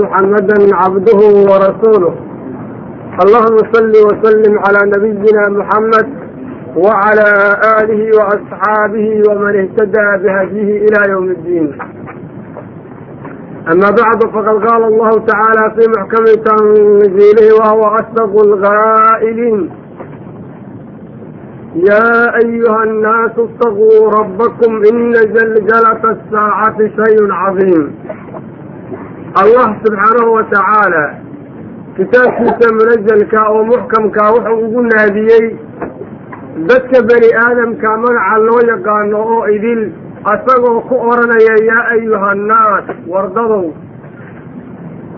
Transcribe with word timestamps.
محمدا 0.00 0.76
عبده 0.76 1.20
ورسوله 1.50 2.14
اللهم 3.24 3.58
صل 3.74 3.92
وسلم 4.06 4.58
على 4.58 4.80
نبينا 4.94 5.42
محمد 5.48 6.06
وعلى 6.76 7.28
آله 7.80 8.00
وأصحابه 8.18 9.22
ومن 9.28 9.54
اهتدى 9.62 10.06
بهديه 10.22 10.70
إلى 10.86 11.12
يوم 11.12 11.24
الدين 11.30 11.78
أما 13.72 13.90
بعد 14.00 14.22
فقد 14.34 14.66
قال 14.66 14.82
الله 14.84 15.10
تعالى 15.10 15.64
في 15.76 15.90
محكم 15.96 16.24
تنزيله 16.48 17.48
وهو 17.60 17.80
أصدق 17.82 18.42
الغائلين 18.46 19.70
يا 21.74 22.36
أيها 22.44 22.84
الناس 22.84 23.30
اتقوا 23.38 24.10
ربكم 24.18 24.72
إن 24.92 25.12
زلزلة 25.14 26.02
الساعة 26.16 26.78
شيء 26.78 27.32
عظيم 27.32 27.94
allah 29.42 29.66
subxaanahu 29.84 30.32
wa 30.36 30.44
tacaala 30.54 31.04
kitaabkiisa 31.96 32.66
munazelka 32.78 33.40
oo 33.50 33.62
muxkamkaa 33.70 34.30
wuxuu 34.34 34.58
ugu 34.66 34.80
naadiyey 34.90 35.46
dadka 36.70 36.98
bani 37.10 37.28
aadamka 37.44 37.96
magaca 38.04 38.36
loo 38.46 38.60
yaqaano 38.70 39.18
oo 39.34 39.42
idil 39.56 39.82
asagoo 40.32 40.80
ku 40.88 40.94
odhanaya 41.10 41.54
yaa 41.70 41.84
ayuha 41.94 42.30
annaas 42.34 42.86
wardadow 43.12 43.64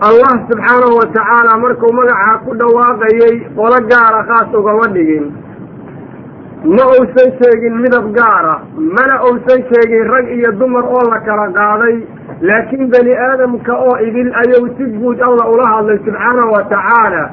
allah 0.07 0.33
subxaanahu 0.49 0.97
wa 1.01 1.05
tacaala 1.17 1.57
markuu 1.63 1.93
magacaa 1.99 2.37
ku 2.45 2.51
dhawaaqayey 2.61 3.35
qolo 3.59 3.77
gaara 3.91 4.19
khaas 4.29 4.49
ugama 4.61 4.87
dhigin 4.97 5.25
ma 6.75 6.83
uusan 6.93 7.29
sheegin 7.39 7.75
midab 7.85 8.05
gaara 8.17 8.55
mana 8.97 9.15
uusan 9.29 9.61
sheegin 9.71 10.05
rag 10.13 10.25
iyo 10.37 10.51
dumar 10.61 10.85
oo 10.85 11.03
la 11.13 11.19
kala 11.29 11.47
qaaday 11.59 11.95
laakiin 12.41 12.89
bani 12.93 13.13
aadamka 13.27 13.73
oo 13.87 13.95
idil 14.07 14.31
ayuu 14.41 14.67
si 14.77 14.85
guud 14.99 15.19
alla 15.21 15.43
ula 15.53 15.65
hadlay 15.73 15.97
subxaanahu 16.05 16.51
wa 16.55 16.63
tacaala. 16.73 17.23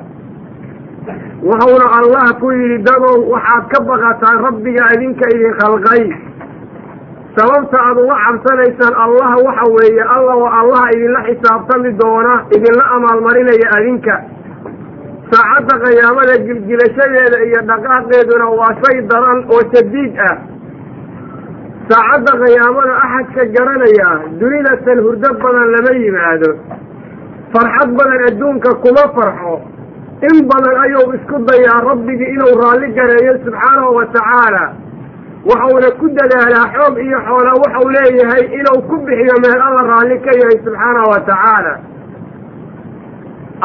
Wuxuuna 1.45 1.87
allah 2.01 2.27
ku 2.41 2.49
yidhi 2.53 2.79
dadow 2.89 3.17
waxaad 3.33 3.65
ka 3.73 3.79
baqataan 3.89 4.37
rabbiga 4.47 4.85
idinka 4.97 5.25
idin 5.35 5.53
khalqay. 5.61 6.05
Sababta 7.37 7.77
aad 7.89 7.97
uga 8.05 8.17
cabsanaysaan 8.25 8.95
allah 9.05 9.31
waxa 9.47 9.67
weeye 9.77 10.05
alla 10.17 10.33
oo 10.41 10.49
allaha 10.61 10.89
idinla 10.97 11.21
xisaabtami 11.29 11.91
doona 12.01 12.35
idinla 12.57 12.85
amaalmarinaya 12.97 13.69
adinka 13.79 14.15
saacadda 15.33 15.75
qiyaamada 15.85 16.35
gilgilashadeeda 16.47 17.39
iyo 17.49 17.61
dhaqaaqeeduna 17.71 18.47
waa 18.59 18.73
shay 18.83 18.97
daran 19.11 19.41
oo 19.55 19.61
shadiid 19.75 20.15
ah 20.29 20.35
saacadda 21.91 22.33
qiyaamada 22.43 22.95
axadka 23.05 23.45
garanaya 23.57 24.11
dunida 24.41 24.75
tan 24.85 24.99
hurdo 25.07 25.29
badan 25.43 25.69
lama 25.75 25.93
yimaado. 26.05 26.51
Farxad 27.55 27.91
badan 27.99 28.21
adduunka 28.29 28.71
kuma 28.83 29.05
farxo. 29.17 29.55
In 30.29 30.37
badan 30.51 30.77
ayuu 30.85 31.13
isku 31.17 31.37
dayaa 31.49 31.81
rabbigii 31.91 32.31
inuu 32.35 32.55
raalli 32.63 32.89
gareeyo 32.99 33.35
subxaanahu 33.45 33.95
wa 33.99 34.07
tacaala. 34.17 34.65
Waxuuna 35.51 35.89
ku 36.01 36.07
dadaalaa 36.19 36.67
xoog 36.75 36.95
iyo 37.07 37.19
xoola 37.29 37.53
waxau 37.63 37.87
leeyahay 37.97 38.45
inuu 38.59 38.81
ku 38.89 38.97
bixiyo 39.07 39.37
meel 39.45 39.61
alla 39.69 39.83
raalli 39.93 40.17
ka 40.27 40.33
yahay 40.41 40.59
subxaanahu 40.67 41.09
wa 41.15 41.21
tacaala. 41.29 41.75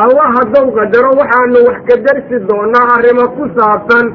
Allah 0.03 0.27
haddou 0.37 0.65
qadaro 0.77 1.11
waxaanu 1.21 1.59
wax 1.67 1.79
ka 1.89 1.95
darsi 2.05 2.35
doonaa 2.49 2.87
arrimo 2.97 3.25
ku 3.37 3.43
saabsan 3.57 4.05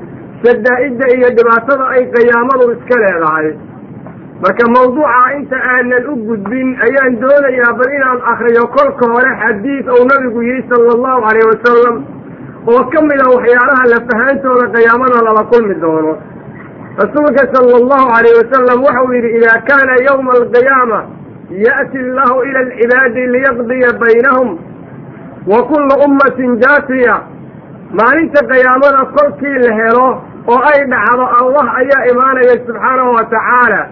shadaa-idda 0.44 1.06
iyo 1.16 1.28
dhibaatada 1.38 1.84
ay 1.97 2.02
qiyaamadu 2.14 2.64
iska 2.77 2.97
leedahay 3.05 3.48
marka 4.43 4.65
mawduuca 4.77 5.25
inta 5.39 5.57
aanan 5.73 6.05
u 6.13 6.15
gudbin 6.29 6.69
ayaan 6.87 7.15
doonayaa 7.23 7.73
bal 7.79 7.91
inaan 7.99 8.21
akriyo 8.33 8.65
kolka 8.77 9.07
hore 9.15 9.31
xadiid 9.43 9.89
ou 9.89 10.03
nabigu 10.11 10.43
yihi 10.49 10.63
sala 10.71 10.91
allahu 10.97 11.21
calayh 11.27 11.47
wasalam 11.53 11.97
oo 12.73 12.83
ka 12.93 13.01
mid 13.09 13.21
a 13.25 13.29
waxyaalaha 13.35 13.85
lafahaantooda 13.95 14.67
qiyaamada 14.75 15.19
lala 15.27 15.43
kulmi 15.53 15.75
doono. 15.85 16.12
Rasuulka 17.03 17.43
sala 17.55 17.75
allahu 17.83 18.06
calayh 18.15 18.34
wasalam 18.41 18.78
waxau 18.87 19.12
yidhi 19.17 19.31
idaa 19.39 19.59
kaana 19.71 19.94
yawma 20.09 20.33
alqiyaama 20.41 21.00
ya'ti 21.67 21.99
allahu 22.06 22.37
ila 22.49 22.59
alcibaadi 22.67 23.23
liyaqdiya 23.34 23.91
baynahum 24.03 24.49
wa 25.53 25.59
kulla 25.71 25.94
ummatin 26.06 26.59
jaasiya. 26.62 27.17
Maalinta 27.99 28.41
qiyaamada 28.53 29.03
kolkii 29.17 29.59
la 29.67 29.73
helo 29.81 30.06
oo 30.53 30.61
ay 30.73 30.81
dhacdo 30.93 31.25
allah 31.41 31.67
ayaa 31.81 32.03
imaanaya 32.12 32.55
subxaanahu 32.67 33.11
wa 33.19 33.25
tacaala 33.34 33.83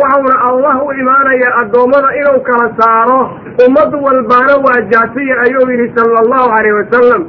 waxauna 0.00 0.36
allah 0.48 0.76
u 0.86 0.92
imaanaya 0.92 1.48
addoommada 1.60 2.08
inuu 2.20 2.40
kala 2.48 2.66
saaro. 2.78 3.20
Ummad 3.66 3.94
walbaana 4.06 4.54
waa 4.66 4.80
jaasiya 4.92 5.40
ayuu 5.46 5.70
yidhi 5.70 5.92
sala 5.96 6.18
allahu 6.24 6.48
calayh 6.56 6.74
wasalam 6.80 7.22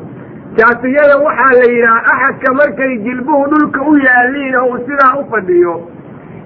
jaasiyada 0.58 1.18
waxaa 1.26 1.54
la 1.60 1.66
yidhaha 1.74 2.00
axadka 2.14 2.54
markay 2.54 2.98
jilbuhu 2.98 3.46
dhulka 3.52 3.82
u 3.82 3.98
yaaliin 3.98 4.56
oo 4.56 4.66
uu 4.66 4.78
sidaa 4.88 5.14
u 5.20 5.26
fadhiyo. 5.32 5.76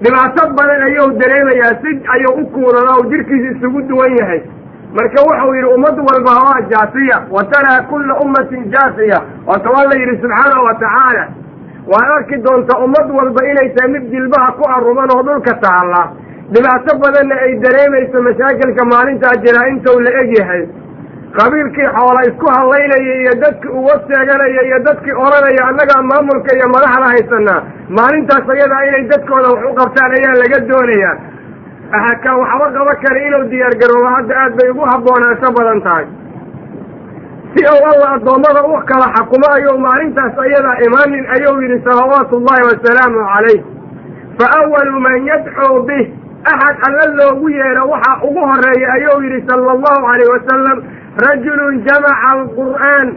Dhibaato 0.02 0.48
badan 0.58 0.82
ayuu 0.82 1.10
dareemayaa 1.20 1.74
si 1.82 1.90
ayuu 2.14 2.34
u 2.42 2.46
kuunana 2.46 2.96
u 3.00 3.06
jirkiisa 3.10 3.50
isugu 3.56 3.82
duwan 3.82 4.16
yahay. 4.18 4.40
Marka 4.94 5.22
wuxuu 5.22 5.54
yidhi 5.54 5.68
ummad 5.74 5.98
walba 6.08 6.32
waa 6.44 6.60
jaasiya 6.72 7.18
wa 7.30 7.44
taraa 7.44 7.82
kulla 7.90 8.14
ummatin 8.24 8.64
jaasiya. 8.74 9.20
Waata 9.46 9.70
waa 9.70 9.84
la 9.84 9.96
yidhi 10.00 10.16
subxaanahu 10.22 10.64
wa 10.68 10.74
tacaala 10.74 11.28
waad 11.92 12.10
arki 12.16 12.36
doontaa 12.46 12.82
ummad 12.84 13.08
walba 13.18 13.40
inay 13.50 13.68
tahay 13.76 13.90
mid 13.94 14.04
jilbaha 14.14 14.52
ku 14.58 14.64
aruman 14.76 15.08
oo 15.16 15.22
dhulka 15.28 15.54
taalla. 15.64 16.02
Dhibaato 16.52 16.92
badanna 17.02 17.34
ay 17.46 17.52
dareemayso 17.64 18.22
mashaakilka 18.28 18.84
maalintaa 18.92 19.36
jira 19.44 19.68
intuu 19.72 19.98
la 20.06 20.10
eg 20.22 20.30
yahay. 20.38 20.62
Qabiilkii 21.38 21.88
xoola 21.96 22.20
isku 22.28 22.46
hadlaynaya 22.54 23.14
iyo 23.22 23.34
dadkii 23.42 23.72
uga 23.80 23.94
sheeganaya 24.06 24.62
iyo 24.68 24.78
dadkii 24.86 25.14
odhanaya 25.24 25.62
annagaa 25.70 26.02
maamulka 26.10 26.50
iyo 26.56 26.68
madaxda 26.74 27.06
haysanaa 27.12 27.60
maalintaas 27.98 28.48
ayadaa 28.54 28.82
inay 28.88 29.04
dadkooda 29.12 29.48
wax 29.54 29.62
u 29.70 29.74
qabtaan 29.80 30.10
ayaa 30.18 30.34
laga 30.42 30.58
doonayaa. 30.70 31.14
Waxba 31.92 32.66
qaba 32.76 32.94
kara 33.02 33.20
inuu 33.26 33.44
diyaar 33.50 33.74
garoobo 33.80 34.08
hadda 34.16 34.34
aad 34.42 34.52
bay 34.58 34.68
ugu 34.70 34.84
habboonaasho 34.92 35.48
badan 35.58 35.80
tahay 35.86 36.04
si 37.54 37.62
uu 37.74 37.84
alla 37.92 38.06
addoommada 38.16 38.62
u 38.64 38.72
kala 38.90 39.06
xakumo 39.16 39.46
ayuu 39.56 39.78
maalintaas 39.86 40.38
ayadaa 40.44 40.76
imaanin 40.86 41.24
ayuu 41.36 41.62
yidhi 41.62 41.78
salawaatu 41.88 42.36
ullahi 42.36 42.62
wasalaamu 42.70 43.18
calayh. 43.32 43.60
Fa 44.38 44.46
awalu 44.60 45.00
man 45.06 45.26
yadcuu 45.30 45.82
bih 45.88 46.04
axad 46.52 46.76
alla 46.88 47.04
loogu 47.18 47.48
yeedho 47.50 47.82
waxaa 47.92 48.22
ugu 48.28 48.40
horreeya 48.50 48.92
ayuu 48.96 49.18
yidhi 49.24 49.40
sala 49.48 49.72
allahu 49.76 50.00
calayh 50.08 50.28
wasalam 50.34 50.78
rajulun 51.26 51.74
jamaca 51.86 52.28
alqur'aan. 52.36 53.08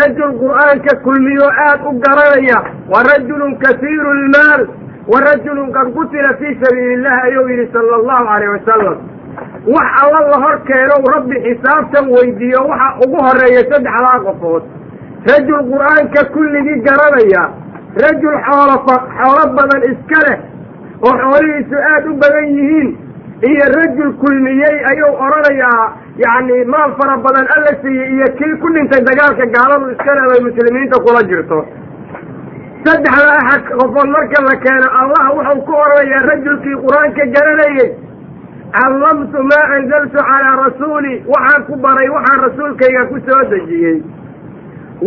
Rajul 0.00 0.32
qur'aanka 0.42 0.92
kulmiyo 1.04 1.46
aad 1.66 1.80
u 1.88 1.92
garanaya 2.04 2.58
wa 2.92 2.98
rajulun 3.10 3.56
kasiiru 3.62 4.10
lmaal 4.22 4.62
wa 5.12 5.20
rajulun 5.28 5.72
qad 5.72 5.86
qutila 5.96 6.34
fii 6.40 6.58
sabiili 6.62 6.92
illahi 6.94 7.20
ayuu 7.28 7.48
yidhi 7.48 7.72
sala 7.72 7.96
allahu 8.00 8.24
calayh 8.30 8.48
wasalam 8.56 8.96
wax 9.74 9.88
alla 10.02 10.20
la 10.32 10.38
hor 10.44 10.56
keeno 10.68 10.96
rabbi 11.14 11.36
xisaabtan 11.46 12.04
weydiiyo 12.16 12.60
waxa 12.70 12.88
ugu 13.04 13.18
horreeya 13.26 13.62
saddexdaa 13.72 14.18
qofood. 14.26 14.62
Rajul 15.30 15.62
qur'aanka 15.72 16.20
kulligii 16.34 16.78
garanaya 16.88 17.42
rajul 18.04 18.36
xoolo 18.46 18.76
xoolo 19.18 19.44
badan 19.58 19.82
iska 19.92 20.20
leh 20.26 20.38
oo 21.06 21.14
xoolihiisu 21.22 21.76
aad 21.92 22.04
u 22.10 22.12
badan 22.22 22.46
yihiin 22.56 22.88
iyo 23.50 23.64
rajul 23.78 24.12
kulmiyey 24.22 24.76
ayuu 24.90 25.12
odhanayaa 25.24 25.84
yacni 26.24 26.64
maal 26.74 26.90
fara 27.00 27.16
badan 27.26 27.46
alla 27.56 27.72
siiyey 27.82 28.08
iyo 28.14 28.26
kii 28.38 28.54
ku 28.62 28.68
dhintay 28.74 29.02
dagaalka 29.08 29.44
gaaladu 29.56 29.90
iska 29.94 30.12
leh 30.18 30.24
bay 30.30 30.40
muslimiinta 30.48 30.96
kula 31.06 31.22
jirto. 31.30 31.58
Saddexda 32.84 33.30
axad 33.40 33.62
qofood 33.80 34.08
marka 34.16 34.40
la 34.48 34.54
keeno 34.64 34.88
allah 35.00 35.24
wuxuu 35.36 35.60
ku 35.68 35.72
odhanayaa 35.84 36.26
rajulkii 36.30 36.76
qur'aanka 36.84 37.24
garanayey 37.36 37.88
callamtu 38.76 39.38
maa 39.50 39.66
anzaltu 39.76 40.18
calaa 40.28 40.56
rasuuli 40.64 41.14
waxaan 41.32 41.62
ku 41.68 41.74
baray 41.84 42.08
waxaan 42.16 42.40
rasuulkayga 42.46 43.02
ku 43.10 43.16
soo 43.26 43.42
dejiyey. 43.52 43.98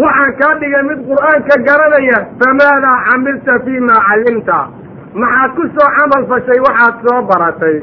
Waxaan 0.01 0.31
kaa 0.39 0.53
dhigay 0.62 0.83
mid 0.89 1.00
qur'aanka 1.09 1.56
garanaya 1.68 2.19
famaadaa 2.41 2.97
camilta 3.09 3.53
fii 3.65 3.80
maa 3.89 4.01
callimta. 4.09 4.59
Maxaad 5.21 5.51
ku 5.57 5.63
soo 5.75 5.89
camal 5.97 6.24
fashay 6.31 6.59
waxaad 6.68 6.95
soo 7.06 7.19
baratay. 7.31 7.77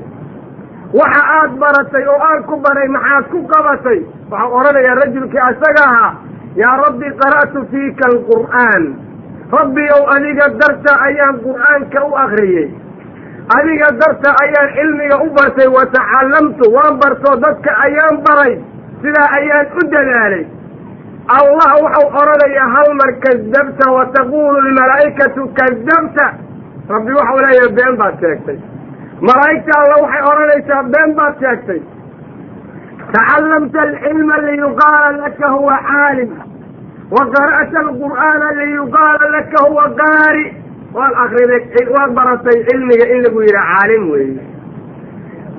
Waxa 0.99 1.23
aad 1.38 1.53
baratay 1.62 2.05
oo 2.12 2.20
aan 2.31 2.43
ku 2.49 2.56
baray 2.67 2.88
maxaad 2.97 3.25
ku 3.32 3.38
qabatay. 3.53 3.99
Waxau 4.31 4.50
odhanayaa 4.58 4.99
rajulkii 5.03 5.43
asaga 5.50 5.85
ahaa 5.91 6.12
yaa 6.62 6.76
rabbi 6.85 7.08
qara'tu 7.23 7.61
fiika 7.70 8.05
alqur'aan. 8.12 8.82
Rabbi 9.58 9.85
ow 9.97 10.05
adiga 10.17 10.47
darta 10.61 10.93
ayaan 11.08 11.37
qur'aanka 11.47 11.99
u 12.08 12.12
akriyey 12.25 12.69
adiga 13.56 13.89
darta 14.00 14.31
ayaan 14.45 14.69
cilmiga 14.77 15.17
u 15.27 15.29
bartay 15.37 15.69
wa 15.77 15.85
tacallamtu 15.97 16.65
waan 16.77 16.95
bartoo 17.03 17.37
dadka 17.45 17.71
ayaan 17.87 18.17
baray 18.27 18.55
sidaa 19.03 19.29
ayaan 19.39 19.67
u 19.79 19.83
dadaalay. 19.95 20.45
Allah 21.39 21.71
wuxuu 21.85 22.09
odhanayaa 22.21 22.69
hal 22.75 22.89
mar 23.00 23.11
kadabta 23.25 23.87
wa 23.97 24.05
taquulu 24.17 24.59
lmalaa'ikatu 24.69 25.43
kadabta 25.59 26.27
rabbi 26.95 27.12
waxau 27.19 27.39
leeyahay 27.45 27.71
been 27.79 27.95
baad 28.00 28.15
sheegtay. 28.23 28.59
Malaa'igta 29.29 29.73
alla 29.83 29.97
waxay 30.05 30.23
odhanaysaa 30.31 30.83
been 30.94 31.11
baad 31.19 31.35
sheegtay. 31.44 31.81
Tacallamta 33.15 33.81
alcilma 33.89 34.37
liyuqaala 34.47 35.11
laka 35.25 35.47
huwa 35.56 35.77
caalim 35.91 36.31
wa 37.17 37.23
qara'ta 37.35 37.79
alqur'aana 37.87 38.49
liyuqaala 38.61 39.25
laka 39.37 39.59
huwa 39.69 39.85
qaari 40.01 40.44
waad 40.99 41.15
akriday 41.25 41.87
waad 41.97 42.11
baratay 42.19 42.59
cilmiga 42.69 43.06
in 43.15 43.21
lagu 43.27 43.41
yidhaha 43.47 43.73
caalim 43.75 44.05
weeye. 44.12 44.41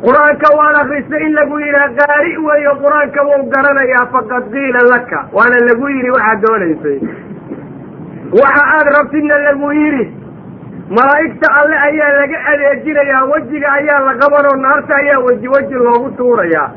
Qur'aanka 0.05 0.49
waad 0.59 0.75
akristay 0.81 1.21
in 1.27 1.33
lagu 1.39 1.55
yidhaha 1.65 1.89
qaari 1.99 2.31
weeyo 2.47 2.73
qur'aanka 2.83 3.25
wuu 3.29 3.41
garanayaa 3.53 4.05
faqad 4.13 4.43
qiila 4.53 4.81
laka. 4.93 5.19
Waana 5.37 5.59
lagu 5.69 5.85
yidhi 5.95 6.09
waxaad 6.17 6.39
doonaysay. 6.45 6.97
Waxa 8.41 8.63
aad 8.77 8.87
rabtidna 8.97 9.37
lagu 9.47 9.71
yidhi 9.81 10.05
malaa'igta 10.97 11.47
alle 11.61 11.75
ayaa 11.87 12.11
laga 12.19 12.37
adeejinayaa 12.51 13.23
wejiga 13.31 13.67
ayaa 13.79 13.99
la 14.07 14.13
qabanoo 14.21 14.55
naarta 14.65 14.95
ayaa 15.01 15.19
weji 15.27 15.47
weji 15.55 15.75
loogu 15.87 16.09
tuurayaa. 16.17 16.69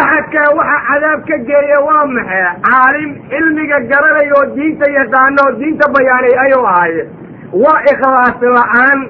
Axadkaa 0.00 0.48
waxa 0.58 0.78
cadaab 0.88 1.20
ka 1.28 1.36
geeya 1.48 1.78
waa 1.86 2.04
maxay? 2.16 2.44
Caalim 2.66 3.10
cilmiga 3.30 3.78
garanaya 3.92 4.34
oo 4.40 4.46
diinta 4.56 4.90
yaqaano 4.98 5.44
diinta 5.60 5.88
bayaanay 5.96 6.34
ayuu 6.44 6.66
ahaaye 6.72 7.02
waa 7.52 7.80
ikhlaas 7.92 8.40
la'aan 8.56 9.00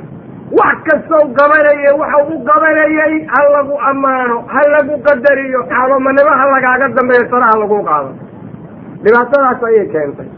wax 0.58 0.76
kastow 0.88 1.22
qabanaya 1.38 1.92
waxau 2.00 2.22
u 2.34 2.44
qabanayay 2.48 3.14
ha 3.32 3.40
lagu 3.54 3.74
ammaano 3.90 4.36
ha 4.52 4.62
lagu 4.74 4.94
qadariyo 5.08 5.60
caadomanimo 5.72 6.32
ha 6.40 6.46
lagaaga 6.54 6.88
dambeeyo 6.98 7.26
sara 7.30 7.46
ha 7.52 7.58
lagu 7.62 7.78
qaado. 7.88 8.10
Dhibaatadaas 9.04 9.62
ayay 9.68 9.86
keentay. 9.92 10.28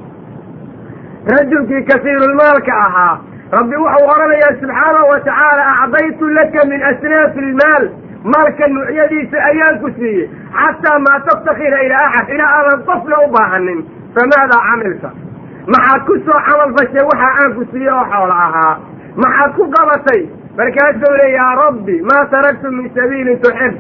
Rajulkii 1.35 1.83
kasiirulmaalka 1.91 2.73
ahaa 2.87 3.15
rabbi 3.57 3.77
wuxuu 3.77 4.07
odhanayaa 4.15 4.53
subxaanahu 4.61 5.09
wa 5.13 5.21
tacaala 5.27 5.65
acdaytu 5.83 6.29
laka 6.39 6.65
min 6.71 6.83
asnaafi 6.91 7.39
ilmaal 7.47 7.85
maalka 8.35 8.67
nuucyadiisa 8.75 9.39
ayaan 9.51 9.81
ku 9.83 9.91
siiyey. 9.99 10.29
Xataa 10.61 10.99
maa 11.07 11.21
tabtakira 11.29 11.83
ilaa 11.87 12.07
axad 12.09 12.29
ilaa 12.37 12.53
aadan 12.59 12.83
qofna 12.91 13.17
u 13.27 13.29
baahanin 13.37 13.81
famaadaa 14.17 14.63
camilta 14.69 15.11
maxaad 15.67 16.01
ku 16.07 16.15
soo 16.27 16.41
camal 16.47 16.71
fashay 16.77 17.05
waxa 17.11 17.29
aan 17.41 17.51
ku 17.55 17.63
oo 17.63 18.05
xoolo 18.11 18.35
ahaa. 18.47 18.75
Maxaad 19.23 19.51
ku 19.57 19.65
qabatay? 19.75 20.21
Markaasuu 20.59 21.15
le 21.21 21.27
yaa 21.39 21.55
rabbi 21.63 21.97
maa 22.09 22.27
taraktu 22.33 22.69
min 22.73 22.91
sabiilin 22.95 23.39
tuxib. 23.43 23.75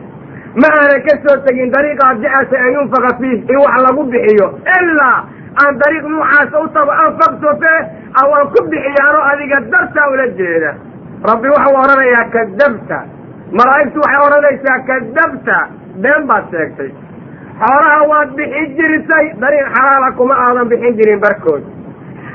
Ma 0.60 0.68
aanan 0.78 1.00
ka 1.06 1.14
soo 1.24 1.36
tegin 1.44 1.70
dariiqaad 1.74 2.16
jeceshay 2.22 2.60
an 2.66 2.72
yunfaqa 2.76 3.10
fiih 3.18 3.38
in 3.50 3.58
wax 3.64 3.74
lagu 3.86 4.02
bixiyo. 4.12 4.48
Ilaa 4.78 5.18
aan 5.62 5.72
dariiq 5.82 6.04
nuucaasa 6.12 6.56
u 6.64 6.68
tago 6.76 6.92
anfaqtu 7.04 7.48
fe 7.62 7.74
awaan 8.22 8.46
ku 8.54 8.60
bixiyaanoo 8.70 9.24
adiga 9.32 9.58
dartaa 9.72 10.06
ula 10.12 10.26
jeeda. 10.38 10.70
Rabbi 11.30 11.48
waxau 11.54 11.74
odhanayaa 11.82 12.24
kadabta. 12.34 12.98
Malaa'igtu 13.58 13.98
waxay 14.04 14.20
odhanaysaa 14.26 14.78
kadabta. 14.90 15.56
Been 16.02 16.22
baad 16.30 16.44
sheegtay 16.52 16.90
xoolaha 17.62 18.00
waad 18.10 18.30
bixin 18.38 18.68
jirtay 18.78 19.26
dariiq 19.42 19.68
xalaala 19.76 20.08
kuma 20.18 20.34
aadan 20.46 20.68
bixin 20.72 20.96
jirin 20.98 21.20
barkood. 21.24 21.62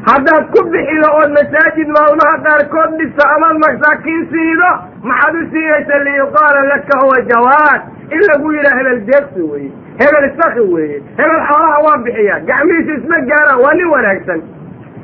Haddaad 0.10 0.44
ku 0.54 0.60
bixido 0.74 1.10
ood 1.20 1.32
masaajid 1.38 1.90
maalmaha 1.98 2.36
qaarkood 2.48 2.92
dhisa 3.00 3.24
amaad 3.36 3.58
masaakiin 3.66 4.22
siido 4.32 4.70
maxaad 5.10 5.36
u 5.40 5.42
siinaysa 5.54 5.96
liyuqaala 6.08 6.62
laka 6.72 6.96
huwa 7.04 7.18
jawaad. 7.32 7.82
In 8.16 8.22
lagu 8.30 8.48
yidhaha 8.56 8.78
hebel 8.80 9.00
deegsi 9.10 9.42
weeye 9.52 9.72
hebel 10.02 10.26
saki 10.40 10.64
weeye 10.74 10.98
hebel 11.20 11.42
xoolaha 11.50 11.78
waa 11.88 11.98
bixiya 12.06 12.36
gacmihiisa 12.50 12.94
isma 13.00 13.18
gaaraan 13.32 13.60
waa 13.66 13.74
nin 13.80 13.88
wanaagsan. 13.96 14.40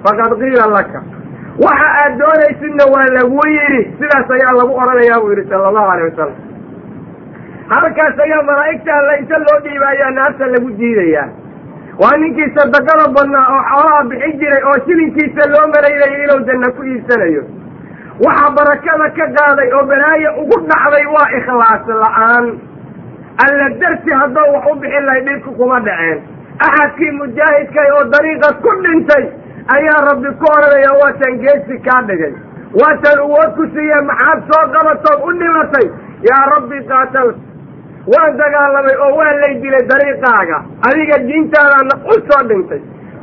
Faqad 0.05 0.31
qiila 0.41 0.65
laka. 0.77 0.99
Waxa 1.65 1.89
aad 2.03 2.13
doonaysidna 2.21 2.83
waa 2.93 3.07
lagu 3.17 3.41
yidhi 3.57 3.81
sidaas 3.99 4.31
ayaa 4.37 4.53
lagu 4.59 4.73
odhanayaa 4.83 5.19
buu 5.23 5.31
yidhi 5.33 5.49
sala 5.49 5.67
allahu 5.71 5.89
alay 5.93 6.05
wasalam 6.09 6.37
halkaas 7.69 8.19
ayaa 8.25 8.43
malaa'igta 8.49 8.93
alla 8.99 9.13
inta 9.21 9.37
loo 9.45 9.59
dhiibaayaa 9.65 10.11
naarta 10.17 10.47
lagu 10.53 10.69
jiidayaa 10.79 11.27
waa 12.01 12.17
ninkii 12.23 12.49
sadaqada 12.57 13.05
badnaa 13.17 13.45
oo 13.55 13.61
xoolaha 13.71 14.03
bixin 14.11 14.39
jiray 14.39 14.63
oo 14.69 14.77
shilinkiisa 14.85 15.49
loo 15.53 15.65
maraynayay 15.73 16.23
inuu 16.23 16.39
janno 16.47 16.71
ku 16.77 16.83
iibsanayo. 16.91 17.43
Waxa 18.25 18.49
barakada 18.57 19.07
ka 19.17 19.25
qaaday 19.37 19.69
oo 19.77 19.83
balaayo 19.91 20.29
ugu 20.41 20.57
dhacday 20.71 21.05
waa 21.15 21.27
ikhlaas 21.39 21.87
la'aan. 22.01 22.45
Alla 23.45 23.67
darti 23.81 24.11
haddou 24.21 24.47
wax 24.55 24.65
u 24.71 24.75
bixin 24.81 25.05
lahay 25.05 25.21
dhibku 25.27 25.51
kuma 25.59 25.79
dhaceen. 25.87 26.19
Axadkii 26.67 27.11
mujaahidkay 27.19 27.89
oo 27.97 28.03
dariiqas 28.13 28.57
ku 28.65 28.71
dhintay 28.83 29.23
ayaa 29.77 29.99
rabbi 30.09 30.29
ku 30.41 30.45
odhanaya 30.55 30.91
waatan 31.01 31.39
geesi 31.45 31.79
kaa 31.87 32.01
dhigay. 32.09 32.33
Waatan 32.81 33.19
uwood 33.27 33.51
ku 33.57 33.63
siiye 33.73 34.01
maxaad 34.09 34.39
soo 34.51 34.63
qabatood 34.75 35.19
u 35.29 35.31
dhimatay? 35.41 35.87
Yaa 36.29 36.43
rabbi 36.55 36.77
qaatal 36.91 37.33
waan 38.11 38.37
dagaalamay 38.41 38.95
oo 39.05 39.11
waa 39.19 39.33
lay 39.41 39.53
dilay 39.63 39.83
dariiqaaga. 39.91 40.57
Adiga 40.87 41.17
diintaadaana 41.27 41.95
u 42.11 42.15
soo 42.29 42.41
dhintay. 42.49 42.81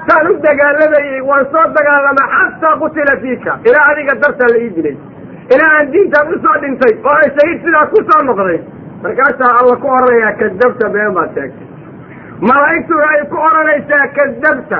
Saan 0.08 0.26
u 0.30 0.34
dagaalamayey 0.46 1.20
waan 1.30 1.44
soo 1.52 1.64
dagaalamay 1.76 2.28
xataa 2.36 2.76
qutila 2.82 3.14
fiika. 3.22 3.52
Ilaa 3.68 3.86
adiga 3.92 4.14
dartaa 4.22 4.48
la 4.52 4.58
ii 4.64 4.70
dilay. 4.76 4.96
Ilaa 5.54 5.72
aan 5.78 5.92
diintaan 5.92 6.28
u 6.34 6.38
soo 6.44 6.56
dhintay 6.62 6.92
oo 7.08 7.16
ay 7.22 7.28
shahiid 7.36 7.58
sidaa 7.64 7.86
ku 7.92 7.98
soo 8.10 8.20
noqday. 8.28 8.58
Markaasaa 9.02 9.52
alla 9.60 9.76
ku 9.82 9.86
odhanayaa 9.96 10.32
kadabta 10.40 10.88
been 10.94 11.12
baad 11.18 11.30
sheegtay. 11.34 11.66
Malaa'igtuna 12.48 13.06
ay 13.14 13.22
ku 13.32 13.36
odhanaysaa 13.48 14.06
kadabta. 14.18 14.78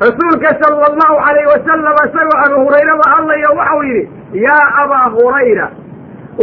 Rasuulka 0.00 0.50
sala 0.60 0.86
allahu 0.90 1.16
calayhi 1.24 1.48
wasalam 1.54 1.96
isagoo 2.06 2.38
abu 2.44 2.56
hurayrada 2.66 3.06
hadlayo 3.14 3.50
waxau 3.58 3.80
yidhi 3.88 4.42
yaa 4.44 4.66
abaa 4.82 5.06
hurayra 5.16 5.66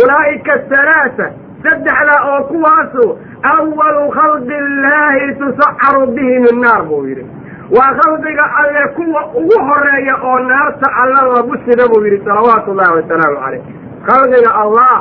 ulaa'ika 0.01 0.53
halaasa 0.73 1.25
saddexdaa 1.67 2.19
oo 2.31 2.39
kuwaasu 2.51 3.05
awalu 3.53 4.03
khalqi 4.17 4.55
illaahi 4.63 5.27
tusacaru 5.41 6.07
bihi 6.15 6.39
min 6.45 6.61
naar 6.65 6.81
buu 6.89 7.03
yidhi. 7.09 7.25
Waa 7.77 7.91
khalqiga 7.99 8.45
alle 8.61 8.83
kuwa 8.97 9.21
ugu 9.41 9.57
horreeya 9.69 10.15
oo 10.29 10.39
naarta 10.49 10.87
alla 11.01 11.21
lagu 11.35 11.53
sida 11.65 11.87
buu 11.93 12.03
yidhi 12.05 12.23
salawaatu 12.25 12.71
ullahi 12.71 12.93
wasalaamu 12.99 13.37
caleyh 13.43 13.63
khalqiga 14.07 14.51
allah 14.63 14.95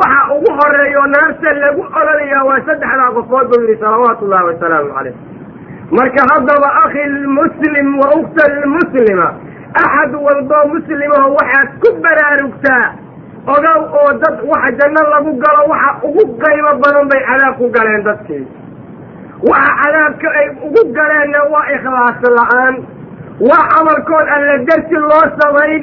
waxa 0.00 0.22
ugu 0.36 0.50
horreeya 0.60 0.98
oo 1.02 1.06
naarta 1.16 1.52
lagu 1.62 1.82
ololayaa 2.00 2.44
waa 2.48 2.60
saddexdaa 2.68 3.10
qofood 3.16 3.46
buu 3.52 3.60
yidhi 3.64 3.76
salawaatu 3.82 4.24
ullahi 4.24 4.44
wasalaamu 4.50 4.90
caleyh 4.96 5.14
marka 5.98 6.22
haddaba 6.32 6.68
akhi 6.84 7.02
lmuslim 7.16 7.88
wa 8.00 8.08
ukhta 8.20 8.44
lmuslima 8.54 9.28
axad 9.82 10.12
walboo 10.26 10.64
muslimaho 10.74 11.28
waxaad 11.38 11.68
ku 11.84 11.88
baraarugtaa 12.04 12.84
ogow 13.46 13.80
oo 14.00 14.12
dad 14.22 14.36
waxa 14.52 14.70
janno 14.78 15.02
lagu 15.12 15.32
galo 15.44 15.62
waxa 15.72 15.90
ugu 16.08 16.24
qaybo 16.42 16.72
badan 16.82 17.08
bay 17.12 17.22
cadaab 17.28 17.54
ku 17.58 17.70
galeen 17.76 18.02
dadkii 18.08 18.44
waxa 19.50 19.72
cadaabka 19.82 20.28
ay 20.40 20.48
ugu 20.66 20.82
galeenna 20.98 21.40
waa 21.52 21.66
ikhlaas 21.76 22.20
la'aan 22.38 22.74
waa 23.50 23.62
camalkood 23.74 24.26
alla 24.36 24.56
darti 24.70 24.96
loo 25.06 25.24
samayn 25.40 25.82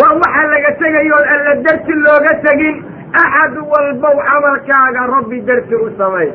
waa 0.00 0.12
waxa 0.22 0.42
laga 0.54 0.70
tegayood 0.82 1.26
alla 1.34 1.54
darti 1.68 1.92
looga 2.06 2.34
tegin 2.46 2.76
axad 3.22 3.54
walbow 3.72 4.16
camalkaaga 4.30 5.02
rabbi 5.14 5.38
darti 5.50 5.74
u 5.86 5.88
samayn 5.98 6.32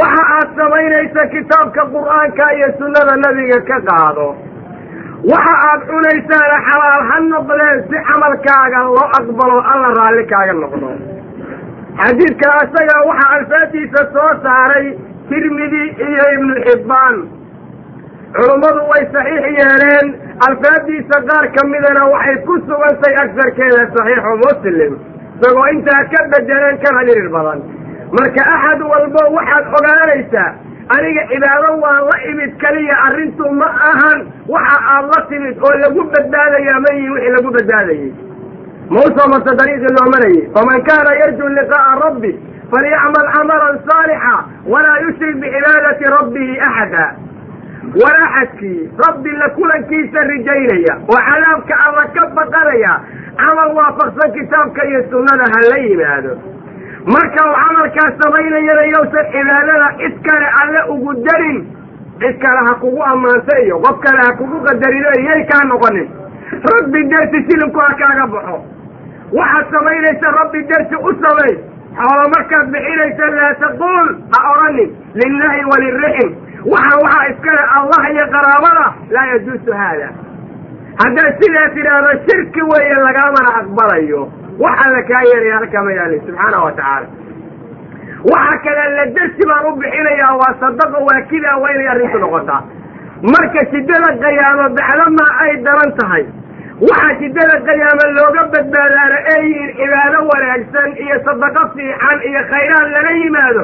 waxa 0.00 0.22
aad 0.36 0.48
samaynaysa 0.60 1.26
kitaabka 1.34 1.82
qur'aanka 1.94 2.44
iyo 2.56 2.68
sunnada 2.78 3.16
nabiga 3.24 3.58
ka 3.70 3.78
qaado 3.90 4.28
waxa 5.32 5.54
aad 5.68 5.80
cunaysaana 5.90 6.56
xalaal 6.68 7.02
ha 7.10 7.16
noqdeen 7.32 7.78
si 7.90 7.96
camalkaaga 8.08 8.80
loo 8.88 9.06
aqbalo 9.18 9.56
alla 9.72 9.88
raalli 9.98 10.24
kaaga 10.32 10.54
noqdo. 10.62 10.88
Xadiidka 12.00 12.48
asaga 12.62 12.96
waxaa 13.08 13.30
alfaadiisa 13.38 14.00
soo 14.14 14.30
saaray 14.44 14.86
tirmidi 15.28 15.82
iyo 16.08 16.24
ibnu 16.36 16.54
xibbaan 16.66 17.16
culummadu 18.36 18.80
way 18.90 19.02
saxiix 19.14 19.44
yeeleen 19.58 20.06
alfaadiisa 20.48 21.16
qaar 21.30 21.44
ka 21.56 21.62
midana 21.72 22.02
waxay 22.14 22.36
ku 22.46 22.54
sugantay 22.68 23.14
agsarkeeda 23.24 23.82
saxiixu 23.96 24.32
muslim. 24.44 24.92
Isagoo 25.36 25.66
intaa 25.74 26.02
ka 26.12 26.20
bedeleen 26.32 26.76
kana 26.84 27.00
dhirir 27.08 27.28
badan. 27.36 27.60
Marka 28.16 28.42
axad 28.56 28.80
walbo 28.92 29.22
waxaad 29.38 29.64
ogaanaysaa 29.78 30.50
aniga 30.88 31.22
cibaado 31.32 31.80
waan 31.80 32.04
la 32.10 32.16
imid 32.30 32.56
keliya 32.58 32.94
arrintu 33.06 33.50
ma 33.50 33.66
ahan. 33.90 34.18
Waxa 34.48 34.76
aad 34.94 35.04
la 35.14 35.20
timid 35.28 35.56
oo 35.58 35.74
lagu 35.82 36.02
badbaadayaa 36.12 36.80
ma 36.80 36.90
yihiin 36.94 37.12
wixii 37.12 37.32
lagu 37.36 37.50
badbaadayey 37.50 38.12
ma 38.90 39.00
u 39.00 39.10
dariiqii 39.60 39.94
loo 39.96 40.08
marayey 40.14 40.48
faman 40.54 40.82
kaana 40.88 41.14
yarju 41.20 41.48
liqaa'a 41.58 41.94
rabbi 42.04 42.32
falyacmal 42.70 43.28
camalan 43.34 43.78
saalixa 43.88 44.34
walaa 44.66 44.98
yushrik 45.04 45.36
bicibaadati 45.40 46.04
rabbihi 46.16 46.60
axada. 46.60 47.06
War 48.00 48.16
axadkii 48.26 48.90
rabbi 49.06 49.30
la 49.40 49.48
kulankiisa 49.56 50.20
rijaynaya 50.32 50.94
oo 51.08 51.20
cadaabka 51.28 51.74
alla 51.86 52.04
ka 52.14 52.26
baqanaya 52.36 53.00
camal 53.36 53.70
waafaqsan 53.78 54.32
kitaabka 54.32 54.84
iyo 54.88 55.00
sunnada 55.10 55.44
ha 55.54 55.60
la 55.70 55.78
yimaado 55.78 56.53
marka 57.12 57.40
uu 57.48 57.56
camalkaas 57.62 58.14
samaynayana 58.22 58.84
yowsan 58.94 59.26
cibaadada 59.32 59.88
cid 60.00 60.14
kale 60.26 60.46
alle 60.62 60.80
ugu 60.94 61.12
darin. 61.26 61.58
Cid 62.20 62.36
kale 62.42 62.60
ha 62.68 62.74
kugu 62.82 63.02
ammaanta 63.12 63.58
iyo 63.64 63.78
qof 63.84 63.98
kale 64.04 64.20
ha 64.26 64.32
kugu 64.38 64.60
qadarino 64.66 65.10
iyay 65.20 65.42
kaa 65.50 65.64
noqonin. 65.70 66.08
Rabbi 66.74 67.00
darti 67.12 67.38
silinku 67.48 67.78
ha 67.80 67.92
kaaga 68.00 68.26
baxo. 68.34 68.56
Waxaad 69.38 69.66
samaynaysa 69.74 70.30
rabbi 70.40 70.62
darti 70.70 70.96
u 70.96 71.10
samay. 71.22 71.52
Xoolo 71.98 72.24
markaad 72.36 72.66
bixinaysa 72.72 73.26
laa 73.36 73.54
taquul 73.62 74.08
ha 74.32 74.38
odhanin 74.52 74.90
lilahi 75.20 75.60
walirixim 75.72 76.30
waxaa 76.72 76.98
waxaa 77.04 77.26
iskale 77.32 77.62
allah 77.78 78.00
iyo 78.12 78.24
qaraabada 78.34 78.86
laa 79.14 79.26
yajuusu 79.32 79.72
haada 79.80 80.08
haddaad 81.02 81.32
sidaa 81.42 81.68
tidhaahdo 81.76 82.10
shirki 82.26 82.62
weeye 82.70 82.96
lagaamana 83.06 83.50
aqbalayo 83.60 84.22
waxaa 84.62 84.90
la 84.96 85.02
kaa 85.10 85.22
yeelaya 85.30 85.54
halkaa 85.58 85.82
ma 85.86 85.92
yaalin 85.98 86.20
subxaana 86.26 86.58
wa 86.64 86.72
tacaala. 86.72 87.06
Waxaa 88.32 88.58
kale 88.64 88.84
la 88.96 89.04
dersi 89.16 89.42
baan 89.48 89.66
u 89.72 89.76
bixinayaa 89.80 90.34
waa 90.40 90.54
sadaqo 90.60 90.98
waa 91.08 91.20
kidaa 91.30 91.56
waa 91.62 91.70
inay 91.74 91.88
arrintu 91.94 92.18
noqotaa. 92.24 92.62
Marka 93.32 93.60
shidada 93.72 94.10
qayaamo 94.22 94.66
bacdamaa 94.78 95.32
ay 95.44 95.52
daran 95.66 95.92
tahay? 96.00 96.24
Waxaa 96.88 97.14
shidada 97.20 97.56
qayaamo 97.68 98.04
looga 98.18 98.42
badbaadaana 98.54 99.18
ay 99.34 99.42
yihiin 99.48 99.72
cibaado 99.78 100.18
wanaagsan 100.30 100.90
iyo 101.04 101.16
sadaqo 101.26 101.62
fiican 101.74 102.18
iyo 102.30 102.40
khayraad 102.52 102.88
lala 102.94 103.12
yimaado? 103.20 103.62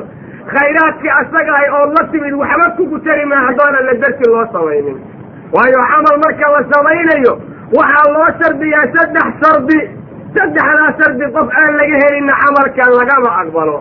Khayraadkii 0.52 1.12
asagahay 1.20 1.66
ood 1.78 1.90
la 1.98 2.02
timid 2.12 2.34
waxba 2.42 2.66
kugu 2.76 2.98
tari 3.06 3.24
maa 3.32 3.42
haddoonan 3.46 3.84
la 3.88 3.94
dersi 4.02 4.24
loo 4.32 4.44
samaynin. 4.52 4.98
Waayo 5.54 5.80
camal 5.92 6.16
marka 6.24 6.46
la 6.56 6.62
samaynayo 6.72 7.32
waxaa 7.78 8.06
loo 8.14 8.28
shardiyaa 8.40 8.86
saddex 8.94 9.28
shardi 9.42 9.78
saddexdaa 10.36 10.90
shardi 11.00 11.26
qof 11.36 11.48
aan 11.60 11.72
laga 11.80 11.96
helinna 12.04 12.34
camalkan 12.42 12.90
lagama 13.00 13.30
aqbalo. 13.42 13.78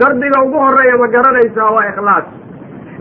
Shardiga 0.00 0.38
ugu 0.46 0.58
horreeya 0.64 0.96
ma 1.02 1.06
garanaysaa 1.14 1.70
waa 1.76 1.86
ikhlaas. 1.92 2.26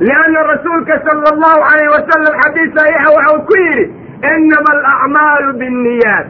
Lianna 0.07 0.39
rasuulka 0.51 0.95
sala 1.05 1.27
allahu 1.33 1.59
calayh 1.69 1.89
wasalam 1.95 2.33
xadiis 2.43 2.71
saxiixa 2.77 3.09
waxau 3.17 3.37
ku 3.49 3.55
yidhi 3.65 3.85
inama 4.31 4.71
alacmaalu 4.77 5.51
binniyaat. 5.61 6.27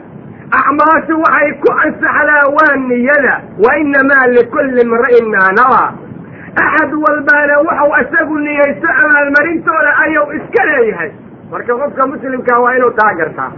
Acmaashu 0.60 1.14
waxay 1.26 1.50
ku 1.64 1.70
ansaxdaa 1.84 2.44
waa 2.58 2.74
niyada 2.90 3.36
wa 3.64 3.72
inamaa 3.84 4.26
likulli 4.38 4.82
imra'in 4.86 5.26
maa 5.36 5.50
nawaa 5.60 5.88
axad 6.64 6.92
walbaana 7.06 7.56
waxau 7.68 7.90
isagu 8.02 8.36
niyeysto 8.46 8.90
abaalmarintooda 9.04 9.92
ayuu 10.06 10.28
iska 10.38 10.62
leeyahay. 10.72 11.12
Marka 11.52 11.74
qofka 11.82 12.08
muslimkaa 12.14 12.60
waa 12.64 12.74
inuu 12.78 12.92
taa 13.00 13.14
gartaa 13.22 13.52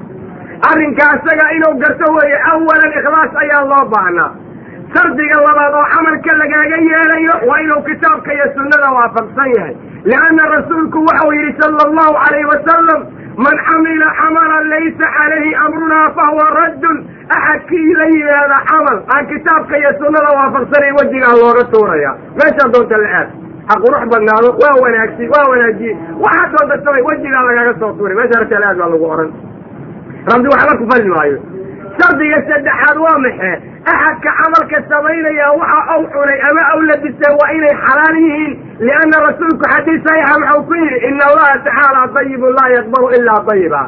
arrinka 0.70 1.06
isaga 1.18 1.46
inuu 1.58 1.74
garto 1.82 2.06
weeye 2.18 2.38
awalan 2.52 2.92
ikhlaas 3.00 3.32
ayaa 3.44 3.64
loo 3.72 3.84
baahnaa 3.94 4.30
shardiga 4.94 5.38
labaad 5.48 5.74
oo 5.80 5.86
camalka 5.94 6.32
lagaaga 6.42 6.78
yeelayo 6.90 7.34
waa 7.50 7.60
inuu 7.66 7.82
kitaabka 7.90 8.34
iyo 8.34 8.46
sunnada 8.56 8.90
waafaqsan 8.98 9.50
yahay. 9.58 9.76
Lianna 10.10 10.44
rasuulku 10.56 11.00
waxau 11.08 11.32
yidhi 11.38 11.54
sala 11.62 11.78
allahu 11.88 12.14
calayhi 12.24 12.48
wasalam 12.54 13.00
man 13.46 13.56
camila 13.68 14.08
camalan 14.20 14.66
laysa 14.74 15.06
calayhi 15.18 15.52
amrunaa 15.66 16.06
fahuwa 16.18 16.48
raddun. 16.60 16.98
Axadkii 17.38 17.94
la 18.00 18.06
yimaada 18.16 18.58
camal 18.72 18.98
aan 19.16 19.26
kitaabka 19.32 19.78
iyo 19.82 19.92
sunnada 20.00 20.30
waafaqsanay 20.40 20.92
wejigaa 21.00 21.36
looga 21.42 21.64
tuuraya 21.74 22.12
meeshaa 22.40 22.70
doonta 22.76 22.98
la 23.04 23.10
aad. 23.20 23.30
Ha 23.70 23.76
qurux 23.84 24.04
badnaado 24.14 24.50
waa 24.64 24.76
wanaagsi 24.84 25.24
waa 25.34 25.46
wanaajiye 25.52 25.94
waxaa 26.26 26.50
doonta 26.56 26.76
samay 26.86 27.02
wejigaa 27.10 27.44
lagaaga 27.50 27.74
soo 27.82 27.92
tuuray. 28.00 28.16
Meesha 28.22 28.40
rata 28.44 28.60
la 28.64 28.68
aad 28.72 28.78
baa 28.84 28.90
lagu 28.96 29.06
ohan 29.14 29.30
rabbi 30.32 30.48
waxba 30.54 30.74
ku 30.80 30.86
fali 30.92 31.08
maayo. 31.14 31.38
Shardiga 31.98 32.40
saddexaad 32.50 32.98
waa 33.06 33.18
maxee 33.26 33.56
axadka 33.92 34.30
camalka 34.40 34.78
samaynaya 34.92 35.48
waxa 35.60 35.80
aw 35.94 36.02
cunay 36.16 36.40
ama 36.50 36.62
aw 36.74 36.80
labisay 36.90 37.34
waa 37.40 37.52
inay 37.58 37.76
xalaal 37.86 38.16
yihiin. 38.24 38.54
Lianna 38.88 39.18
rasuulku 39.28 39.66
xadiis 39.74 40.02
saxiixa 40.06 40.34
waxau 40.42 40.60
ku 40.68 40.74
yidhi 40.82 41.00
ina 41.10 41.24
allaha 41.32 41.56
tacaala 41.66 42.02
dayibun 42.16 42.52
laa 42.60 42.70
yaqbalu 42.78 43.08
ilaa 43.18 43.42
dayiba 43.50 43.82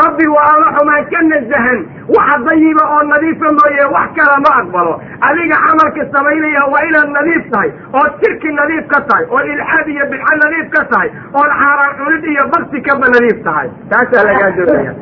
rabbi 0.00 0.26
waa 0.34 0.44
alla 0.54 0.68
xumaan 0.76 1.04
ka 1.12 1.20
nasahan 1.30 1.78
waxa 2.16 2.36
dayiba 2.48 2.84
oo 2.94 3.02
nadiifa 3.12 3.48
mooye 3.58 3.84
wax 3.94 4.08
kala 4.18 4.36
ma 4.44 4.50
aqbalo. 4.60 4.94
Adiga 5.28 5.56
camalka 5.66 6.02
samaynaya 6.14 6.62
waa 6.72 6.84
inaad 6.88 7.10
nadiif 7.16 7.44
tahay 7.52 7.70
ood 8.00 8.12
shirki 8.22 8.50
nadiif 8.60 8.86
ka 8.92 9.00
tahay 9.10 9.24
ood 9.36 9.46
ilxaad 9.54 9.86
iyo 9.94 10.04
bidco 10.12 10.34
nadiif 10.44 10.68
ka 10.76 10.82
tahay 10.92 11.08
ood 11.40 11.50
xaaraan 11.60 11.92
cunid 12.00 12.24
iyo 12.32 12.44
bakti 12.54 12.80
kaba 12.88 13.06
nadiif 13.16 13.38
tahay. 13.48 13.68
Taasaa 13.92 14.24
lagaa 14.30 14.50
doonaya 14.58 14.92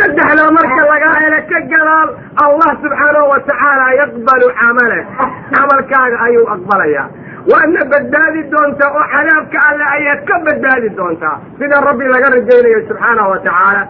saddexdaa 0.00 0.50
marka 0.58 0.82
lagaa 0.92 1.14
helo 1.22 1.40
ka 1.52 1.58
gadaal 1.72 2.08
allah 2.46 2.70
subxaanahu 2.82 3.30
watacaala 3.34 3.86
yaqbalu 4.02 4.46
camalak 4.60 5.06
camalkaaga 5.54 6.16
ayuu 6.26 6.46
aqbalayaa. 6.56 7.06
Waadna 7.50 7.82
badbaadi 7.92 8.40
doontaa 8.52 8.90
oo 8.98 9.04
cadaabka 9.14 9.58
alle 9.68 9.84
ayaad 9.96 10.20
ka 10.30 10.36
badbaadi 10.46 10.88
doontaa 10.98 11.36
sida 11.58 11.76
rabbi 11.88 12.04
laga 12.14 12.28
rajaynayo 12.36 12.80
subxaanahu 12.90 13.30
watacaala 13.34 13.82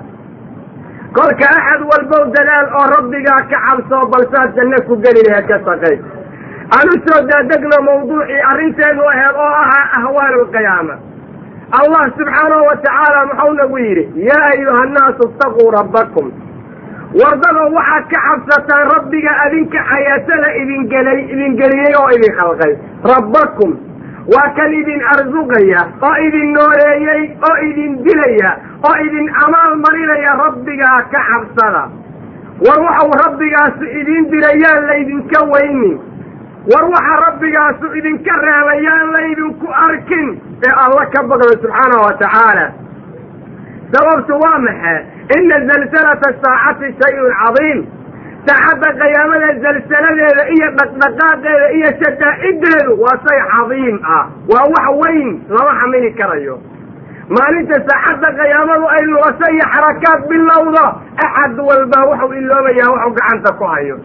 kolka 1.17 1.47
axad 1.59 1.83
walbow 1.90 2.25
dadaal 2.37 2.67
oo 2.81 2.87
rabbigaa 2.97 3.40
ka 3.52 3.59
cabsoo 3.67 4.05
balsaad 4.12 4.50
janno 4.57 4.79
ku 4.88 4.95
geli 5.05 5.23
laheed 5.29 5.47
ka 5.52 5.59
saqay. 5.69 5.97
Aan 6.76 6.88
u 6.95 6.97
soo 7.07 7.21
daadegno 7.31 7.79
mawduucii 7.88 8.40
arrinteedu 8.50 9.02
aheed 9.12 9.35
oo 9.45 9.52
ahaa 9.62 9.87
ahwaalu 10.00 10.45
lqiyaama 10.47 10.95
allah 11.81 12.05
subxaanahu 12.19 12.64
wa 12.69 12.76
tacaala 12.85 13.21
muxuu 13.31 13.52
nagu 13.61 13.79
yidhi 13.87 14.05
yaa 14.29 14.45
ayuha 14.52 14.79
annaasu 14.85 15.23
istaquu 15.31 15.64
rabbakum. 15.79 16.26
Wardadoo 17.21 17.69
waxaad 17.79 18.05
ka 18.12 18.19
cabsataan 18.29 18.87
rabbiga 18.95 19.33
adinka 19.45 19.79
xayaatada 19.90 20.49
idingelay 20.62 21.21
idingeliyey 21.35 21.95
oo 22.00 22.09
idin 22.17 22.33
khalqay. 22.40 22.73
Rabbakum 23.12 23.71
waa 24.35 24.49
kan 24.59 24.73
idin 24.81 25.00
arsuqaya 25.15 25.81
oo 26.09 26.15
idin 26.27 26.53
nooleeyey 26.57 27.23
oo 27.49 27.57
idin 27.69 27.93
dilaya 28.05 28.50
oo 28.89 28.95
idin 29.07 29.27
amaal 29.45 29.75
marinaya 29.85 30.33
rabbigaa 30.45 31.00
ka 31.12 31.21
cabsada. 31.31 31.83
War 32.67 32.79
waxau 32.87 33.11
rabbigaasu 33.25 33.85
idin 34.00 34.31
dirayaan 34.33 34.83
laydinka 34.91 35.41
weynin 35.53 35.97
war 36.73 36.85
waxa 36.95 37.15
rabbigaasu 37.27 37.87
idinka 37.99 38.33
reebayaan 38.47 39.12
laydinku 39.17 39.67
arkin 39.87 40.27
ee 40.69 40.73
alla 40.85 41.07
ka 41.15 41.23
baqda 41.31 41.49
subxaanahu 41.62 42.03
wa 42.07 42.12
tacaala. 42.23 42.67
Sababtu 43.95 44.33
waa 44.43 44.59
maxe 44.67 44.95
ina 45.39 45.57
zalsalata 45.71 46.29
saacati 46.43 46.95
shay-un 47.00 47.33
cadiim 47.41 47.79
saacadda 48.47 48.88
qiyaamada 49.00 49.49
zalsaladeeda 49.64 50.42
iyo 50.56 50.68
dhaqdhaqaaqeeda 50.78 51.66
iyo 51.76 51.88
shadaa'ideedu 52.02 52.92
waa 53.04 53.16
shay 53.26 53.40
cadiim 53.52 53.97
ah. 54.16 54.25
Waa 54.52 54.66
wax 54.75 54.87
weyn 55.02 55.28
lama 55.56 55.73
xamili 55.80 56.11
karayo. 56.20 56.56
Maalinta 57.37 57.76
saacadda 57.88 58.28
qiyaamadu 58.40 58.87
ay 58.97 59.02
lugaso 59.12 59.47
iyo 59.56 59.66
xarakaad 59.75 60.20
bilowdo 60.30 60.85
axad 61.26 61.56
walba 61.68 61.99
wuxuu 62.11 62.32
iloobayaa 62.40 62.90
waxuu 62.94 63.14
gacanta 63.18 63.52
ku 63.59 63.64
hayo. 63.73 63.97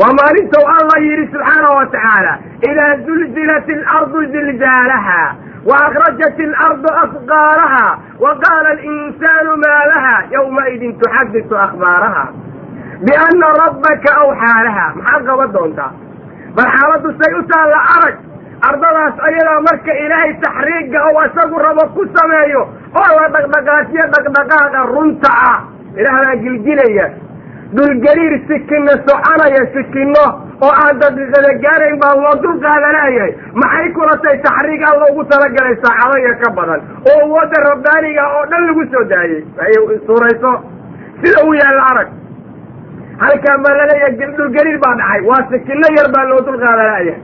Waa 0.00 0.12
maalintou 0.20 0.64
allah 0.76 0.98
yidhi 1.06 1.26
subxaanahu 1.32 1.74
wa 1.80 1.86
tacaala 1.94 2.32
idaa 2.70 2.92
zulzilat 3.06 3.68
alardu 3.76 4.18
zilzaalaha 4.32 5.20
wa 5.68 5.76
akrajat 5.86 6.38
alardu 6.46 6.88
asqaalaha 7.04 7.84
wa 8.24 8.32
qaala 8.44 8.68
alinsaanu 8.76 9.52
maa 9.64 9.82
laha 9.92 10.14
yowmaidin 10.34 10.92
tuxadisu 11.02 11.54
akhbaaraha 11.66 12.24
bianna 13.06 13.48
rabbaka 13.62 14.10
awxaa 14.22 14.60
laha 14.68 14.86
maxaad 14.98 15.22
qaban 15.30 15.52
doontaa 15.56 15.90
bal 16.56 16.68
xaaladdu 16.76 17.08
say 17.20 17.32
u 17.40 17.42
taalla 17.52 17.80
arag 17.96 18.16
ardadaas 18.68 19.16
ayadaa 19.28 19.60
marka 19.68 19.92
ilaahay 20.04 20.32
taxriiga 20.44 20.98
ou 21.08 21.16
isagu 21.28 21.56
rabo 21.66 21.84
ku 21.96 22.02
sameeyo 22.16 22.62
oo 23.00 23.10
la 23.18 23.26
dhaqdhaqaajiyo 23.36 24.04
dhaqdhaqaaqa 24.14 24.80
runta 24.94 25.30
ah 25.50 25.58
ilaah 26.00 26.18
baa 26.26 26.36
gilgilaya 26.44 27.06
dhulgariir 27.76 28.34
sikino 28.48 28.94
soconaya 29.08 29.62
sikino 29.74 30.24
oo 30.66 30.72
aan 30.82 30.94
daqiiqada 31.02 31.50
gaarayn 31.64 31.96
baa 32.04 32.14
loo 32.24 32.34
dul 32.44 32.56
qaadanayahay 32.66 33.32
maxay 33.62 33.88
kula 33.98 34.14
tay 34.26 34.36
taxriig 34.46 34.82
alla 34.90 35.04
ugu 35.12 35.24
talagalay 35.32 35.76
saacadaya 35.84 36.34
ka 36.44 36.48
badan 36.58 36.80
oo 37.12 37.22
wadda 37.34 37.58
rabbaaniga 37.68 38.24
oo 38.36 38.44
dhan 38.52 38.62
lagu 38.68 38.84
soo 38.94 39.04
daayey 39.12 39.42
ay 39.66 39.74
suurayso 40.06 40.50
sida 41.22 41.38
uu 41.48 41.54
yaalla 41.62 41.82
arag 41.92 42.08
halkaan 43.22 43.62
baa 43.64 43.74
la 43.78 43.84
leeyahay 43.90 44.34
dhulgariir 44.38 44.78
baa 44.84 44.94
dhacay. 45.00 45.20
Waa 45.28 45.42
sikino 45.50 45.88
yar 45.98 46.08
baa 46.14 46.24
loo 46.30 46.40
dul 46.46 46.58
qaadanayahay 46.64 47.14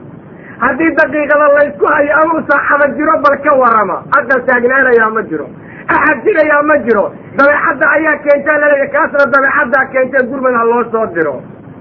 haddii 0.65 0.91
daqiiqada 1.01 1.47
laysku 1.57 1.87
hayo 1.95 2.13
amau 2.23 2.41
saacada 2.51 2.87
jiro 2.97 3.15
bal 3.25 3.37
ka 3.45 3.53
warama 3.63 3.97
aqal 4.19 4.41
taagnaanayaa 4.49 5.11
ma 5.17 5.23
jiro. 5.31 5.47
Axad 5.95 6.19
jirayaa 6.25 6.63
ma 6.71 6.77
jiro. 6.87 7.05
Dabeecadda 7.39 7.87
ayaa 7.97 8.17
keentaa 8.25 8.59
la 8.63 8.67
leeyahay 8.73 8.91
kaasna 8.97 9.25
dabeecaddaa 9.35 9.85
keentee 9.93 10.27
gurmad 10.31 10.55
ha 10.61 10.65
loo 10.73 10.83
soo 10.93 11.07
diro. 11.17 11.35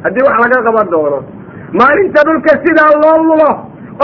Haddii 0.03 0.23
wax 0.27 0.37
laga 0.43 0.59
qaban 0.67 0.87
doono. 0.93 1.19
Maalinta 1.79 2.21
dhulka 2.27 2.53
sidaa 2.65 2.91
loo 3.03 3.17
lulo 3.27 3.51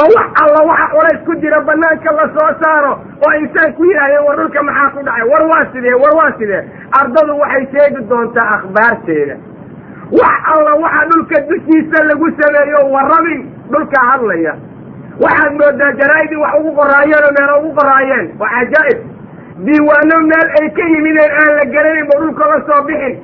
oo 0.01 0.07
wax 0.17 0.27
alla 0.43 0.59
waxa 0.69 0.87
culays 0.93 1.19
ku 1.27 1.33
jira 1.41 1.59
banaanka 1.69 2.11
la 2.19 2.25
soo 2.35 2.49
saaro 2.61 2.91
oo 3.25 3.31
insaan 3.41 3.73
ku 3.77 3.83
yidhahdeen 3.89 4.23
war 4.27 4.35
dhulka 4.41 4.63
maxaa 4.69 4.89
ku 4.95 4.99
dhacay? 5.07 5.25
War 5.31 5.43
waa 5.51 5.63
sidee? 5.73 5.95
War 6.03 6.13
waa 6.19 6.31
sidee? 6.39 6.61
Ardadu 6.99 7.39
waxay 7.43 7.65
sheegi 7.73 8.01
doontaa 8.09 8.47
akhbaarteeda 8.57 9.35
wax 10.11 10.37
alla 10.53 10.73
waxa 10.83 11.05
dhulka 11.09 11.41
dushiisa 11.49 12.03
lagu 12.09 12.27
sameeyo 12.39 12.79
warrabin 12.93 13.41
dhulkaa 13.71 14.05
hadlaya. 14.11 14.53
Waxaad 15.23 15.53
moodaa 15.59 15.91
jaraa'idii 15.99 16.41
wax 16.43 16.53
ugu 16.59 16.71
qoraayeen 16.79 17.23
oo 17.27 17.31
meelo 17.39 17.53
ugu 17.59 17.71
qoraayeen. 17.79 18.25
Waa 18.39 18.49
cajaa'ib. 18.55 18.99
Diiwaano 19.65 20.15
meel 20.31 20.47
ay 20.61 20.67
ka 20.77 20.83
yimideen 20.93 21.31
aan 21.41 21.51
la 21.59 21.65
garanayn 21.75 22.07
ba 22.11 22.15
dhulka 22.21 22.47
la 22.51 22.57
soo 22.67 22.81
bixin. 22.87 23.15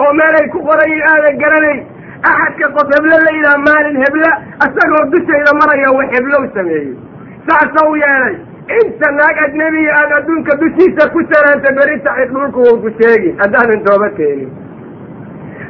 Oo 0.00 0.12
meel 0.12 0.34
ay 0.40 0.48
ku 0.54 0.58
qorayin 0.68 1.02
aan 1.10 1.20
la 1.26 1.30
garanayn. 1.42 1.80
Axadka 2.30 2.66
qof 2.76 2.88
heblo 2.96 3.16
la 3.26 3.32
yidhaha 3.36 3.58
maalin 3.68 3.96
hebla 4.04 4.30
isagoo 4.66 5.04
dushayda 5.14 5.52
maraya 5.60 5.90
wax 5.98 6.08
heblow 6.16 6.42
sameeyey. 6.54 6.94
Saasau 7.48 7.96
yeelay. 8.02 8.36
Inta 8.78 9.10
naag 9.18 9.36
ajnebiya 9.46 9.92
aad 10.00 10.10
adduunka 10.18 10.56
dushiisa 10.62 11.08
ku 11.14 11.20
saraanta 11.30 11.70
berita 11.78 12.10
cid 12.18 12.30
dhulku 12.34 12.60
wuu 12.66 12.80
ku 12.82 12.88
sheegi. 13.00 13.30
Haddaanan 13.40 13.84
tooba 13.86 14.10
keenin 14.18 14.50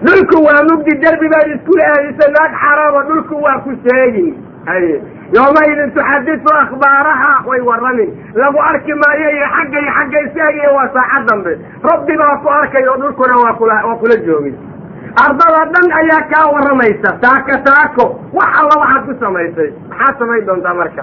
dhulku 0.07 0.37
waa 0.47 0.63
mugdi 0.71 0.93
derbi 1.05 1.29
baad 1.35 1.49
isku 1.57 1.75
aadisa 1.91 2.27
naag 2.37 2.53
xaraaba 2.63 3.01
dhulku 3.09 3.35
waa 3.45 3.59
ku 3.65 3.71
sheegin 3.85 4.35
haye 4.69 4.95
yoomaydin 5.37 5.91
tuxadisu 5.97 6.51
akhbaaraha 6.63 7.33
way 7.49 7.61
warramin. 7.69 8.11
Lagu 8.35 8.59
arki 8.71 8.95
maayo 9.03 9.29
iyo 9.37 9.47
xagga 9.57 9.79
iyo 9.83 9.93
xagga 9.99 10.19
istaagiyo 10.27 10.71
waa 10.77 10.89
saacad 10.95 11.27
dambe. 11.29 11.53
Rabbi 11.91 12.15
baa 12.21 12.37
ku 12.43 12.49
arkay 12.59 12.85
oo 12.89 12.97
dhulkuna 13.03 13.37
waa 13.45 13.55
kula 13.59 13.75
waa 13.89 13.97
kula 14.03 14.17
joogin. 14.27 14.57
Ardada 15.25 15.63
dhan 15.75 15.87
ayaa 16.01 16.23
kaa 16.33 16.47
warramaysa 16.55 17.11
taaka 17.25 17.59
taako. 17.69 18.07
Wax 18.39 18.51
alla 18.61 18.75
waxaad 18.83 19.03
ku 19.09 19.13
samaysay. 19.21 19.71
Maxaad 19.91 20.19
samayn 20.19 20.47
doontaa 20.47 20.75
marka? 20.81 21.03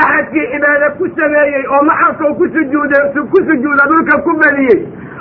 Axadkii 0.00 0.46
cibaado 0.52 0.88
ku 0.98 1.04
sameeyey 1.16 1.64
oo 1.74 1.82
maxalkau 1.90 2.34
ku 2.40 2.44
sujuuda 2.54 2.98
ku 3.32 3.38
sujuuda 3.48 3.84
dhulka 3.92 4.14
ku 4.24 4.30
badiyey 4.40 4.78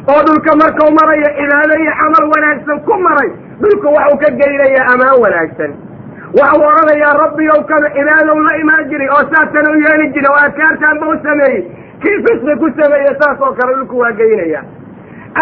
oo 0.10 0.22
dhulka 0.28 0.52
markau 0.62 0.90
marayo 1.00 1.30
cibaado 1.38 1.76
iyo 1.84 1.94
camal 2.02 2.26
wanaagsan 2.34 2.80
ku 2.88 2.94
maray 3.06 3.30
dhulka 3.62 3.88
waxuu 3.98 4.18
ka 4.24 4.30
geynayaa 4.40 4.88
amaan 4.94 5.18
wanaagsan. 5.24 5.72
Waxau 6.40 6.62
odhanayaa 6.70 7.14
rabbiyow 7.24 7.60
kanu 7.70 7.88
cibaadow 7.96 8.38
la 8.48 8.54
imaan 8.64 8.84
jiray 8.90 9.10
oo 9.16 9.24
saasana 9.34 9.70
u 9.72 9.78
yeeli 9.86 10.08
jiray 10.16 10.32
oo 10.34 10.40
adkaartaan 10.46 11.00
ba 11.02 11.08
u 11.14 11.16
sameeyey. 11.26 11.62
Kii 12.02 12.18
fisqi 12.26 12.54
ku 12.62 12.68
sameeye 12.80 13.12
saas 13.22 13.42
oo 13.42 13.54
kale 13.60 13.74
dhulku 13.78 13.98
waa 14.04 14.12
geynaya 14.22 14.62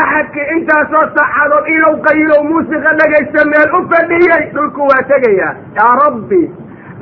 axadkii 0.01 0.47
intaasoo 0.55 1.05
saacadood 1.17 1.67
ilow 1.75 1.93
qayilow 2.07 2.41
muusiqa 2.49 2.91
dhagaysta 2.99 3.45
meel 3.51 3.69
u 3.77 3.79
fadhiyey 3.93 4.43
dhulku 4.55 4.81
waa 4.91 5.03
tegayaa. 5.11 5.53
Yaa 5.77 5.93
rabbi 6.03 6.41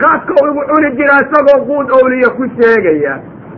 qaadkau 0.03 0.43
igu 0.51 0.61
cuni 0.71 0.91
jira 0.99 1.17
isagoo 1.25 1.59
quud 1.69 1.87
owliya 2.01 2.29
ku 2.37 2.43
sheegaya 2.59 3.13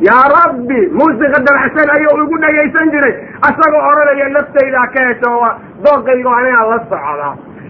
yaa 0.08 0.26
rabbi 0.36 0.80
muusiqa 1.00 1.40
dabacsan 1.48 1.90
ayuu 1.96 2.16
igu 2.24 2.36
dhagaysan 2.44 2.92
jiray. 2.94 3.14
Isagoo 3.50 3.84
odhanaya 3.92 4.28
naftaydaa 4.36 4.88
ka 4.96 5.00
hesho 5.08 5.32
dooqaygo 5.86 6.30
anigaa 6.40 6.66
la 6.72 6.78
socda. 6.92 7.30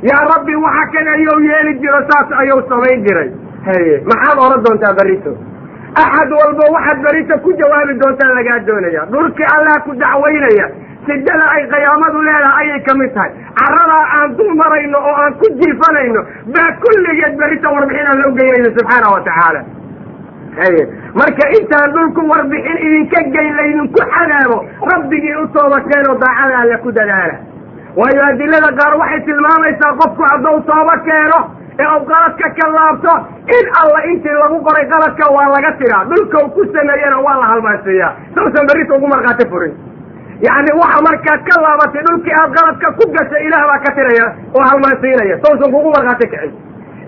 Yaa 0.09 0.23
rabbi 0.33 0.55
waxa 0.65 0.85
kan 0.93 1.07
ayuu 1.15 1.39
yeeli 1.49 1.73
jiro 1.81 1.99
saas 2.09 2.29
ayuu 2.41 2.61
samayn 2.69 3.03
jiray. 3.07 3.29
Haye 3.67 3.95
maxaad 4.11 4.37
oran 4.45 4.61
doontaa 4.65 4.93
berito 4.99 5.31
axad 6.03 6.31
walba 6.39 6.63
waxaad 6.75 6.99
berito 7.07 7.33
ku 7.45 7.49
jawaabi 7.61 7.93
doontaa 8.03 8.35
lagaa 8.37 8.59
doonaya. 8.67 9.01
Dhulkii 9.13 9.49
allah 9.55 9.75
ku 9.85 9.91
dacwaynaya 10.03 10.67
sidada 11.07 11.45
ay 11.55 11.63
qiyaamadu 11.73 12.21
leedahay 12.27 12.67
ayay 12.69 12.79
ka 12.87 12.93
mid 13.01 13.11
tahay. 13.17 13.31
Caradaa 13.59 14.05
aan 14.19 14.35
dul 14.37 14.53
marayno 14.61 14.97
oo 15.09 15.15
aan 15.23 15.33
ku 15.41 15.47
jiifanayno 15.59 16.21
baa 16.55 16.69
kulligeed 16.83 17.33
berita 17.41 17.67
warbixin 17.75 18.07
aan 18.11 18.19
la 18.21 18.27
ugeynayno 18.31 18.69
subxaana 18.77 19.07
wa 19.15 19.21
tacaala. 19.27 19.61
haye 19.61 19.78
marka 20.57 21.45
intaan 21.57 21.91
dhulku 21.93 22.21
warbixin 22.31 22.77
idinka 22.87 23.21
geyn 23.35 23.53
laydinku 23.57 24.01
cadaabo 24.13 24.57
rabbigii 24.91 25.35
u 25.43 25.47
tooba 25.53 25.79
keenoo 25.89 26.17
daacada 26.23 26.59
alle 26.61 26.77
ku 26.83 26.91
dadaala. 26.91 27.35
Waayo 27.95 28.21
adilada 28.29 28.71
qaar 28.79 28.93
waxay 29.01 29.21
tilmaamaysaa 29.25 29.93
qofku 30.01 30.23
hadduu 30.31 30.59
tooba 30.69 30.95
keeno 31.07 31.39
ee 31.79 31.87
uu 31.95 32.05
qaladka 32.11 32.49
ka 32.59 32.67
laabto 32.75 33.13
in 33.57 33.65
alla 33.81 33.99
intii 34.11 34.37
lagu 34.41 34.57
qoray 34.67 34.85
qaladka 34.93 35.25
waa 35.35 35.47
laga 35.55 35.71
tiraa. 35.79 36.03
Dhulka 36.09 36.37
u 36.45 36.49
ku 36.55 36.61
sameeyena 36.73 37.17
waa 37.25 37.37
la 37.41 37.45
halmaansiiyaa 37.51 38.11
sausan 38.35 38.67
berrita 38.69 38.93
ugu 38.95 39.07
markhaati 39.07 39.49
furin. 39.51 39.73
Yacni 40.47 40.71
waxa 40.81 40.99
markaad 41.07 41.41
ka 41.49 41.55
laabatay 41.65 42.01
dhulkii 42.07 42.35
aad 42.41 42.51
qaladka 42.57 42.87
ku 42.99 43.03
gashay 43.15 43.45
ilaah 43.47 43.63
baa 43.69 43.79
ka 43.85 43.91
tiraya 43.97 44.25
oo 44.57 44.63
halmaansiinaya 44.69 45.35
sausan 45.45 45.71
kugu 45.75 45.89
markhaati 45.97 46.27
kicin 46.33 46.51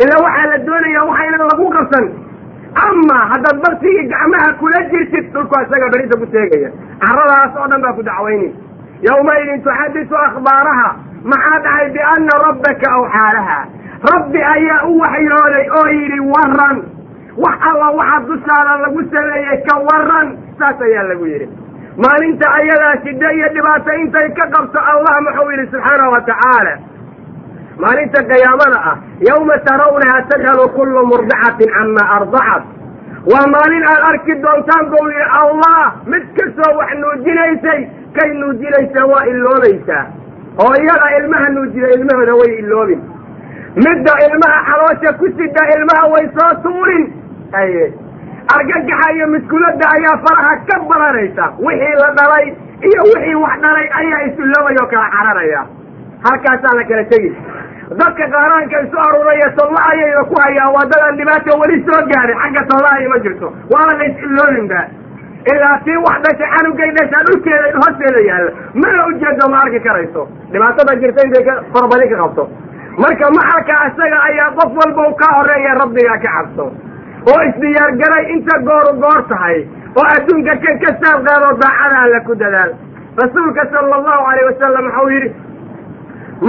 ilaa 0.04 0.24
waxaa 0.26 0.48
la 0.52 0.58
doonaya 0.68 1.02
waxaynan 1.10 1.44
lagu 1.52 1.66
qabsan 1.78 2.06
ama 2.76 3.18
haddaad 3.32 3.58
baktigii 3.66 4.08
gacmaha 4.12 4.54
kula 4.60 4.82
jirtid 4.92 5.32
dhulku 5.34 5.56
isaga 5.64 5.90
berita 5.94 6.18
ku 6.20 6.26
sheegaya. 6.32 6.70
Caradaas 7.04 7.56
oo 7.60 7.68
dhan 7.72 7.82
baa 7.82 7.94
ku 7.98 8.04
dacwayni. 8.04 8.50
Yawmaidin 9.08 9.62
tuxadisu 9.66 10.16
akhbaaraha. 10.28 10.90
Maxaa 11.32 11.60
dhahay 11.66 11.90
biana 11.96 12.34
rabbaka 12.48 12.88
awxaalaha? 12.98 13.60
Rabbi 14.14 14.40
ayaa 14.56 14.86
u 14.90 15.00
waxyooday 15.04 15.66
oo 15.80 15.88
yidhi 15.98 16.20
waran 16.34 16.78
wax 17.38 17.58
alla 17.70 17.88
waxa 18.00 18.20
dushaada 18.30 18.74
lagu 18.84 19.02
sameeyey 19.14 19.58
ka 19.68 19.76
waran 19.90 20.28
saas 20.60 20.82
ayaa 20.88 21.04
lagu 21.12 21.26
yidhi. 21.28 21.48
Maalinta 21.98 22.48
ayadaa 22.60 22.96
shiddo 23.04 23.28
iyo 23.38 23.48
dhibaato 23.54 23.92
intay 24.02 24.30
ka 24.40 24.46
qabto 24.56 24.80
allah 24.92 25.16
muxuu 25.28 25.52
yidhi 25.52 25.68
subxaana 25.72 26.10
wa 26.14 26.22
tacaala 26.30 26.74
maalinta 27.78 28.24
qiyaamada 28.32 28.80
ah 28.92 28.96
yawma 29.30 29.58
tarawnaha 29.70 30.22
tadhalu 30.32 30.70
kullu 30.78 31.06
murdicatin 31.12 31.70
cama 31.78 32.04
ardacat 32.18 32.64
waa 33.32 33.46
maalin 33.54 33.84
aad 33.94 34.02
arki 34.12 34.36
doontaan 34.44 34.86
yidhi 34.98 35.26
allah 35.42 35.80
mid 36.14 36.24
kastoo 36.40 36.72
wax 36.80 36.92
nuujinaysay 37.04 37.82
kay 38.18 38.30
nuujinaysaa 38.42 39.06
waa 39.14 39.24
iloobaysaa 39.34 40.04
hooyada 40.62 41.08
ilmaha 41.18 41.50
nuujida 41.50 41.88
ilmahooda 41.98 42.34
way 42.42 42.52
iloobin 42.64 43.02
midda 43.76 44.14
ilmaha 44.28 44.60
xaloosha 44.70 45.12
ku 45.20 45.26
sida 45.38 45.64
ilmaha 45.76 46.08
way 46.14 46.26
soo 46.38 46.54
tuurin. 46.64 47.04
Aye 47.60 47.94
argagaxa 48.56 49.14
iyo 49.16 49.28
miskuladda 49.28 49.86
ayaa 49.96 50.18
faraha 50.26 50.56
ka 50.70 50.80
baranaysa. 50.90 51.46
Wixii 51.66 51.96
la 52.02 52.10
dhalay 52.18 52.46
iyo 52.90 53.02
wixii 53.12 53.36
wax 53.44 53.56
dhalay 53.64 53.88
ayaa 54.00 54.22
isiloobaya 54.28 54.82
oo 54.84 54.88
kala 54.94 55.08
cararaya. 55.16 55.62
Halkaasaa 56.26 56.76
la 56.80 56.84
kala 56.90 57.04
tegi 57.12 57.32
dadka 58.00 58.26
qaaraanka 58.34 58.78
isu 58.86 58.98
aruuraya 59.06 59.48
tolla 59.60 59.82
ayayna 59.92 60.24
ku 60.30 60.36
hayaan 60.44 60.72
waa 60.76 60.86
dadaan 60.92 61.16
dhibaata 61.20 61.58
weli 61.62 61.78
soo 61.88 62.02
gaarin. 62.12 62.38
Xagga 62.44 62.62
tollahay 62.72 63.08
ma 63.14 63.18
jirto. 63.26 63.48
Waana 63.74 63.94
la 64.00 64.06
is-iloolinba 64.10 64.82
ilaa 65.54 65.78
tii 65.86 65.98
wax 66.06 66.18
dhashay 66.26 66.50
xanugay 66.56 66.90
dhashaa 66.98 67.24
dhulkeeda 67.28 67.68
hoosteeda 67.82 68.22
yaalla 68.30 68.52
mana 68.84 69.06
ujeedo 69.12 69.46
ma 69.54 69.58
arki 69.66 69.80
karayso. 69.88 70.22
Dhibaatada 70.54 70.96
jirta 71.02 71.26
intay 71.28 71.44
ka 71.50 71.54
farabadi 71.74 72.08
ka 72.12 72.16
qabto. 72.24 72.44
Marka 73.04 73.26
maxalka 73.38 73.76
isaga 73.90 74.20
ayaa 74.30 74.50
qof 74.60 74.72
walba 74.82 75.02
u 75.10 75.14
ka 75.22 75.28
horreeya 75.38 75.74
rabbigaa 75.82 76.18
ka 76.26 76.30
cabso. 76.38 76.66
Oo 77.32 77.40
isdiyaargaray 77.50 78.24
inta 78.36 78.56
gooru 78.70 78.92
goor 79.04 79.22
tahay. 79.32 79.58
Oo 80.00 80.06
adduunka 80.16 80.54
kan 80.64 80.76
ka 80.86 80.90
saab 81.04 81.20
qaadoo 81.28 81.54
daacada 81.64 81.98
alla 82.06 82.20
ku 82.30 82.34
dadaal. 82.44 82.72
Rasuulka 83.22 83.64
sala 83.72 83.96
allahu 84.00 84.24
alayh 84.32 84.44
wasalam 84.50 84.86
waxau 84.90 85.08
yidhi 85.16 85.30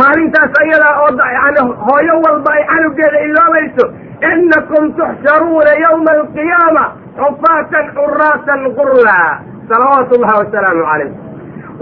maalintaas 0.01 0.53
ayadaa 0.63 0.95
oo 1.03 1.11
yani 1.37 1.61
hooyo 1.87 2.15
walba 2.25 2.51
ay 2.57 2.65
canugeeda 2.73 3.19
iloobayso 3.27 3.85
inakum 4.31 4.85
tuxsharuuna 4.99 5.73
yawma 5.85 6.11
alqiyaama 6.19 6.85
xufaatan 7.21 7.87
xuraatan 7.97 8.61
qurlaa 8.79 9.31
salawaatu 9.69 10.13
ullahi 10.17 10.39
wasalaamu 10.43 10.85
calayh. 10.91 11.11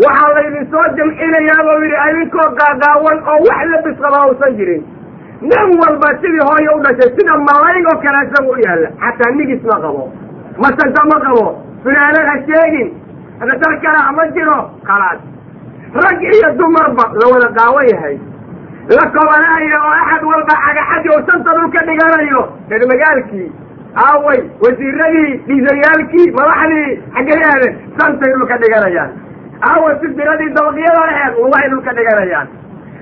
Waxaa 0.05 0.35
laydin 0.37 0.64
soo 0.73 0.87
jamcinayaa 0.99 1.77
yidhi 1.83 1.99
idinkoo 2.11 2.49
qaaqaawan 2.61 3.18
oo 3.33 3.38
wax 3.49 3.61
labis 3.73 3.96
qaba 4.05 4.18
uusan 4.29 4.53
jirin. 4.59 4.83
Nin 5.51 5.68
walba 5.83 6.09
sidii 6.20 6.44
hooyo 6.49 6.70
u 6.77 6.81
dhashay 6.85 7.11
sida 7.16 7.35
malayg 7.49 7.87
oo 7.92 7.99
kale 8.05 8.18
isagu 8.27 8.51
u 8.57 8.61
yaalla. 8.66 8.88
Xataa 9.05 9.31
nigis 9.38 9.62
ma 9.70 9.77
qabo 9.85 10.03
masanta 10.62 11.03
ma 11.12 11.16
qabo 11.27 11.44
funaanad 11.83 12.27
ha 12.31 12.37
sheegin 12.49 12.88
dhar 13.62 13.75
kale 13.85 14.01
ma 14.18 14.25
jiro 14.37 14.59
khalaas 14.88 15.20
rag 15.94 16.18
iyo 16.22 16.48
dumarba 16.59 17.05
la 17.20 17.26
wada 17.33 17.48
qaawan 17.59 17.87
yahay. 17.92 18.16
La 18.96 19.05
kobanaayo 19.14 19.79
oo 19.87 19.92
axad 20.03 20.22
walba 20.31 20.55
cagaxadi 20.64 21.09
oo 21.14 21.20
santa 21.29 21.50
dhulka 21.57 21.81
dhiganayo. 21.88 22.40
Reer 22.70 22.85
magaalkii 22.92 23.48
aaway 24.05 24.40
wasiiradii 24.62 25.31
dhiisayaalkii 25.46 26.26
madaxdii 26.38 26.90
xaggay 27.14 27.74
santay 27.98 28.31
dhulka 28.37 28.57
dhiganayaan. 28.62 29.11
Aawa 29.68 29.90
sidiradii 30.00 30.50
dabaqyada 30.57 31.00
aheed 31.11 31.33
lugahay 31.42 31.68
dhulka 31.70 31.92
dhiganayaan. 31.98 32.48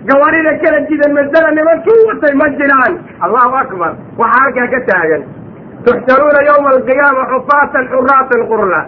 Gawarida 0.09 0.53
kala 0.63 0.81
jidan 0.89 1.13
masdada 1.17 1.51
nimankii 1.59 2.07
watay 2.09 2.35
ma 2.41 2.47
jiraan. 2.59 2.93
Allahu 3.25 3.55
akbar 3.63 3.93
waxaa 4.19 4.41
halkaa 4.43 4.67
ka 4.75 4.81
taagan. 4.89 5.23
Tuxsaruuna 5.87 6.41
yawma 6.51 6.69
alqiyaama 6.75 7.23
xufaatan 7.33 7.85
xuraatan 7.93 8.41
qurla 8.51 8.81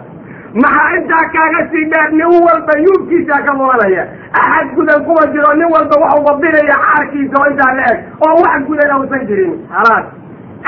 maxaa 0.63 0.95
intaa 0.97 1.25
kaaga 1.35 1.61
sii 1.71 1.85
dheer 1.91 2.09
nin 2.11 2.27
walba 2.47 2.73
yuubkiisaa 2.85 3.41
ka 3.45 3.53
mudanaya 3.59 4.03
axad 4.41 4.67
gudan 4.75 5.05
kuma 5.05 5.23
jiro 5.33 5.53
nin 5.59 5.69
walba 5.75 5.95
waxuu 6.03 6.23
babinaya 6.27 6.75
xaarkiisa 6.85 7.35
oo 7.41 7.47
intaa 7.51 7.73
la 7.77 7.83
eg 7.91 7.99
oo 8.27 8.33
wax 8.43 8.59
gudan 8.69 8.91
ausan 8.95 9.27
jirin. 9.27 9.53
Khalaas 9.71 10.05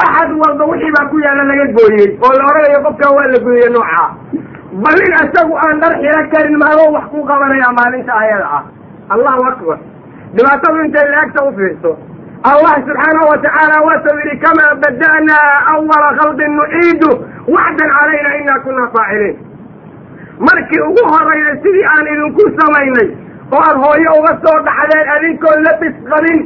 axad 0.06 0.32
walba 0.43 0.63
wixii 0.72 0.91
baa 0.98 1.10
ku 1.12 1.19
yaalla 1.26 1.43
laga 1.52 1.65
gooyey 1.78 2.08
oo 2.26 2.32
la 2.38 2.43
odhanayo 2.50 2.80
qofkaa 2.88 3.12
waa 3.17 3.28
la 3.34 3.39
gooyey 3.48 3.69
noocaa 3.76 4.08
balin 4.86 5.13
isagu 5.24 5.54
aan 5.65 5.80
dhar 5.84 5.93
xiro 6.02 6.22
karin 6.34 6.58
maadoo 6.63 6.89
wax 6.96 7.06
ku 7.12 7.26
qabanaya 7.32 7.69
maalinta 7.80 8.13
ayada 8.24 8.48
ah. 8.58 8.63
Allahu 9.13 9.41
akbar. 9.52 9.78
Dhibaatadu 10.36 10.78
intay 10.86 11.08
laagta 11.13 11.43
u 11.43 11.52
fiirso 11.58 11.91
allah 12.52 12.74
subxaanahu 12.88 13.28
watacaala 13.32 13.76
waasuu 13.88 14.15
yidhi 14.22 14.38
kamaa 14.46 14.72
bada'naa 14.84 15.50
awala 15.74 16.10
khalqin 16.19 16.52
nuciidu 16.60 17.10
waxdan 17.56 17.89
calayna 17.98 18.32
inaa 18.41 18.60
kunaa 18.65 18.88
faaciliin 18.96 19.36
markii 20.39 20.82
ugu 20.89 21.04
horayday 21.13 21.56
sidii 21.63 21.86
aan 21.96 22.08
idinku 22.13 22.43
samaynay 22.60 23.08
oo 23.56 23.62
aad 23.67 23.78
hooyo 23.86 24.12
uga 24.19 24.34
soo 24.46 24.58
dhaxdeen 24.67 25.10
adinkoon 25.15 25.60
labis 25.67 25.96
qabin 26.12 26.39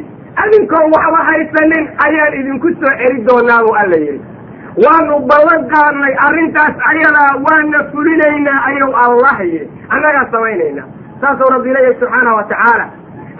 adinkoon 0.43 0.87
waxba 0.95 1.19
haysanin 1.29 1.85
ayaan 2.05 2.33
idinku 2.41 2.67
soo 2.81 2.93
celi 3.01 3.23
doonaa 3.27 3.61
buu 3.65 3.75
alla 3.83 3.97
yidhi. 4.05 4.21
Waanu 4.85 5.15
ballan 5.29 5.61
qaadnay 5.73 6.13
arrintaas 6.25 6.75
ayadaa 6.91 7.31
waana 7.45 7.79
fulinaynaa 7.91 8.59
ayuu 8.69 8.93
allah 9.05 9.37
yidhi. 9.51 9.67
Annagaa 9.93 10.25
samaynaynaa. 10.31 10.85
Saasuu 11.21 11.49
rabbi 11.53 11.73
leeyahay 11.75 11.95
subxaana 12.01 12.33
wa 12.37 12.43
tacaala 12.51 12.85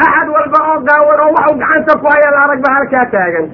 axad 0.05 0.27
walba 0.36 0.60
oo 0.71 0.79
gaawan 0.88 1.19
oo 1.25 1.29
waxu 1.38 1.53
gacanta 1.62 1.93
ku 2.01 2.07
haya 2.13 2.29
la 2.36 2.39
arag 2.45 2.62
ba 2.65 2.69
halkaa 2.77 3.05
taagan. 3.15 3.45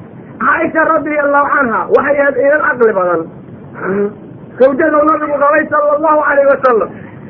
Caaisha 0.43 0.83
radia 0.91 1.23
allahu 1.25 1.47
canha 1.55 1.79
waxay 1.95 2.17
ahayd 2.21 2.37
inan 2.45 2.61
caqli 2.67 2.93
badan 2.99 3.21
sawjaduu 4.59 5.03
nabigu 5.09 5.35
qabay 5.43 5.63
sala 5.73 5.89
allahu 5.97 6.19
alayh 6.31 6.45
wasalam 6.53 6.89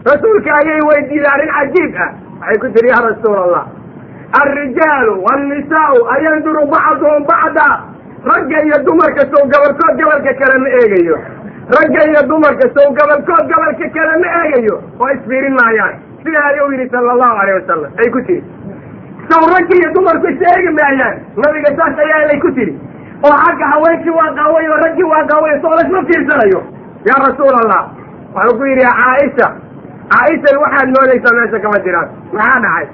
rasuulka 0.10 0.52
ayay 0.60 0.82
weydiiday 0.90 1.32
arrin 1.36 1.52
cajiib 1.58 1.94
ah. 2.06 2.10
Waxay 2.42 2.58
ku 2.64 2.68
tiri 2.76 2.90
ya 2.92 3.00
rasuul 3.08 3.38
allah 3.46 3.64
alrijaalu 4.42 5.14
walnisaau 5.26 5.98
ayanduru 6.16 6.66
bacduhum 6.74 7.24
bacda. 7.30 7.68
Ragga 8.24 8.58
iyo 8.66 8.78
dumarka 8.88 9.24
sow 9.32 9.44
gabalkood 9.52 9.94
gabalka 10.00 10.32
kale 10.40 10.56
ma 10.64 10.70
eegayo. 10.80 11.18
Ragga 11.76 12.02
iyo 12.10 12.22
dumarka 12.32 12.66
sow 12.76 12.88
gabalkood 12.98 13.46
gabalka 13.52 13.88
kale 13.96 14.14
ma 14.24 14.28
eegayo. 14.42 14.76
Oo 15.00 15.10
isfiirin 15.16 15.54
maayaan. 15.60 15.96
Sidaa 16.24 16.46
ayuu 16.56 16.72
yidhi 16.72 16.90
sala 16.90 17.12
allahu 17.16 17.36
alayh 17.44 17.54
wasalam 17.60 17.92
ay 18.00 18.08
ku 18.16 18.20
tiri. 18.28 18.44
Sow 19.30 19.44
ragga 19.54 19.76
iyo 19.80 19.90
dumarku 19.96 20.28
is 20.34 20.40
eegi 20.52 20.72
maayaan. 20.80 21.16
Nabiga 21.38 21.70
saas 21.78 22.00
ayaa 22.06 22.28
lay 22.32 22.40
ku 22.40 22.50
tiri. 22.58 22.74
Oo 23.28 23.36
xagga 23.44 23.66
haweenkii 23.76 24.16
waa 24.20 24.32
qaaway 24.40 24.66
oo 24.72 24.80
raggii 24.88 25.08
waa 25.14 25.24
qaaway 25.32 25.54
soo 25.62 25.76
laysma 25.80 26.02
fiirsanayo 26.10 26.60
yaa 27.10 27.20
rasuul 27.28 27.56
allah 27.64 27.82
waxuu 28.36 28.58
ku 28.60 28.66
yidhi 28.72 28.86
caaisha 29.00 29.48
caaishay 30.14 30.58
waxaad 30.64 30.90
moodaysaa 30.98 31.36
meesha 31.40 31.60
kama 31.66 31.80
jiraan. 31.86 32.10
Maxaa 32.34 32.60
dhacay? 32.66 32.88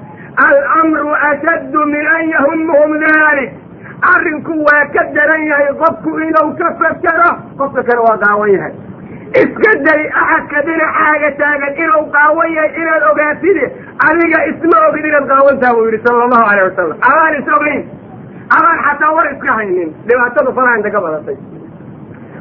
Alamru 0.46 1.10
ashaddu 1.30 1.80
min 1.94 2.06
an 2.16 2.22
yahumhum 2.34 2.90
dalik 3.04 3.50
arrinku 4.12 4.54
waa 4.68 4.84
ka 4.94 5.02
daran 5.16 5.42
yahay 5.50 5.72
qofku 5.82 6.10
inuu 6.26 6.50
ka 6.60 6.68
fekero 6.82 7.30
qofka 7.60 7.82
kale 7.88 8.00
waa 8.08 8.18
qaawan 8.24 8.50
yahay. 8.56 8.72
Iska 9.40 9.72
day 9.86 10.00
axadka 10.22 10.62
dhinacaaga 10.68 11.30
taagan 11.40 11.74
inuu 11.84 12.04
qaawan 12.16 12.48
yahay 12.56 12.72
inaad 12.82 13.02
ogaatide 13.10 13.64
adiga 14.08 14.38
isma 14.50 14.78
ogin 14.88 15.06
inaad 15.10 15.26
qaawantaha 15.32 15.74
buu 15.76 15.84
yidhi 15.88 16.00
sala 16.06 16.24
allahu 16.26 16.46
alayh 16.52 16.64
wasalam 16.70 16.98
adaan 17.10 17.34
is 17.40 17.48
ogeyn 17.58 17.82
adaan 18.56 18.78
xataa 18.86 19.12
war 19.16 19.26
iska 19.34 19.52
haynin. 19.58 19.90
Dhibaatadu 20.08 20.54
faraanta 20.58 20.90
ka 20.96 21.00
badatay 21.06 21.36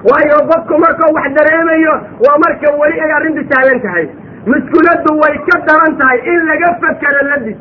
waayo 0.09 0.37
qofku 0.51 0.75
markuu 0.83 1.13
wax 1.17 1.27
dareemayo 1.37 1.93
waa 2.25 2.37
marka 2.45 2.71
weli 2.81 2.99
ay 3.05 3.11
arrintu 3.17 3.43
taagan 3.53 3.79
tahay. 3.85 4.05
Muskuladdu 4.51 5.11
way 5.21 5.35
ka 5.49 5.57
daran 5.69 5.97
tahay 6.01 6.19
in 6.33 6.39
laga 6.49 6.69
fekero 6.83 7.21
ladis. 7.29 7.57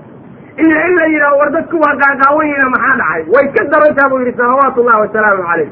Iyo 0.65 0.77
in 0.87 0.95
la 0.99 1.07
yidhaho 1.15 1.39
war 1.41 1.51
dadku 1.57 1.77
waa 1.85 1.95
qaaqaawan 2.03 2.47
yihiina 2.51 2.69
maxaa 2.75 2.97
dhacay? 3.01 3.23
Way 3.35 3.47
ka 3.57 3.65
daran 3.73 3.95
taha 3.99 4.09
buu 4.13 4.21
yidhi 4.23 4.37
salawaatu 4.41 4.81
ullahi 4.83 5.01
wasalaamu 5.05 5.43
calayh. 5.51 5.69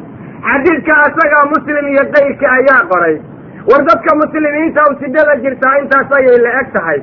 Xadiidka 0.49 0.95
asagaa 1.07 1.45
muslim 1.55 1.85
iyo 1.95 2.05
qayrka 2.17 2.47
ayaa 2.59 2.83
qoray. 2.93 3.17
War 3.71 3.81
dadka 3.91 4.11
muslimiinta 4.23 4.83
u 4.91 4.95
sidada 5.03 5.37
jirtaa 5.45 5.75
intaas 5.83 6.13
ayay 6.19 6.39
la 6.47 6.51
eg 6.61 6.69
tahay. 6.77 6.99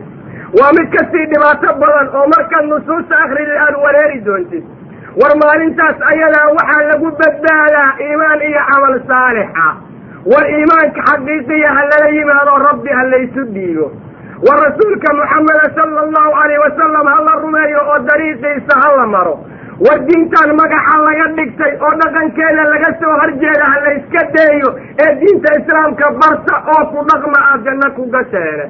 Waa 0.60 0.72
mid 0.78 0.88
ka 0.96 1.02
sii 1.12 1.26
dhibaato 1.32 1.74
badan 1.82 2.08
oo 2.20 2.28
markaad 2.36 2.66
nusuusta 2.74 3.16
akridid 3.26 3.58
aada 3.66 3.78
wareeri 3.86 4.20
doontid 4.28 4.64
war 5.22 5.34
maalintaas 5.44 5.98
ayadaa 6.12 6.48
waxaa 6.58 6.84
lagu 6.92 7.10
badbaadaa 7.22 7.90
iimaan 8.06 8.42
iyo 8.50 8.62
camal 8.72 8.96
saalixa 9.12 9.68
war 10.32 10.46
iimaanka 10.58 11.02
xaqiiqiya 11.10 11.70
ha 11.78 11.82
lala 11.92 12.08
yimaado 12.18 12.54
rabbi 12.68 12.90
ha 12.98 13.04
laysu 13.14 13.44
dhiibo. 13.56 13.88
War 14.46 14.58
rasuulka 14.66 15.10
muxameda 15.20 15.66
sala 15.76 16.00
allahu 16.06 16.32
alayh 16.44 16.58
wasalam 16.66 17.06
ha 17.14 17.18
la 17.28 17.34
rumeeyo 17.44 17.82
oo 17.92 18.00
dariiqiisa 18.10 18.74
ha 18.84 18.90
la 18.98 19.06
maro. 19.16 19.36
War 19.86 20.00
diintan 20.08 20.50
magaxa 20.62 20.96
laga 21.08 21.26
dhigtay 21.38 21.72
oo 21.86 21.92
dhaqankeeda 22.02 22.64
laga 22.74 22.90
soo 23.02 23.14
horjeeda 23.22 23.66
ha 23.74 23.78
layska 23.86 24.22
deeyo 24.36 24.70
ee 25.06 25.12
diinta 25.22 25.50
islaamka 25.60 26.12
barta 26.24 26.56
oo 26.76 26.84
ku 26.94 27.06
dhaqma 27.12 27.40
aad 27.52 27.64
janno 27.68 27.88
ku 27.98 28.04
gasheene 28.16 28.66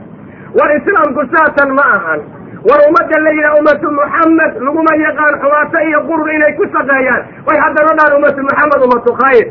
war 0.59 0.69
islaamku 0.79 1.21
saatan 1.33 1.69
ma 1.79 1.83
ahan 1.97 2.21
war 2.67 2.79
ummadda 2.87 3.17
la 3.25 3.31
yidhaha 3.37 3.55
ummatu 3.59 3.87
muxamed 3.99 4.51
laguma 4.65 4.93
yaqaan 5.05 5.33
xumaato 5.43 5.77
iyo 5.87 5.99
qurur 6.09 6.29
inay 6.35 6.53
ku 6.59 6.63
shaqeeyaan 6.75 7.21
way 7.47 7.57
haddana 7.63 7.91
dhaan 7.99 8.13
ummatu 8.19 8.41
muxamed 8.47 8.79
ummatu 8.87 9.11
khayr. 9.21 9.45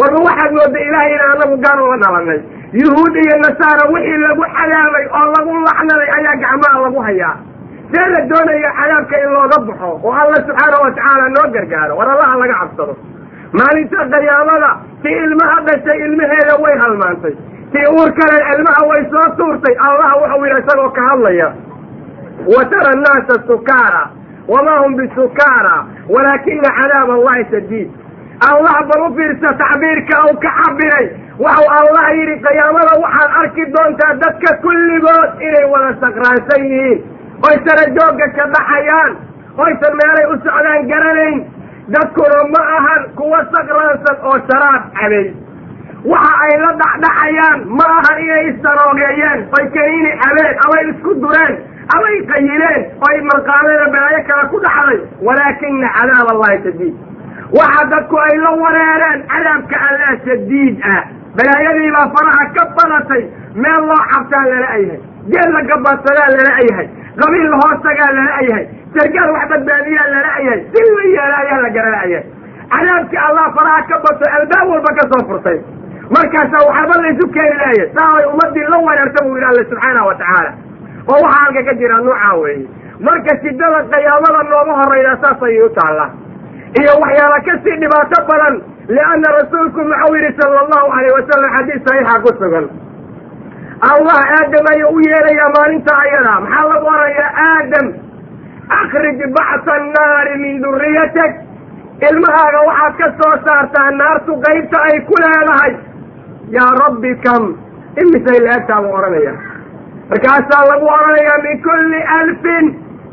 Warba 0.00 0.18
waxaad 0.28 0.50
mooda 0.56 0.78
ilaahay 0.86 1.12
ina 1.16 1.24
anagu 1.34 1.56
gaar 1.64 1.78
uga 1.84 1.96
dhalanay. 2.02 2.40
Yuhuud 2.80 3.14
iyo 3.24 3.36
nasaara 3.44 3.84
wixii 3.92 4.18
lagu 4.24 4.44
cadaabay 4.56 5.04
oo 5.18 5.26
lagu 5.36 5.52
lacnaday 5.66 6.08
ayaa 6.18 6.36
gacmaha 6.42 6.76
lagu 6.84 7.00
hayaa. 7.08 7.34
See 7.92 8.06
la 8.14 8.20
doonaya 8.30 8.70
cadaabka 8.78 9.16
in 9.24 9.30
looga 9.36 9.58
baxo 9.68 9.88
oo 10.04 10.12
alla 10.20 10.36
subxaana 10.46 10.76
wa 10.84 10.90
tacaala 10.96 11.26
noo 11.34 11.46
gargaaro 11.56 11.92
war 11.98 12.08
allaha 12.14 12.34
laga 12.42 12.54
cabsado. 12.62 12.94
Maalinta 13.58 13.98
qiyaamada 14.12 14.70
tii 15.02 15.16
ilmaha 15.26 15.56
dhashay 15.66 15.98
ilmaheeda 16.06 16.54
way 16.62 16.74
halmaantay. 16.82 17.34
Tii 17.72 17.86
uur 17.96 18.10
kale 18.18 18.36
ilmaha 18.54 18.80
way 18.90 19.02
soo 19.12 19.26
tuurtay 19.38 19.74
allah 19.88 20.10
wuxuu 20.20 20.44
yidhi 20.46 20.60
isagoo 20.62 20.90
ka 20.98 21.02
hadlaya 21.10 21.48
wa 22.46 22.64
tara 22.64 22.90
annaasa 22.92 23.42
sukaara 23.46 24.10
wamaa 24.48 24.78
hum 24.78 24.94
bisukaara 24.96 25.86
walaakina 26.08 26.68
cadaab 26.80 27.10
allahi 27.10 27.44
shadiid. 27.50 27.88
Allah 28.50 28.76
bal 28.88 29.02
u 29.10 29.14
fiirsa 29.16 29.48
tacbiirka 29.62 30.24
uu 30.24 30.36
ka 30.44 30.50
cabiray 30.62 31.06
waxau 31.38 31.66
allah 31.78 32.04
yidhi 32.18 32.36
qiyaamada 32.46 32.92
waxaad 33.04 33.30
arki 33.42 33.64
doontaa 33.74 34.14
dadka 34.22 34.56
kulligood 34.62 35.42
inay 35.48 35.64
wada 35.72 35.90
sakraansan 36.04 36.64
yihiin. 36.70 36.98
Oy 37.48 37.56
sarajoogga 37.66 38.26
ka 38.38 38.44
dhaxayaan 38.54 39.12
oysan 39.64 39.92
meelay 40.00 40.26
u 40.32 40.36
socdaan 40.46 40.88
garanayn. 40.92 41.38
Dadkuna 41.88 42.40
ma 42.54 42.62
ahan 42.78 43.02
kuwa 43.18 43.44
sakraansan 43.54 44.16
oo 44.30 44.38
sharaab 44.48 44.82
cabay 45.00 45.26
waxa 46.04 46.34
ay 46.46 46.54
la 46.62 46.70
dhacdhacayaan 46.82 47.58
ma 47.78 47.86
ahan 47.98 48.18
inay 48.24 48.44
istaroogeeyeen 48.52 49.40
oy 49.58 49.64
kaniini 49.76 50.12
cabeen 50.24 50.54
amay 50.66 50.84
isku 50.92 51.14
dureen 51.24 51.54
amay 51.96 52.16
qayileen 52.30 52.82
oy 53.08 53.16
marqaamada 53.30 53.86
balaayo 53.94 54.20
kale 54.30 54.44
ku 54.52 54.58
dhacday 54.66 54.98
walaakina 55.26 55.88
cadaab 55.98 56.28
allahi 56.34 56.58
shadiid. 56.66 56.94
Waxa 57.58 57.84
dadku 57.92 58.16
ay 58.26 58.34
la 58.44 58.50
wareereen 58.62 59.18
cadaabka 59.32 59.76
allaa 59.88 60.14
shadiid 60.26 60.76
ah. 60.94 61.02
Balaayadiibaa 61.38 62.06
faraha 62.16 62.44
ka 62.56 62.62
badatay 62.76 63.22
meel 63.62 63.82
loo 63.88 64.00
cabtaan 64.12 64.46
lala 64.52 64.68
yahay 64.82 65.00
geel 65.32 65.50
la 65.56 65.60
gabaadsadaa 65.70 66.28
lala 66.36 66.52
yahay 66.68 66.86
qabiil 67.20 67.48
lahoostagaa 67.52 68.10
lala 68.18 68.40
yahay 68.48 68.64
sargaal 68.96 69.30
wax 69.36 69.44
badbaadiyaa 69.52 70.06
lala 70.14 70.30
yahay 70.46 70.60
si 70.74 70.82
la 70.96 71.04
yeela 71.14 71.36
ayaa 71.42 71.58
la 71.66 71.70
garanayahay 71.76 72.24
cadaabkii 72.74 73.20
allah 73.28 73.46
faraha 73.58 73.80
ka 73.90 73.96
bato 74.06 74.24
albaab 74.38 74.66
walba 74.72 74.90
ka 74.98 75.04
soo 75.12 75.22
furtay. 75.30 75.58
Markaasaa 76.16 76.62
waxaaba 76.68 76.94
laysu 77.04 77.24
keeni 77.36 77.56
laaya 77.62 77.84
saa 77.96 78.10
ay 78.20 78.24
ummadii 78.32 78.66
la 78.74 78.78
wareerta 78.88 79.24
buu 79.24 79.36
yidhi 79.36 79.48
alla 79.52 79.62
subxaana 79.70 80.00
wa 80.08 80.14
tacaala 80.20 80.50
oo 81.12 81.20
waxaa 81.24 81.40
halka 81.44 81.62
ka 81.68 81.74
jira 81.80 81.96
nuucaa 82.06 82.34
weeye. 82.42 82.66
Marka 83.06 83.32
shidada 83.42 83.80
qiyaamada 83.92 84.40
nooga 84.50 84.72
horraydaa 84.80 85.16
saas 85.22 85.42
ayay 85.48 85.62
u 85.62 85.70
taallaa 85.78 86.10
iyo 86.80 86.92
waxyaala 87.02 87.38
ka 87.46 87.52
sii 87.64 87.76
dhibaato 87.82 88.18
badan 88.30 88.54
lianna 88.96 89.28
rasuulku 89.38 89.80
muxuu 89.90 90.14
yidhi 90.16 90.32
sala 90.40 90.60
allahu 90.64 90.88
alayh 90.98 91.12
wasalam 91.18 91.50
xadiis 91.56 91.82
saxiixa 91.86 92.16
ku 92.24 92.30
sugan. 92.40 92.66
Allah 93.90 94.18
aadam 94.38 94.66
ayuu 94.72 94.90
u 94.96 95.00
yeelayaa 95.08 95.50
maalinta 95.56 95.92
ayadaa 96.04 96.38
maxaa 96.44 96.68
lagu 96.72 96.86
orayaa 96.94 97.30
aadam 97.48 97.86
akrij 98.80 99.20
bacsa 99.36 99.72
annaari 99.80 100.34
min 100.44 100.56
duriyatak 100.64 101.32
ilmahaaga 102.08 102.60
waxaad 102.68 102.94
ka 103.00 103.06
soo 103.20 103.34
saartaa 103.46 103.90
naartu 104.00 104.32
qaybta 104.46 104.78
ay 104.88 104.96
ku 105.08 105.14
leedahay. 105.24 105.72
Yaa 106.56 106.72
rabbi 106.82 107.12
kam 107.24 107.44
imisay 108.02 108.38
la-egtaa 108.46 108.82
buu 108.84 108.94
odhanaya 108.98 109.32
markaasaa 110.10 110.64
lagu 110.70 110.86
odhanayaa 110.96 111.38
min 111.46 111.62
kulli 111.66 112.00
alfin 112.18 112.66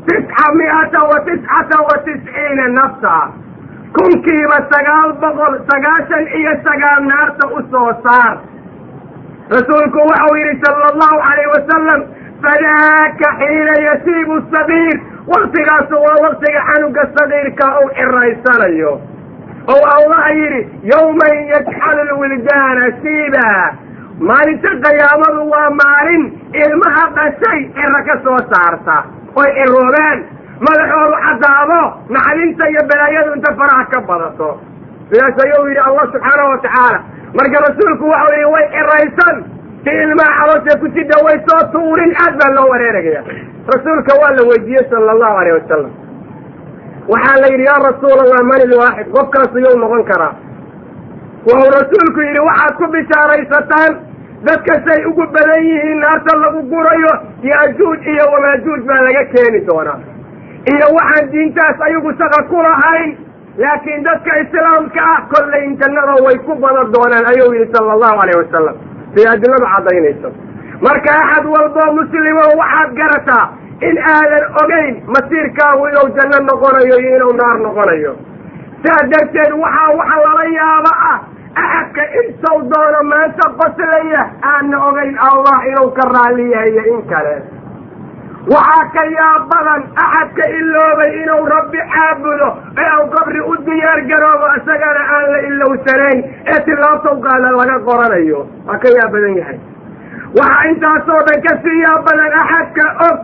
tisca 0.08 0.46
mi'ata 0.60 1.00
wa 1.10 1.18
tiscata 1.28 1.78
wa 1.88 1.96
tisciina 2.06 2.68
nafsa. 2.78 3.16
Kunkiiba 3.96 4.58
sagaal 4.72 5.12
boqol 5.22 5.54
sagaashan 5.70 6.24
iyo 6.38 6.52
sagaal 6.68 7.00
naarta 7.10 7.48
u 7.56 7.60
soo 7.72 7.90
saar. 8.04 8.34
Rasuulku 9.56 9.98
waxau 10.10 10.36
yidhi 10.40 10.60
sala 10.64 10.86
allahu 10.92 11.16
calayh 11.26 11.48
wasalam 11.56 12.00
fadaaka 12.44 13.28
xiina 13.40 13.74
yasiibu 13.88 14.34
sagiir. 14.54 14.96
Waktigaasu 15.32 15.94
waa 16.06 16.18
waktiga 16.24 16.60
xanuga 16.70 17.02
sagiirka 17.18 17.66
uu 17.82 17.88
ciraysanayo 17.98 18.92
ou 19.74 19.80
allah 19.96 20.24
yidhi 20.38 20.60
yawman 20.92 21.36
yajxalu 21.52 22.02
lwildaana 22.10 22.90
siiba 23.02 23.48
maalinta 24.20 24.70
qiyaamadu 24.84 25.40
waa 25.52 25.70
maalin 25.80 26.22
ilmaha 26.64 27.04
dhashay 27.16 27.60
ciro 27.76 28.00
ka 28.08 28.14
soo 28.24 28.38
saarta 28.52 28.96
oy 29.40 29.48
ciroobaan 29.58 30.18
madaxoodu 30.66 31.16
caddaado 31.24 31.80
naxdinta 32.16 32.64
iyo 32.72 32.82
balaayadu 32.90 33.34
inta 33.36 33.50
faraha 33.58 33.84
ka 33.92 34.00
badato. 34.08 34.48
Sidaas 35.10 35.36
ayuu 35.44 35.68
yidhi 35.68 35.82
allah 35.88 36.04
subxaanahu 36.12 36.50
wa 36.52 36.58
tacaala. 36.64 36.98
Marka 37.38 37.58
rasuulku 37.68 38.04
waxau 38.12 38.32
yidhi 38.36 38.48
way 38.54 38.64
ciraysan 38.74 39.36
si 39.84 39.90
ilmaha 40.04 40.32
caloosha 40.40 40.78
ku 40.80 40.86
jidha 40.96 41.16
way 41.26 41.36
soo 41.48 41.60
tuurin 41.74 42.12
aad 42.24 42.34
baa 42.40 42.50
loo 42.56 42.66
wareeragaya 42.72 43.22
rasuulka 43.74 44.12
waa 44.22 44.32
la 44.38 44.42
weydiiyey 44.50 44.84
sala 44.90 45.12
allahu 45.16 45.36
alayh 45.42 45.52
wasalam 45.60 45.92
waxaa 47.12 47.36
la 47.42 47.48
yidhi 47.52 47.64
yaa 47.70 47.80
rasuul 47.88 48.18
allah 48.24 48.40
man 48.50 48.60
ilwaaxid? 48.66 49.06
Qofkaasu 49.16 49.58
yuu 49.64 49.76
noqon 49.84 50.04
karaa. 50.10 50.32
Wuxuu 51.46 51.70
rasuulku 51.78 52.20
yidhi 52.28 52.40
waxaad 52.48 52.74
ku 52.80 52.84
bishaaraysataan 52.96 53.92
dadka 54.44 54.74
say 54.86 55.04
ugu 55.10 55.24
badan 55.34 55.62
yihiin 55.64 55.98
naarta 56.00 56.36
lagu 56.42 56.62
gurayo 56.72 57.12
yaajuuj 57.42 58.00
iyo 58.12 58.24
wamaajuuj 58.32 58.80
baa 58.88 59.02
laga 59.06 59.24
keeni 59.32 59.60
doonaa. 59.66 59.98
Iyo 60.72 60.86
waxaan 60.96 61.30
diintaas 61.32 61.80
ayagu 61.86 62.12
saqa 62.20 62.42
ku 62.50 62.56
lahayn 62.62 63.16
laakiin 63.58 64.02
dadka 64.04 64.38
islaamka 64.44 65.00
ah 65.12 65.20
kollayn 65.32 65.76
jannada 65.80 66.14
way 66.26 66.36
ku 66.46 66.54
badan 66.64 66.92
doonaan 66.94 67.24
ayuu 67.32 67.52
yidhi 67.54 67.72
sala 67.74 67.92
allahu 67.96 68.16
alayh 68.24 68.36
wasalam 68.42 68.76
siday 69.14 69.28
adiladu 69.34 69.66
caddaynayso. 69.74 70.28
Marka 70.86 71.10
axad 71.22 71.44
walboo 71.54 71.88
muslimo 71.98 72.44
waxaad 72.60 72.90
garataa 73.00 73.44
in 73.88 73.96
aadan 74.14 74.44
ogeyn 74.62 74.94
masiirkaagu 75.14 75.86
inuu 75.90 76.08
janno 76.16 76.38
noqonayo 76.50 76.96
iyo 77.00 77.16
inuu 77.16 77.32
naar 77.40 77.58
noqonayo. 77.66 78.12
Saas 78.84 79.06
darteed 79.12 79.52
waxaa 79.64 79.90
waxa 80.00 80.16
lala 80.26 80.44
yaaba 80.58 80.92
ah 81.12 81.18
axadka 81.62 82.02
intaw 82.20 82.56
doono 82.72 83.00
maanta 83.12 83.46
qoslaya 83.60 84.22
aana 84.52 84.76
ogeyn 84.88 85.14
allah 85.28 85.56
inuu 85.70 85.90
ka 85.98 86.04
raalli 86.14 86.46
yahay 86.54 86.70
iyo 86.74 86.84
in 86.94 87.02
kale. 87.12 87.36
Waxaa 88.54 88.82
ka 88.94 89.02
yaab 89.18 89.42
badan 89.52 89.82
axadka 90.04 90.44
iloobay 90.58 91.12
inuu 91.22 91.44
rabbi 91.54 91.78
caabudo 91.94 92.48
ee 92.82 92.90
uu 93.00 93.06
qabri 93.14 93.40
u 93.52 93.54
diyaar 93.68 94.00
garoobo 94.10 94.46
isagana 94.58 95.02
aan 95.14 95.24
la 95.32 95.38
ilowsanayn 95.48 96.20
ee 96.52 96.58
tilaabtow 96.68 97.16
qaada 97.26 97.50
laga 97.60 97.78
qoranayo. 97.88 98.40
Waa 98.68 98.78
ka 98.84 98.88
yaab 98.98 99.10
badan 99.16 99.34
yahay. 99.40 99.58
Waxaa 100.38 100.68
intaasoo 100.72 101.20
dhan 101.28 101.40
ka 101.48 101.52
sii 101.64 101.80
yaab 101.86 102.04
badan 102.10 102.32
axadka 102.42 102.84
og 103.08 103.16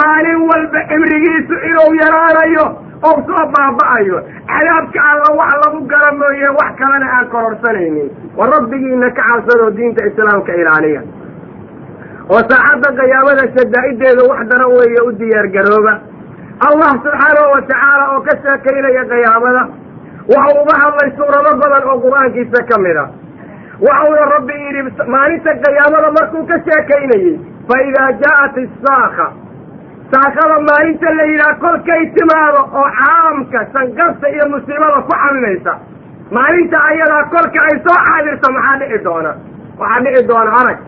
maalin 0.00 0.40
walba 0.50 0.80
cimrigiisu 0.92 1.54
inuu 1.70 1.92
yaraanayo 2.02 2.64
ou 3.08 3.16
soo 3.28 3.44
baaba'ayo. 3.54 4.18
Cadaabka 4.50 5.00
alla 5.10 5.28
wax 5.40 5.52
lagu 5.64 5.80
gara 5.92 6.10
mooye 6.20 6.48
wax 6.58 6.70
kalena 6.80 7.06
aan 7.16 7.26
kororsanaynin. 7.34 8.08
War 8.36 8.48
rabbigiina 8.54 9.10
ka 9.18 9.22
cabsadoo 9.28 9.70
diinta 9.76 10.04
islaamka 10.10 10.52
ilaaliya. 10.62 11.02
Oo 12.32 12.40
saacadda 12.50 12.88
qiyaamada 12.98 13.44
shadaa'ideeda 13.56 14.22
wax 14.30 14.40
daran 14.50 14.70
weeye 14.78 15.00
u 15.08 15.12
diyaar 15.20 15.48
garooba. 15.56 15.94
Allah 16.68 16.90
subxaanahu 17.04 17.52
wa 17.54 17.62
tacaala 17.70 18.04
oo 18.14 18.20
ka 18.28 18.32
sheekaynaya 18.44 19.04
qiyaamada. 19.12 19.62
Waxau 20.32 20.60
uga 20.62 20.74
hadlay 20.82 21.10
suurado 21.16 21.50
badan 21.62 21.84
oo 21.90 21.98
qur'aankiisa 22.04 22.60
ka 22.70 22.76
mid 22.84 22.96
a. 22.96 23.06
Waxauna 23.86 24.24
rabbi 24.34 24.54
yidhi 24.64 24.82
maalinta 25.14 25.50
qiyaamada 25.64 26.08
markuu 26.18 26.44
ka 26.50 26.56
sheekaynayey 26.68 27.32
fa 27.68 27.76
idaa 27.88 28.10
jaa'at 28.22 28.56
isaaka 28.66 29.26
saakada 30.12 30.56
maalinta 30.68 31.10
la 31.18 31.24
yidhaha 31.30 31.54
kolkay 31.64 32.02
timaado 32.16 32.60
oo 32.80 32.88
caalamka 32.98 33.60
sanqarta 33.72 34.26
iyo 34.34 34.44
musiibada 34.52 35.00
ku 35.06 35.12
xaminaysa 35.22 35.72
maalinta 36.36 36.78
ayadaa 36.90 37.24
kolka 37.34 37.58
ay 37.68 37.76
soo 37.86 37.98
xaadirto 38.06 38.48
maxaa 38.56 38.78
dhici 38.80 38.98
doona? 39.04 39.32
Waxaa 39.80 40.00
dhici 40.04 40.22
doona 40.30 40.50
arag. 40.60 40.78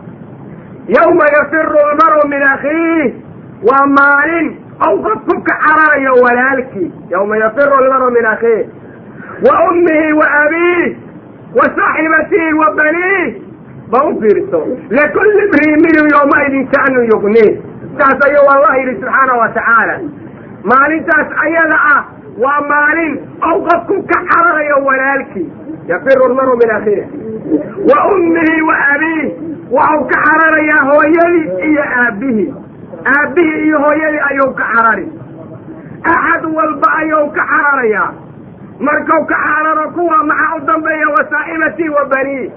Yawma 0.95 1.25
yafiru 1.35 1.79
lmaru 1.91 2.21
min 2.33 2.41
akhiih 2.53 3.13
waa 3.67 3.85
maalin 3.97 4.47
ou 4.87 4.93
qofku 5.05 5.35
ka 5.47 5.53
cararayo 5.63 6.13
walaalkii. 6.23 6.89
Yawma 7.13 7.35
yafiru 7.43 7.75
lmaru 7.85 8.11
min 8.17 8.25
akhiih 8.25 8.63
wa 9.47 9.53
ummihi 9.69 10.09
wa 10.19 10.27
abiih 10.43 10.95
wa 11.57 11.63
saaxibatihi 11.77 12.53
wa 12.61 12.67
baniih 12.79 13.27
ba 13.91 13.99
u 14.09 14.11
fiirso 14.21 14.59
likulli 14.97 15.43
mriin 15.53 15.79
minhu 15.85 16.05
yawmaidin 16.15 16.67
sha'nu 16.73 16.99
yugniih 17.11 17.51
saas 17.99 18.19
ayuu 18.27 18.47
allah 18.55 18.73
yidhi 18.79 18.95
subxaana 19.01 19.33
wa 19.41 19.47
tacaala 19.57 19.95
maalintaas 20.71 21.27
ayada 21.45 21.77
ah 21.95 22.01
waa 22.43 22.61
maalin 22.71 23.13
ou 23.49 23.55
qofku 23.67 23.95
ka 24.11 24.19
cararayo 24.29 24.77
walaalkii. 24.87 25.47
Yafiru 25.87 26.27
lmaru 26.31 26.53
min 26.61 26.69
akhiih 26.77 27.05
wa 27.89 27.97
ummihi 28.15 28.61
wa 28.69 28.75
abiih 28.93 29.27
waxau 29.77 30.01
ka 30.11 30.17
cararayaa 30.25 30.81
hooyadii 30.89 31.43
iyo 31.69 31.83
aabbihii. 32.01 32.53
Aabbihii 33.15 33.59
iyo 33.67 33.79
hooyadii 33.85 34.21
ayuu 34.29 34.51
ka 34.59 34.65
carari. 34.73 35.05
Axad 36.13 36.45
walba 36.57 36.89
ayuu 37.01 37.27
ka 37.37 37.43
cararayaa. 37.51 38.09
Markau 38.79 39.25
ka 39.31 39.35
cararo 39.43 39.85
kuwa 39.95 40.23
maxaa 40.23 40.55
u 40.57 40.59
dambeeya 40.69 41.07
wasaa'ibatii 41.17 41.89
wa 41.89 42.05
banii. 42.05 42.51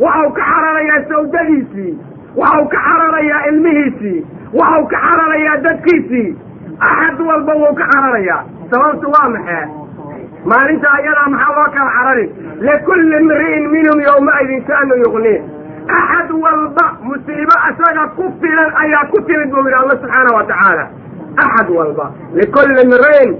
Waxau 0.00 0.32
ka 0.32 0.42
cararayaa 0.50 1.04
sawjadiisii 1.08 1.94
waxau 2.36 2.68
ka 2.68 2.78
cararayaa 2.86 3.46
ilmihiisii 3.50 4.26
waxau 4.52 4.84
ka 4.92 4.98
cararayaa 5.04 5.56
dadkiisii. 5.66 6.36
Axad 6.80 7.20
walba 7.28 7.52
wuu 7.54 7.74
ka 7.74 7.84
cararayaa. 7.92 8.44
Sababtu 8.70 9.06
waa 9.14 9.28
maxee 9.28 9.66
maalinta 10.50 10.88
ayadaa 10.98 11.28
maxaa 11.34 11.54
loo 11.56 11.68
kala 11.74 11.90
cararin 11.96 12.30
likulli 12.66 13.16
imri'in 13.20 13.64
minhum 13.74 13.98
yawmaidin 14.06 14.62
sha'nu 14.68 14.94
yugniih 15.04 15.40
axad 15.98 16.30
walba 16.44 16.84
musiibo 17.02 17.56
isaga 17.70 18.04
ku 18.16 18.24
filan 18.40 18.70
ayaa 18.82 19.04
ku 19.10 19.18
timid 19.26 19.50
buu 19.50 19.64
yidhi 19.66 19.74
alla 19.80 19.94
subxaana 20.00 20.30
wa 20.36 20.44
tacaala 20.50 20.84
axad 21.44 21.68
walba. 21.78 22.06
Likulli 22.38 22.80
imri'in 22.86 23.30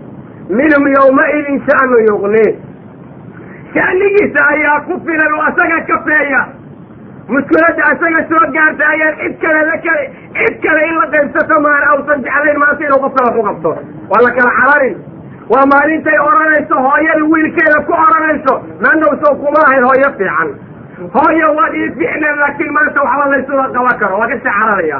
minhum 0.59 0.85
yawmaidin 0.97 1.57
sha'nu 1.69 1.97
yugniih 2.09 2.53
sha'nigiisa 3.75 4.41
ayaa 4.55 4.81
ku 4.87 4.95
filan 5.07 5.33
oo 5.39 5.47
isaga 5.53 5.79
kafeeya 5.91 6.41
mushkiladda 7.33 7.83
isaga 7.95 8.21
soo 8.31 8.45
gaarta 8.57 8.85
ayaan 8.95 9.15
cid 9.23 9.35
kale 9.45 9.61
la 9.71 9.77
kale 9.87 10.05
cid 10.39 10.57
kale 10.67 10.81
in 10.91 10.97
la 11.01 11.07
qaybsato 11.15 11.61
maana 11.67 11.87
awsan 11.95 12.23
jeclayn 12.27 12.59
maanta 12.63 12.85
inuu 12.89 13.01
qof 13.05 13.15
kale 13.19 13.31
ku 13.37 13.43
qabto. 13.49 13.71
Waa 14.13 14.23
la 14.27 14.31
kala 14.39 14.53
cararin 14.61 14.97
waa 15.53 15.65
maalintay 15.73 16.19
odhanayso 16.29 16.77
hooyada 16.87 17.25
wiilkeeda 17.33 17.79
ku 17.89 17.93
odhanayso 18.05 18.55
maandowsow 18.85 19.35
kuma 19.43 19.61
ahayn 19.67 19.85
hooyo 19.91 20.09
fiican. 20.21 20.49
Hooyo 21.17 21.49
waad 21.59 21.75
ii 21.83 21.91
fiicneen 21.99 22.37
laakiin 22.43 22.73
maanta 22.79 23.03
waxba 23.09 23.27
laysula 23.35 23.67
qaban 23.77 23.99
karo 24.03 24.15
waa 24.23 24.29
ka 24.33 24.37
sii 24.43 24.55
cararaya 24.59 24.99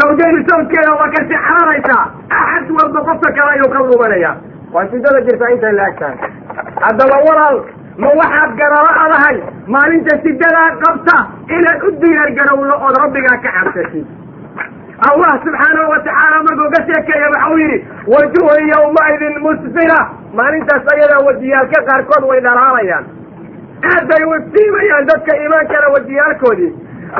sawjadu 0.00 0.38
sawjkeeda 0.50 0.92
waa 1.00 1.08
ka 1.14 1.20
sii 1.28 1.40
cararaysaa 1.46 2.02
axad 2.40 2.70
walba 2.78 3.00
qofka 3.08 3.30
kale 3.38 3.50
ayuu 3.54 3.70
ka 3.74 3.78
lumanaya 3.88 4.32
waa 4.74 4.86
shidada 4.90 5.20
jirtaa 5.28 5.50
intay 5.54 5.72
la 5.78 5.84
agtahay. 5.90 6.18
Haddaba 6.84 7.16
walaal 7.28 7.56
ma 8.02 8.08
waxaad 8.20 8.50
garalo 8.60 8.90
adahay 9.04 9.36
maalinta 9.74 10.16
sidadaa 10.26 10.68
qabta 10.84 11.16
inaad 11.58 11.82
u 11.88 11.90
diyaar 12.04 12.30
garowdo 12.38 12.74
ood 12.88 12.96
rabbigaa 13.04 13.36
ka 13.44 13.50
cabsatid 13.58 14.06
allah 15.10 15.32
subxaanahu 15.44 15.90
wa 15.92 15.98
tacaala 16.06 16.38
markuu 16.48 16.70
ka 16.76 16.80
sheekeeya 16.88 17.28
waxau 17.34 17.58
yidhi 17.62 17.78
wajuhun 18.14 18.66
yawmaidin 18.74 19.36
musfira. 19.46 20.00
Maalintaas 20.38 20.90
ayadaa 20.94 21.20
wajiyaalka 21.28 21.80
qaarkood 21.88 22.24
way 22.30 22.40
dhalaalayaan. 22.46 23.04
Aad 23.92 24.04
bay 24.10 24.22
u 24.28 24.34
iftiimayaan 24.40 25.06
dadka 25.10 25.36
iimaankana 25.42 25.88
wajiyaalkoodii. 25.94 26.70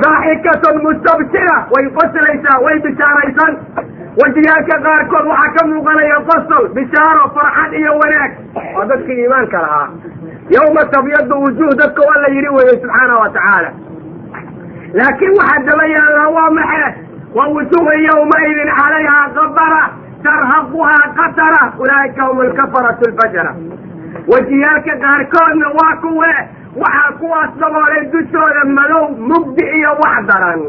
Daaxikatun 0.04 0.76
mustabshira. 0.86 1.56
Way 1.74 1.86
qoslaysaa 1.98 2.58
way 2.66 2.76
bishaaraysan. 2.86 3.52
Wajiyaalka 4.20 4.76
qaarkood 4.86 5.26
waxaa 5.32 5.54
ka 5.56 5.66
muuqanaya 5.72 6.20
qosol 6.30 6.68
bishaaro 6.76 7.24
farxad 7.38 7.72
iyo 7.80 7.92
wanaag 8.02 8.30
waa 8.76 8.85
dadkii 8.90 9.18
iimaanka 9.22 9.59
lahaa. 9.64 9.88
Yawma 10.56 10.85
tabyadu 10.94 11.35
wujuh 11.42 11.70
dadka 11.80 12.02
waa 12.09 12.20
la 12.22 12.28
yidhi 12.35 12.48
weeye 12.56 12.74
subxaana 12.83 13.18
wa 13.22 13.28
tacaala. 13.37 13.70
Laakiin 14.98 15.33
waxaa 15.38 15.62
daba 15.68 15.85
yaallaa 15.94 16.28
waa 16.37 16.50
maxe 16.50 16.94
wa 17.35 17.44
wujuhun 17.54 17.98
yawmaidin 18.09 18.70
calayhaa 18.78 19.28
qabara 19.37 19.83
tarhaquhaa 20.24 21.02
qatara 21.18 21.62
ulaa'ika 21.78 22.22
hum 22.28 22.40
alkafaratu 22.46 23.11
lfajara. 23.11 23.52
Wajiyaalka 24.33 24.92
qaarkoodna 25.04 25.68
waa 25.78 25.96
kuwe 26.02 26.33
waxaa 26.83 27.12
kuwaas 27.20 27.50
daboolay 27.61 28.04
dushooda 28.12 28.64
madow 28.64 29.04
mugdi 29.30 29.64
iyo 29.78 29.90
wax 30.02 30.26
daran. 30.30 30.61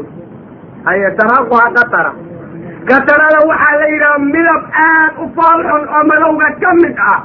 Haye 0.84 1.10
tarhaquhaa 1.10 1.70
qatara. 1.78 2.12
Qatarada 2.88 3.38
waxaa 3.50 3.76
la 3.80 3.86
yidhaha 3.92 4.18
midab 4.18 4.62
aad 4.86 5.12
u 5.24 5.26
foolxun 5.36 5.84
oo 5.96 6.04
madowga 6.10 6.48
ka 6.62 6.74
mid 6.82 6.96
ah 7.12 7.20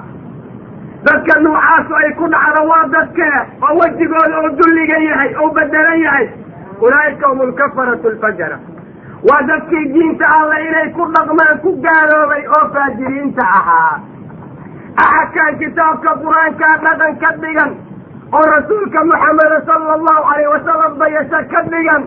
dadka 1.06 1.40
nuucaasu 1.42 1.94
ay 2.02 2.10
ku 2.20 2.26
dhacdo 2.34 2.62
waa 2.72 2.86
dadkee 2.96 3.38
oo 3.68 3.74
wejigooda 3.80 4.36
oo 4.42 4.50
dulliga 4.60 4.98
yahay 5.08 5.32
oo 5.42 5.50
bedelan 5.58 6.00
yahay. 6.06 6.28
Ulaa'ika 6.82 7.28
hum 7.30 7.42
alkafaratu 7.42 8.10
lfajara 8.16 8.58
waa 9.30 9.42
dadkii 9.50 9.86
diinta 9.94 10.26
alle 10.40 10.58
inay 10.68 10.90
ku 10.98 11.06
dhaqmaan 11.16 11.60
ku 11.64 11.72
gaaloobay 11.86 12.44
oo 12.58 12.66
faajiriinta 12.74 13.44
ahaa. 13.60 14.00
Axadkaan 15.06 15.58
kitaabka 15.62 16.12
qur'aankaa 16.24 16.76
dhaqan 16.86 17.14
ka 17.24 17.32
dhigan 17.42 17.72
oo 18.34 18.46
rasuulka 18.54 19.04
moxameda 19.12 19.60
sala 19.70 19.94
allahu 19.98 20.24
alayh 20.34 20.48
wasalam 20.54 20.98
bayasho 21.02 21.40
ka 21.54 21.62
dhigan 21.74 22.04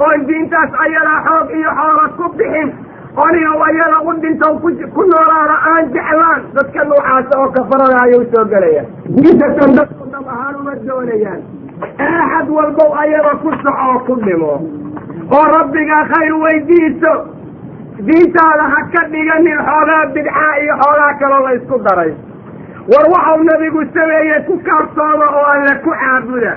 oon 0.00 0.26
diintaas 0.28 0.70
ayadaa 0.86 1.18
xoog 1.26 1.50
iyo 1.58 1.70
xoola 1.80 2.06
ku 2.18 2.28
bixin 2.38 2.70
onigow 3.16 3.62
ayada 3.68 3.98
u 4.06 4.12
dhintow 4.22 4.54
ku 4.94 5.02
noolaada 5.10 5.56
aan 5.70 5.90
jeclaan. 5.92 6.40
Dadka 6.54 6.84
nuucaasa 6.84 7.38
oo 7.40 7.48
kafarada 7.56 7.96
ayuu 8.04 8.24
soo 8.34 8.44
gelaya 8.44 8.84
diintatan 9.16 9.74
dadku 9.76 10.04
dhab 10.12 10.26
ahaan 10.28 10.54
uma 10.60 10.74
doonayaan. 10.86 11.40
Axad 11.98 12.48
walbow 12.48 12.94
ayada 13.02 13.34
ku 13.42 13.50
soco 13.62 13.72
oo 13.88 13.98
ku 14.06 14.14
dhimo. 14.24 14.52
Oo 15.34 15.44
rabbigaa 15.56 16.04
khayr 16.12 16.34
weydiiso. 16.42 17.14
Diintaada 18.06 18.64
ha 18.72 18.80
ka 18.94 19.02
dhiganin 19.12 19.58
xoogaa 19.68 20.06
bidcaa 20.14 20.52
iyo 20.62 20.74
xoogaa 20.82 21.14
kaloo 21.20 21.42
la 21.46 21.52
isku 21.54 21.78
daray. 21.84 22.12
War 22.90 23.06
waxau 23.12 23.42
nabigu 23.44 23.82
sameeyey 23.94 24.40
ku 24.46 24.54
kaarsooma 24.66 25.26
oo 25.38 25.44
alle 25.54 25.74
ku 25.84 25.90
caabuda. 25.90 26.54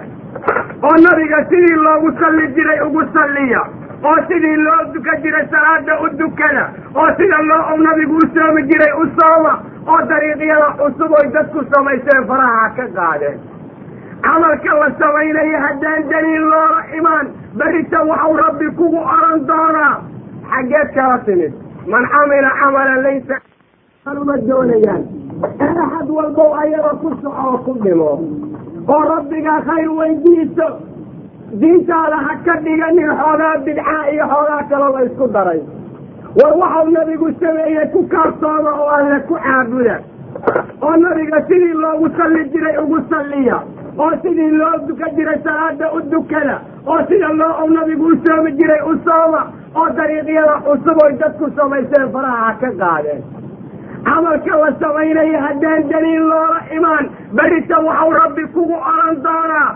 Oo 0.84 0.96
nabiga 1.06 1.40
sidii 1.50 1.76
loogu 1.86 2.12
salli 2.20 2.48
jiray 2.56 2.80
ugu 2.88 3.02
salliya 3.14 3.62
oo 4.10 4.18
sidii 4.28 4.58
loo 4.66 4.82
duka 4.94 5.14
jiray 5.24 5.46
salaada 5.52 6.00
u 6.06 6.08
dukada 6.22 6.66
oo 6.96 7.08
sida 7.18 7.38
loo 7.50 7.78
nabigu 7.86 8.16
u 8.24 8.28
soomi 8.36 8.62
jiray 8.72 8.92
u 9.02 9.06
sooma 9.20 9.54
oo 9.88 10.02
dariiqyada 10.12 10.68
cusub 10.80 11.12
oy 11.20 11.28
dadku 11.36 11.64
samaysteen 11.74 12.28
faraha 12.28 12.60
ha 12.64 12.70
ka 12.78 12.86
qaadeen. 12.98 13.38
Camalka 14.24 14.74
la 14.82 14.88
samaynayo 15.00 15.58
haddaan 15.66 16.04
daliil 16.12 16.46
loola 16.52 16.82
imaan 16.98 17.28
berrita 17.58 18.00
waxau 18.10 18.38
rabbi 18.44 18.68
kugu 18.78 19.00
oran 19.16 19.40
doonaa. 19.48 19.96
Xaggeed 20.52 20.94
kala 20.96 21.18
timid 21.26 21.54
man 21.88 22.06
camila 22.14 22.52
camalan 22.62 23.02
laysa 23.04 23.36
uma 24.22 24.38
doonayaan. 24.48 25.04
Axad 25.60 26.10
walbow 26.18 26.54
ayaga 26.64 26.92
ku 27.02 27.10
soco 27.22 27.42
oo 27.50 27.58
ku 27.66 27.74
dhimo. 27.84 28.12
Oo 28.88 29.02
rabbigaa 29.12 29.60
khayr 29.68 29.90
weydiiso 30.00 30.68
diintaada 31.62 32.18
ha 32.26 32.34
ka 32.46 32.56
dhiganin 32.66 33.12
xoogaa 33.22 33.58
bidcaa 33.66 34.04
iyo 34.14 34.26
xoogaa 34.34 34.64
kaloo 34.70 34.92
la 34.98 35.02
isku 35.08 35.28
daray. 35.36 35.62
War 36.40 36.54
waxau 36.62 36.88
nabigu 36.96 37.28
sameeyey 37.42 37.88
ku 37.94 38.08
kaarsooma 38.14 38.72
oo 38.82 38.88
alle 38.98 39.20
ku 39.28 39.36
caabuda 39.46 39.98
oo 40.82 40.96
nabiga 41.04 41.42
sidii 41.48 41.74
loogu 41.84 42.10
salli 42.18 42.44
jiray 42.54 42.78
ugu 42.84 42.98
salliya 43.10 43.58
oo 43.98 44.12
sidii 44.24 44.52
loo 44.62 44.78
duka 44.88 45.10
jiray 45.18 45.38
salaada 45.44 45.92
u 45.98 46.02
dukada 46.14 46.56
oo 46.88 47.00
sida 47.10 47.30
loo 47.42 47.68
nabigu 47.76 48.06
u 48.14 48.18
soomi 48.26 48.52
jiray 48.58 48.82
u 48.92 48.96
sooma 49.06 49.42
oo 49.76 49.90
dariiqyada 50.00 50.56
cusub 50.66 51.04
oy 51.06 51.14
dadku 51.22 51.52
samaysteen 51.56 52.10
faraha 52.14 52.42
ha 52.48 52.54
ka 52.62 52.70
qaadeen. 52.82 53.22
Camalka 54.08 54.58
la 54.64 54.72
samaynayo 54.82 55.40
haddaan 55.46 55.88
daliil 55.92 56.26
loola 56.32 56.60
imaan 56.78 57.06
berrita 57.38 57.78
waxau 57.88 58.12
rabbi 58.20 58.44
kugu 58.54 58.74
oran 58.92 59.16
doonaa. 59.24 59.70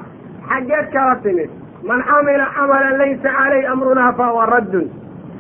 Xaggeed 0.50 0.88
kala 0.94 1.16
timid 1.24 1.50
man 1.88 2.02
camila 2.10 2.46
camalan 2.56 2.98
laysa 3.02 3.30
caleyh 3.38 3.70
amrunaa 3.72 4.14
fahuwa 4.20 4.46
raddun. 4.46 4.88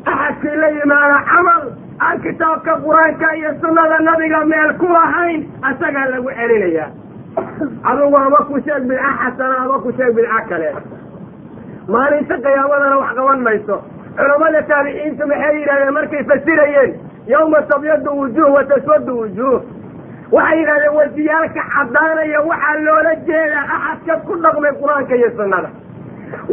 Axadkii 0.05 0.55
la 0.61 0.69
yimaada 0.77 1.17
camal 1.31 1.63
aan 1.99 2.21
kitaabka 2.25 2.73
qur'aanka 2.85 3.27
iyo 3.39 3.51
sunnada 3.61 3.99
nabiga 4.07 4.45
meel 4.51 4.71
ku 4.79 4.87
lahayn 4.87 5.41
asagaa 5.69 6.05
lagu 6.13 6.29
celinayaa. 6.37 6.89
Adugu 7.89 8.17
ama 8.17 8.37
ku 8.47 8.55
sheeg 8.65 8.83
bidca 8.89 9.11
xasana 9.21 9.55
ama 9.65 9.79
ku 9.83 9.91
sheeg 9.97 10.13
bidco 10.15 10.39
kale. 10.49 10.69
Maalinta 11.87 12.35
qiyaamadana 12.45 12.97
wax 13.01 13.11
qaban 13.17 13.39
mayso. 13.47 13.75
Culammada 14.17 14.61
taabiciintu 14.69 15.23
maxay 15.31 15.55
yidhahdeen 15.59 15.93
markay 15.97 16.23
fasirayeen 16.29 16.91
yawma 17.27 17.61
tabyadu 17.69 18.11
wujuuh 18.19 18.49
wa 18.55 18.63
taswadu 18.71 19.13
wujuuh. 19.19 19.59
Waxay 20.31 20.59
yidhahdeen 20.59 20.95
wasiyaalka 20.99 21.61
caddaanaya 21.75 22.39
waxaa 22.49 22.79
loola 22.85 23.13
jeedaa 23.27 23.65
axadka 23.75 24.13
ku 24.27 24.33
dhaqmay 24.43 24.71
qur'aanka 24.81 25.15
iyo 25.19 25.29
sunnada 25.37 25.69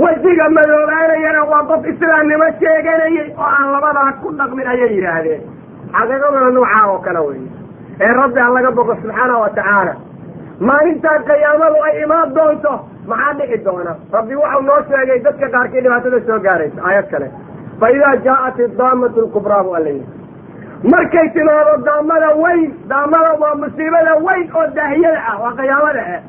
wejiga 0.03 0.47
madoobaanayana 0.57 1.43
waa 1.51 1.63
qof 1.71 1.83
islaamnimo 1.93 2.47
sheeganayay 2.61 3.29
oo 3.39 3.49
aan 3.59 3.69
labadaa 3.75 4.13
ku 4.23 4.29
dhaqmin 4.39 4.67
ayay 4.73 4.91
yidhaahdeen. 4.97 5.43
Xaqiiqaduna 5.97 6.51
nuucaa 6.57 6.85
oo 6.93 6.99
kale 7.07 7.21
wey. 7.29 7.41
Ee 8.05 8.13
rabbi 8.21 8.41
ha 8.45 8.49
laga 8.57 8.71
boqo 8.79 8.95
subxaana 9.03 9.35
wa 9.43 9.49
tacaala 9.59 9.95
maalintaa 10.69 11.19
qiyaamadu 11.29 11.77
ay 11.89 11.95
imaan 12.05 12.35
doonto 12.37 12.73
maxaa 13.11 13.33
dhici 13.39 13.59
doona? 13.67 13.93
Rabbi 14.17 14.35
waxau 14.43 14.63
noo 14.69 14.81
sheegay 14.91 15.19
dadka 15.27 15.47
qaarkii 15.55 15.83
dhibaatada 15.85 16.21
soo 16.27 16.39
gaaraysa. 16.47 16.81
Aayad 16.89 17.07
kale. 17.13 17.29
Fa 17.81 17.87
idaa 17.97 18.15
jaa'at 18.27 18.59
idaamatu 18.67 19.21
lkubraa 19.27 19.63
bu 19.67 19.75
alla 19.79 19.91
yidhi 19.97 20.13
markay 20.93 21.27
timaado 21.35 21.75
daamada 21.87 22.29
weyn 22.43 22.65
daamada 22.91 23.31
waa 23.43 23.55
musiibada 23.63 24.13
weyn 24.27 24.47
oo 24.59 24.67
daahiyada 24.77 25.21
ah 25.31 25.37
waa 25.43 25.53
qiyaamada 25.61 26.03
ah 26.17 26.21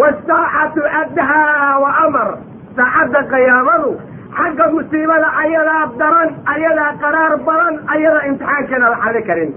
wasaacatu 0.00 0.82
adhaa 1.00 1.78
wa 1.84 1.90
amar 2.06 2.28
saacadda 2.76 3.20
qiyaamadu 3.32 3.90
xagga 4.38 4.66
musiibada 4.74 5.28
ayadaa 5.42 5.82
daran 6.00 6.30
ayadaa 6.54 6.92
qaraar 7.02 7.32
badan 7.48 7.74
ayadaa 7.94 8.22
imtixaankeeda 8.30 8.86
la 8.92 8.98
xali 9.04 9.22
karin. 9.28 9.50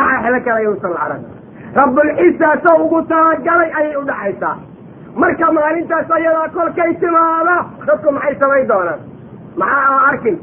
Axa 0.00 0.16
xelo 0.24 0.38
kale 0.46 0.58
ayuusan 0.62 0.92
la 0.96 1.00
arag 1.06 1.22
rabbulcisaasoo 1.78 2.76
ugu 2.84 2.98
talagalay 3.12 3.70
ayay 3.78 3.96
u 4.00 4.02
dhaxaysaa 4.10 4.54
marka 5.22 5.46
maalintaas 5.58 6.10
ayadaa 6.18 6.48
kolkay 6.56 6.90
timaado 7.02 7.56
dadku 7.86 8.08
maxay 8.16 8.34
samayn 8.42 8.68
doonaan? 8.70 9.00
Maxaa 9.60 9.82
aan 9.94 10.04
arkin? 10.10 10.36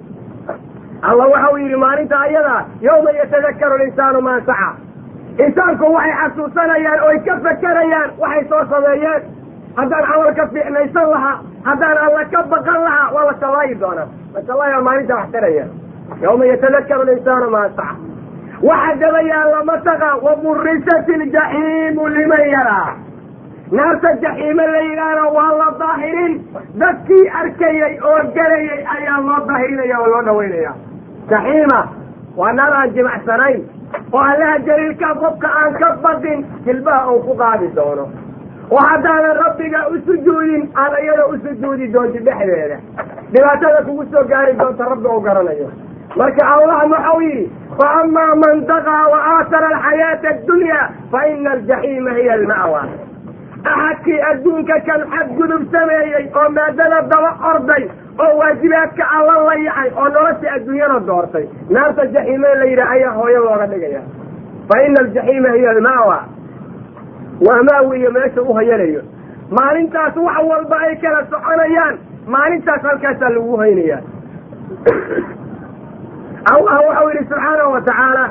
Allah 1.09 1.27
waxa 1.33 1.49
uu 1.53 1.57
yidhi 1.63 1.77
maalinta 1.85 2.15
ayadaa 2.27 2.61
yawma 2.87 3.11
yatadakaru 3.19 3.75
linsaanu 3.83 4.21
maa 4.27 4.39
saca. 4.49 4.69
Insaanku 5.45 5.85
waxay 5.97 6.13
xasuusanayaan 6.21 6.99
oy 7.09 7.17
ka 7.27 7.33
fakerayaan 7.45 8.09
waxay 8.23 8.43
soo 8.51 8.63
sameeyeen. 8.73 9.21
Haddaan 9.77 10.05
camal 10.09 10.31
ka 10.39 10.45
fiicnaysan 10.53 11.07
lahaa 11.13 11.35
haddaan 11.63 11.97
alla 12.05 12.23
ka 12.33 12.41
baqan 12.51 12.79
lahaa 12.85 13.11
waa 13.15 13.25
la 13.29 13.33
sallaayi 13.41 13.75
doonaa. 13.79 14.07
La 14.33 14.41
sallaaya 14.47 14.81
maalinta 14.81 15.15
wax 15.15 15.31
taraya 15.31 15.65
yawma 16.21 16.45
yatadakaru 16.51 17.03
linsaanu 17.09 17.49
maa 17.55 17.69
saca 17.75 17.95
waxa 18.69 18.95
daba 19.01 19.21
yaalla 19.31 19.63
mataqa 19.71 20.09
waburisat 20.25 21.09
iljaxiimu 21.15 22.07
liman 22.15 22.43
yaraa. 22.55 22.89
Naarta 23.71 24.09
jaxiime 24.23 24.65
la 24.73 24.79
yidhaahdo 24.87 25.25
waa 25.37 25.51
la 25.61 25.67
daahirin 25.79 26.33
dadkii 26.81 27.25
arkayay 27.39 27.93
oo 28.09 28.19
gelayay 28.35 28.79
ayaa 28.95 29.19
loo 29.27 29.39
daahirinaya 29.49 29.97
oo 30.01 30.07
loo 30.13 30.21
dhawaynaya 30.27 30.71
jaxiima 31.31 31.79
waa 32.37 32.53
naar 32.59 32.73
aan 32.79 32.93
jimacsanayn 32.95 33.59
oo 34.13 34.21
allaha 34.31 34.59
jaliilka 34.67 35.09
qofka 35.23 35.47
aan 35.61 35.73
ka 35.81 35.89
badin 36.05 36.45
jilbaha 36.65 37.11
uu 37.11 37.19
ku 37.27 37.35
qaadi 37.41 37.67
doono 37.75 38.05
oo 38.71 38.83
haddaanan 38.89 39.35
rabbiga 39.43 39.79
u 39.93 39.97
sujuudin 40.05 40.63
aad 40.83 40.93
iyada 41.03 41.25
u 41.27 41.37
sujuudi 41.45 41.87
doonti 41.93 42.19
dhexdeeda. 42.27 42.77
Dhibaatada 43.33 43.81
kugu 43.87 44.05
soo 44.11 44.23
gaari 44.31 44.53
doonta 44.61 44.85
rabbi 44.91 45.07
oo 45.13 45.19
garanayo. 45.27 45.69
Marka 46.19 46.43
allah 46.53 46.77
waxau 46.91 47.21
yidhi 47.21 47.45
fa 47.79 47.87
amaa 48.01 48.35
man 48.43 48.65
daqaa 48.71 49.03
wa 49.13 49.19
aatara 49.33 49.67
alxayaata 49.75 50.29
addunya 50.33 50.79
fa 51.11 51.25
ina 51.33 51.51
aljaxiima 51.51 52.11
hiya 52.19 52.33
alma'wa. 52.39 52.81
Axadkii 53.71 54.19
adduunka 54.31 54.75
kan 54.87 55.01
xadgudub 55.13 55.63
sameeyey 55.71 56.25
oo 56.41 56.49
maadada 56.57 57.01
daba 57.11 57.31
orday 57.51 57.83
oo 58.25 58.31
waajibaadka 58.39 59.03
alla 59.17 59.35
la 59.47 59.55
yacay 59.65 59.89
oo 59.99 60.07
nolosha 60.15 60.51
adduunyana 60.55 60.99
doortay 61.07 61.45
naarta 61.69 62.05
jaxiime 62.15 62.47
la 62.59 62.65
yidhaah 62.71 62.91
ayaa 62.95 63.11
hooyo 63.17 63.39
looga 63.45 63.67
dhigaya 63.73 64.01
fa 64.69 64.81
ina 64.87 64.99
aljaxiima 65.05 65.49
hiya 65.57 65.69
alma'wa 65.75 66.17
waa 67.45 67.63
maawi 67.63 67.99
iyo 67.99 68.11
meesha 68.11 68.41
u 68.41 68.53
hayanayo 68.53 69.01
maalintaas 69.59 70.15
wax 70.15 70.37
walba 70.51 70.77
ay 70.87 70.95
kala 70.95 71.25
soconayaan 71.33 71.95
maalintaas 72.35 72.81
halkaasaa 72.81 73.29
lagu 73.35 73.57
haynayaa 73.57 74.01
allah 76.53 76.77
waxau 76.87 77.07
yidhi 77.09 77.25
subxaanahu 77.29 77.71
wa 77.75 77.81
tacaala 77.81 78.25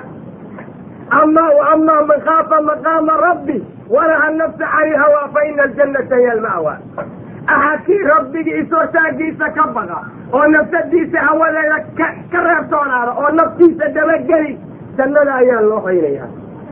ama 1.20 1.44
wa 1.58 1.64
amaa 1.72 2.02
man 2.10 2.20
khaafa 2.28 2.60
maqaama 2.68 3.16
rabbi 3.26 3.58
wanaha 3.90 4.30
nafsa 4.30 4.66
cani 4.74 4.90
ilhawaa 4.90 5.28
fa 5.34 5.44
ina 5.48 5.62
aljannata 5.62 6.16
hiya 6.16 6.32
alma'wa 6.32 6.74
axadkii 7.46 7.98
rabbigii 8.12 8.56
ishortaagiisa 8.62 9.50
ka 9.58 9.66
baqa 9.76 9.98
oo 10.32 10.46
nafsadiisa 10.54 11.18
hawadeeda 11.28 11.78
ka 12.32 12.40
reebtoonaada 12.48 13.12
oo 13.22 13.30
naftiisa 13.40 13.88
dabageli 13.98 14.58
jannada 14.98 15.34
ayaa 15.42 15.60
loo 15.68 15.80
haynayaa 15.86 16.28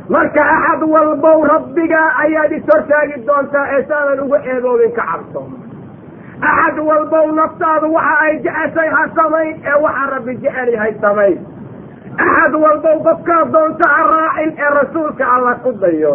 marka 0.08 0.42
axad 0.54 0.82
walbow 0.94 1.38
rabbigaa 1.52 2.08
ayaad 2.24 2.52
ishortaagi 2.58 3.16
doontaa 3.26 3.66
ee 3.76 3.82
saadan 3.88 4.20
uga 4.26 4.38
eedoobin 4.52 4.92
ka 4.98 5.04
cabso. 5.10 5.42
Axad 6.50 6.78
walbow 6.88 7.26
naftaadu 7.38 7.92
waxa 7.96 8.14
ay 8.26 8.34
jeceshay 8.46 8.88
ha 8.96 9.02
samayn 9.18 9.54
ee 9.70 9.78
waxa 9.84 10.04
rabbi 10.14 10.34
jecel 10.44 10.68
yahay 10.76 10.94
samayn. 11.04 11.38
Axad 12.26 12.54
walbow 12.64 12.96
qofkaa 13.06 13.44
doonta 13.54 13.88
ha 13.94 14.02
raacin 14.12 14.52
ee 14.64 14.70
rasuulka 14.78 15.24
alla 15.36 15.54
ku 15.64 15.72
dayo. 15.84 16.14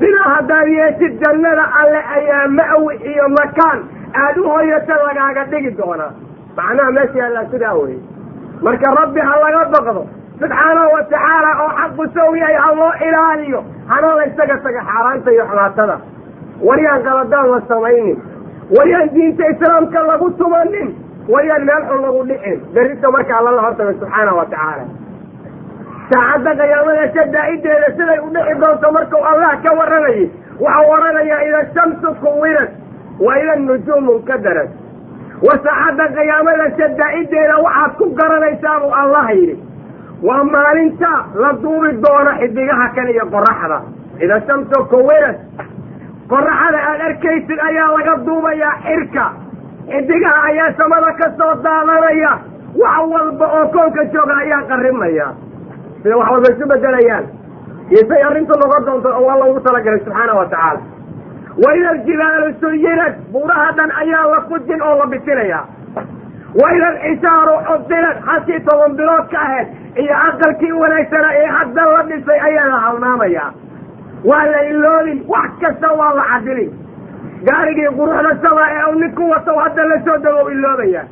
Sidaa 0.00 0.28
haddaad 0.34 0.68
yeeshid 0.76 1.14
jannada 1.24 1.64
alle 1.80 2.00
ayaa 2.18 2.46
ma'wi 2.58 2.94
iyo 3.12 3.28
makaan. 3.38 3.80
Aad 4.22 4.36
u 4.38 4.44
hoyata 4.52 4.94
lagaaga 5.06 5.44
dhigi 5.50 5.70
doonaa. 5.80 6.12
Macnaha 6.56 6.90
meesha 6.96 7.18
yaallaa 7.22 7.50
sidaa 7.52 7.74
weye 7.80 8.00
marka 8.64 8.90
rabbi 9.00 9.20
ha 9.28 9.34
laga 9.44 9.62
baqdo 9.74 10.02
subxaanahu 10.40 10.90
wa 10.94 11.02
tacaala 11.12 11.50
oo 11.64 11.70
xaqu 11.80 12.04
sow 12.16 12.30
yahay 12.40 12.56
ha 12.64 12.68
loo 12.78 12.92
ilaaliyo 13.08 13.60
hana 13.90 14.14
la 14.18 14.24
ysaga 14.30 14.56
taga 14.64 14.80
xaaraanta 14.90 15.30
iyo 15.34 15.44
xumaatada. 15.50 15.96
Waryaan 16.68 17.02
qaladaan 17.06 17.50
la 17.52 17.60
samaynin. 17.70 18.16
Waryaan 18.76 19.08
diinta 19.14 19.44
islaamka 19.52 20.00
lagu 20.10 20.28
tumanin. 20.40 20.88
Waryaan 21.32 21.64
meel 21.68 21.82
xun 21.88 22.00
lagu 22.06 22.20
dhicin. 22.30 22.58
Berrita 22.74 23.10
marka 23.14 23.32
alla 23.38 23.50
la 23.58 23.62
hortago 23.66 23.92
subxaanahu 24.00 24.36
wa 24.40 24.44
tacaala 24.52 24.84
saacadda 26.12 26.52
qiyaamada 26.60 27.04
shadaa'ideeda 27.16 27.88
siday 27.98 28.18
u 28.26 28.28
dhici 28.34 28.54
doonto 28.62 28.88
markuu 28.96 29.20
allah 29.32 29.50
ka 29.64 29.70
warramayay 29.78 30.24
waxau 30.64 30.90
odhanayaa 30.94 31.38
ida 31.48 31.60
shamsu 31.74 32.08
kuwirat 32.22 32.70
wa 33.26 33.32
ida 33.42 33.54
nujuumu 33.66 34.12
nkadarat 34.18 34.70
wa 35.46 35.54
saacadda 35.66 36.06
qiyaamada 36.16 36.66
shadaa'ideeda 36.80 37.56
waxaad 37.66 37.92
ku 38.00 38.06
garanaysaa 38.18 38.76
buu 38.82 38.92
allah 39.02 39.24
yidhi 39.38 39.56
waa 40.28 40.44
maalinta 40.54 41.12
la 41.42 41.50
duubi 41.62 41.90
doono 42.04 42.30
xidigaha 42.40 42.86
kan 42.96 43.08
iyo 43.14 43.24
qoraxda 43.34 43.78
ida 44.24 44.36
shamso 44.46 44.78
koweras 44.92 45.36
qoraxada 46.32 46.78
aad 46.90 47.00
arkaysid 47.08 47.58
ayaa 47.68 47.88
laga 47.96 48.14
duubayaa 48.26 48.74
xirka 48.86 49.24
xidigaha 49.92 50.40
ayaa 50.50 50.72
samada 50.80 51.10
ka 51.20 51.26
soo 51.38 51.54
daadanaya 51.64 52.32
wax 52.82 52.98
walba 53.14 53.46
oo 53.56 53.64
koonka 53.74 54.04
jooga 54.14 54.34
ayaa 54.44 54.62
qarimaya 54.70 55.26
sida 56.02 56.16
wax 56.20 56.28
walba 56.34 56.48
isu 56.54 56.66
bedelayaan 56.72 57.24
iyo 57.92 58.02
say 58.10 58.22
arrintu 58.28 58.54
noqon 58.62 58.84
doonto 58.86 59.08
oo 59.20 59.28
alla 59.34 59.44
ugu 59.50 59.60
talagalay 59.66 60.00
subxaana 60.04 60.32
wa 60.38 60.46
tacaala. 60.52 60.80
Wa 61.62 61.70
ida 61.76 61.88
aljibaalu 61.94 62.46
suyinad 62.60 63.14
buuraha 63.32 63.72
dhan 63.78 63.90
ayaa 64.02 64.24
la 64.32 64.40
fujin 64.48 64.80
oo 64.88 64.94
la 65.00 65.06
bisinaya 65.12 65.60
wa 66.60 66.68
ida 66.76 66.86
alxisaaru 66.92 67.54
cudilad 67.68 68.16
halkii 68.28 68.60
toban 68.68 68.92
bilood 69.00 69.26
ka 69.34 69.38
ahayd 69.46 69.68
iyo 70.02 70.14
aqalkii 70.28 70.72
wanaagsanaa 70.82 71.32
ee 71.42 71.46
hadda 71.58 71.84
la 71.92 72.02
dhisay 72.10 72.40
ayaa 72.48 72.66
la 72.72 72.78
halmaamaya 72.86 73.44
waa 74.30 74.44
la 74.54 74.60
iloobin 74.72 75.20
wax 75.34 75.50
kasta 75.62 75.92
waa 76.00 76.12
la 76.18 76.24
cadilin 76.32 76.70
gaarigii 77.48 77.90
quruxda 77.98 78.34
saba 78.44 78.66
ee 78.76 78.84
u 78.92 78.94
nin 79.00 79.14
ku 79.20 79.30
wato 79.32 79.54
hadda 79.64 79.84
la 79.92 79.96
soo 80.06 80.18
dago 80.26 80.44
iloobaya 80.56 81.02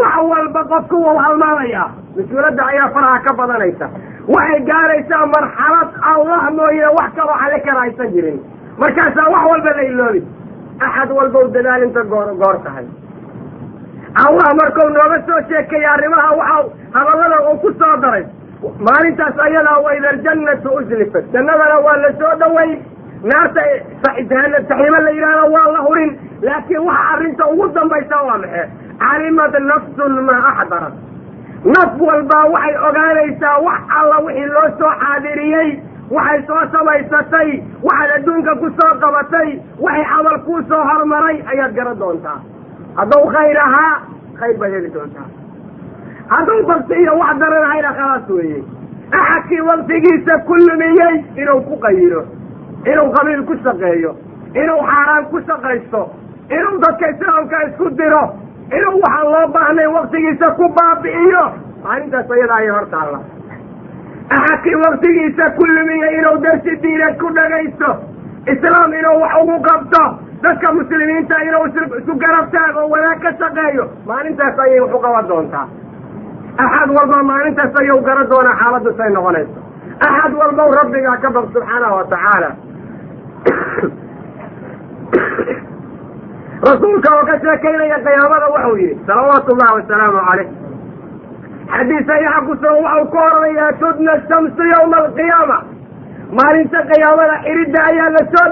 wax 0.00 0.16
walba 0.30 0.64
qofku 0.72 1.02
wau 1.06 1.16
halmaamaya 1.26 1.84
mas'uuladda 2.16 2.66
ayaa 2.72 2.88
faraha 2.96 3.18
ka 3.26 3.32
badanaysa 3.40 3.86
waxay 4.36 4.60
gaaraysaa 4.70 5.22
marxalad 5.36 5.90
allah 6.14 6.40
mooye 6.58 6.86
wax 6.98 7.10
kaloo 7.20 7.38
xali 7.42 7.60
kara 7.68 7.80
aysan 7.86 8.12
jirin 8.16 8.40
markaasaa 8.82 9.28
wax 9.34 9.44
walba 9.52 9.70
la 9.78 9.82
iloobin 9.92 10.26
axad 10.86 11.10
walba 11.18 11.38
u 11.44 11.48
dadaal 11.58 11.82
inta 11.88 12.02
goor 12.14 12.28
goor 12.42 12.56
tahay 12.66 12.86
allah 14.22 14.48
markuu 14.60 14.88
nooga 14.94 15.18
soo 15.26 15.40
sheekaya 15.48 15.92
arrimaha 15.92 16.30
waxa 16.40 16.70
hadallada 16.94 17.38
uu 17.50 17.58
ku 17.62 17.70
soo 17.80 17.96
daray. 18.02 18.24
Maalintaas 18.86 19.38
ayadaa 19.46 19.78
waida 19.84 20.08
aljannatu 20.10 20.68
uslifat 20.78 21.24
jannadana 21.32 21.78
waa 21.86 21.96
la 22.04 22.10
soo 22.20 22.34
dhaweyn 22.42 22.78
naarta 23.30 23.62
saxiimo 24.04 24.98
la 25.06 25.10
yidhahdo 25.16 25.50
waa 25.56 25.72
la 25.76 25.80
hurin. 25.86 26.12
Laakiin 26.42 26.78
waxa 26.86 27.08
arrinta 27.14 27.46
ugu 27.46 27.68
dambaysa 27.74 28.22
waa 28.28 28.38
maxe 28.38 28.62
calimad 29.02 29.54
nafsun 29.70 30.14
maa 30.28 30.52
axdarat 30.52 30.94
naf 31.74 32.00
walbaa 32.08 32.44
waxay 32.54 32.76
ogaanaysaa 32.88 33.58
wax 33.66 33.80
alla 33.98 34.18
wixii 34.26 34.46
loo 34.54 34.68
soo 34.78 34.92
xaadiriyey. 35.02 35.68
Waxay 36.10 36.42
soo 36.46 36.62
samaysatay 36.72 37.50
waxaad 37.82 38.10
adduunka 38.16 38.54
ku 38.62 38.68
soo 38.80 38.92
qabatay. 39.04 39.48
Waxay 39.84 40.04
camal 40.12 40.38
kuu 40.46 40.62
soo 40.68 40.82
hormaray. 40.90 41.36
Ayaad 41.52 41.74
garan 41.74 41.98
doontaa 41.98 42.40
hadduu 42.98 43.24
khayr 43.34 43.58
ahaa 43.66 43.94
khayr 44.40 44.56
baad 44.60 44.72
heli 44.78 44.90
doontaa 44.94 45.28
hadduu 46.32 46.60
bakti 46.70 46.94
iyo 47.02 47.12
wax 47.22 47.36
daranahayna 47.42 47.90
khalaas 47.98 48.28
weeye. 48.36 48.62
Axadkii 49.18 49.60
waktigiisa 49.70 50.38
ku 50.46 50.54
lumiyey 50.66 51.16
inuu 51.42 51.60
ku 51.68 51.74
qayiro. 51.84 52.22
Inuu 52.90 53.10
qabiil 53.16 53.42
ku 53.48 53.54
shaqeeyo. 53.64 54.12
Inuu 54.62 54.80
xaaraan 54.90 55.24
ku 55.32 55.40
shaqaysto. 55.48 56.00
Inuu 56.56 56.78
dadka 56.84 57.10
islaamka 57.12 57.56
isku 57.68 57.90
diro. 58.00 58.22
Inuu 58.76 58.96
waxaan 59.04 59.26
loo 59.34 59.46
baahnay 59.54 59.86
waktigiisa 59.96 60.50
ku 60.58 60.68
baabi'iyo. 60.78 61.44
Maalintaas 61.84 62.30
ayada 62.36 62.54
ayay 62.58 62.70
hor 62.76 62.86
taalla 62.94 63.18
axadkii 64.30 64.74
waktigiisa 64.86 65.50
ku 65.56 65.64
lumiyey 65.66 66.12
inuu 66.18 66.36
darsi 66.44 66.76
diineed 66.82 67.16
ku 67.20 67.28
dhagaysto. 67.36 67.90
Islaam 68.52 68.92
inuu 69.00 69.20
wax 69.22 69.34
ugu 69.42 69.56
qabto 69.68 70.02
dadka 70.44 70.72
muslimiinta 70.72 71.36
inuu 71.48 71.66
isu 71.98 72.12
garab 72.22 72.46
taago 72.52 72.80
wanaag 72.92 73.18
ka 73.24 73.30
shaqeeyo 73.40 73.84
maalintaas 74.06 74.58
ayay 74.64 74.80
wax 74.80 74.94
u 74.94 74.98
qaban 75.04 75.28
doontaa. 75.28 75.68
Axad 76.64 76.90
walba 76.96 77.22
maalintaas 77.22 77.72
ayuu 77.80 78.00
garan 78.08 78.28
doonaa 78.30 78.56
xaaladdu 78.60 78.90
say 78.98 79.10
noqonayso. 79.16 79.58
Axad 80.08 80.32
walbow 80.40 80.70
rabbigaa 80.80 81.16
ka 81.22 81.30
baq 81.36 81.44
subxaanahu 81.54 81.94
wa 81.98 82.04
tacaala. 82.12 82.50
Rasuulka 86.68 87.08
oo 87.16 87.24
ka 87.26 87.34
sheekaynaya 87.44 87.98
qiyaamada 88.06 88.46
wuxuu 88.54 88.76
yidhi 88.82 89.00
salawaatu 89.06 89.52
ullahi 89.52 89.74
wasalaamu 89.78 90.18
caleyh 90.28 90.48
xadiis 91.72 92.06
saxiixa 92.08 92.40
kusugan 92.46 92.76
waxau 92.84 93.04
ku 93.12 93.18
oranayaa 93.26 93.72
tudna 93.80 94.12
shamsu 94.28 94.62
yawma 94.74 94.96
alqiyaama 95.04 95.58
maalinta 96.38 96.78
qiyaamada 96.90 97.34
xiridda 97.44 97.80
ayaa 97.90 98.10
la 98.16 98.22
soo 98.32 98.46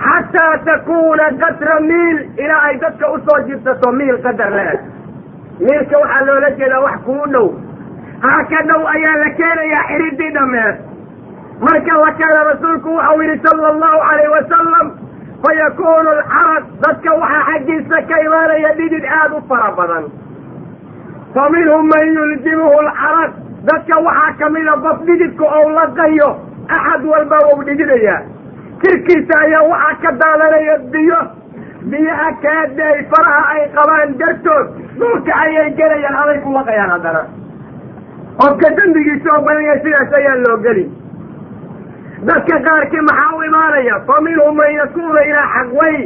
xataa 0.00 0.58
takuuna 0.64 1.26
qatra 1.42 1.80
miil 1.80 2.18
ilaa 2.44 2.62
ay 2.68 2.76
dadka 2.80 3.10
u 3.12 3.18
soo 3.26 3.38
jirtato 3.48 3.92
miil 3.92 4.16
qadar 4.26 4.50
le-eg 4.56 4.80
miilka 5.60 5.98
waxaa 6.02 6.24
loola 6.26 6.50
jeedaa 6.58 6.80
wax 6.86 6.96
kuu 7.06 7.26
dhow. 7.32 7.48
Haa 8.24 8.44
ka 8.50 8.62
dhow 8.70 8.82
ayaa 8.94 9.16
la 9.24 9.30
keenayaa 9.40 9.84
xiriddii 9.90 10.30
dhammeed. 10.36 10.76
Marka 11.60 11.94
la 12.04 12.10
keena 12.20 12.44
rasuulku 12.50 12.94
waxau 12.96 13.20
yidhi 13.22 13.38
sala 13.46 13.68
allahu 13.74 13.98
calayh 14.08 14.30
wasalam 14.36 14.86
fayakunu 15.44 16.10
alcarad 16.16 16.64
dadka 16.86 17.10
waxaa 17.22 17.44
xaggiisa 17.50 18.02
ka 18.10 18.20
imaanaya 18.26 18.74
dhidid 18.80 19.04
aada 19.18 19.34
u 19.36 19.42
fara 19.48 19.70
badan. 19.78 20.04
Fa 21.34 21.48
minhum 21.54 21.86
man 21.92 22.06
yuljimuhu 22.18 22.78
alcarad 22.86 23.32
dadka 23.70 24.00
waxaa 24.08 24.32
kamida 24.40 24.74
qof 24.86 24.98
dhididka 25.08 25.44
ou 25.58 25.68
laqayo 25.78 26.30
axad 26.76 27.04
walba 27.12 27.38
wou 27.46 27.62
dhididaya 27.68 28.16
jirkiisa 28.82 29.34
ayaa 29.44 29.62
waxaa 29.72 30.00
ka 30.02 30.10
daadanaya 30.22 30.76
biyo. 30.94 31.20
Biyaha 31.90 32.28
kaaday 32.42 32.98
faraha 33.10 33.42
ay 33.54 33.62
qabaan 33.76 34.10
dartood. 34.20 34.66
Dhulka 34.98 35.32
ayay 35.44 35.70
gelayaan 35.78 36.16
aday 36.22 36.38
ku 36.44 36.50
laqayaan 36.56 36.90
haddana. 36.94 37.22
Qofka 38.40 38.68
dembigiisa 38.76 39.28
oo 39.36 39.42
badanya 39.46 39.74
sidaas 39.84 40.12
ayaa 40.18 40.36
loo 40.44 40.56
geli 40.66 40.84
dadka 42.28 42.56
qaarkii 42.66 43.02
maxaa 43.08 43.34
u 43.36 43.42
imaanaya? 43.48 43.96
Fa 44.06 44.20
minhum 44.26 44.54
man 44.56 44.70
yakuunu 44.78 45.20
ilaa 45.30 45.48
xaqway 45.54 45.96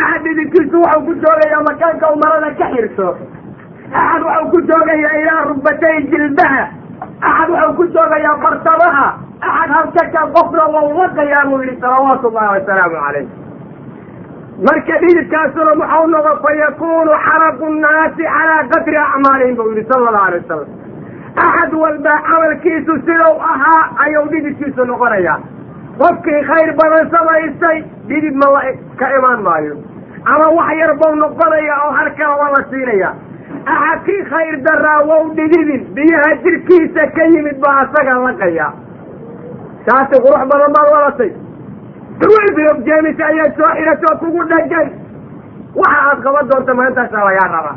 axad 0.00 0.22
dhididkiisu 0.24 0.80
waxau 0.82 1.02
ku 1.06 1.12
joogayaa 1.22 1.62
makaanka 1.68 2.06
u 2.12 2.16
marada 2.22 2.50
ka 2.58 2.66
xirto 2.74 3.08
axad 3.94 4.22
waxau 4.28 4.50
ku 4.50 4.58
joogayaa 4.70 5.14
ilaa 5.22 5.44
rugbatay 5.50 6.02
jilbaha. 6.10 6.62
Axad 7.30 7.50
waxau 7.54 7.72
ku 7.78 7.84
joogayaa 7.94 8.36
bartamaha 8.42 9.06
axad 9.48 9.70
halkaka 9.76 10.20
qofna 10.36 10.64
wau 10.74 10.86
laqayaa 11.00 11.44
buu 11.50 11.62
yihi 11.62 11.76
salawaatu 11.84 12.28
ullahi 12.28 12.50
wasalaamu 12.58 12.96
calayh 13.04 13.26
marka 14.68 14.94
dhididkaasuna 15.02 15.74
muxau 15.80 16.06
noqo 16.14 16.32
fa 16.44 16.52
yakunu 16.62 17.12
xaraqu 17.26 17.66
nnaasi 17.76 18.22
calaa 18.34 18.62
qadri 18.74 18.96
acmaalihim 19.06 19.56
buu 19.60 19.70
yihi 19.74 19.86
sala 19.90 20.08
allahu 20.10 20.26
alay 20.28 20.40
wasalam 20.42 20.68
axad 21.46 21.72
walba 21.82 22.14
camalkiisu 22.28 22.92
sidau 23.08 23.34
ahaa 23.52 23.82
ayuu 24.06 24.26
dhididkiisu 24.34 24.84
noqonaya 24.92 25.34
qofkii 26.02 26.40
khayr 26.50 26.70
badan 26.82 27.10
samaystay 27.16 27.78
dhidid 28.12 28.34
ma 28.42 28.48
la 28.56 28.62
ka 29.00 29.06
imaan 29.18 29.42
maayo 29.48 29.74
ama 30.34 30.46
wax 30.58 30.70
yar 30.82 30.92
bau 31.02 31.12
noqonaya 31.24 31.74
oo 31.86 31.92
halkala 31.98 32.34
waa 32.42 32.50
la 32.56 32.62
siinaya 32.70 33.10
axadkii 33.74 34.22
khayr 34.32 34.54
daraa 34.68 35.00
wow 35.10 35.22
dhididin 35.40 35.82
biyaha 35.98 36.30
jirkiisa 36.46 37.06
ka 37.18 37.24
yimid 37.34 37.58
baa 37.66 37.76
asaga 37.84 38.14
laqaya 38.26 38.68
taasi 39.88 40.16
qurux 40.24 40.44
badan 40.52 40.70
baad 40.76 40.88
wadatay 40.96 41.30
surwaybirob 42.22 42.78
jeemis 42.88 43.18
ayaa 43.30 43.48
soo 43.58 43.70
xidhatoo 43.78 44.14
kugu 44.22 44.42
dhagan 44.52 44.88
waxa 45.82 45.98
aad 46.10 46.18
qaban 46.26 46.48
doonta 46.52 46.74
maantaasaa 46.80 47.24
lagaa 47.28 47.48
rabaa 47.56 47.76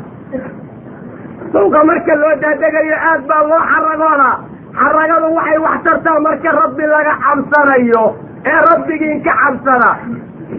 suuqa 1.52 1.80
marka 1.90 2.14
loo 2.22 2.34
daadegayo 2.44 2.96
aad 3.10 3.22
baa 3.30 3.42
loo 3.50 3.60
xaragoodaa 3.72 4.34
xaragadu 4.80 5.28
waxay 5.38 5.58
wax 5.66 5.78
tartaa 5.88 6.18
marka 6.28 6.50
rabbi 6.60 6.84
laga 6.94 7.14
cabsanayo 7.26 8.04
ee 8.52 8.58
rabbigiin 8.70 9.22
ka 9.26 9.32
cabsada 9.42 9.90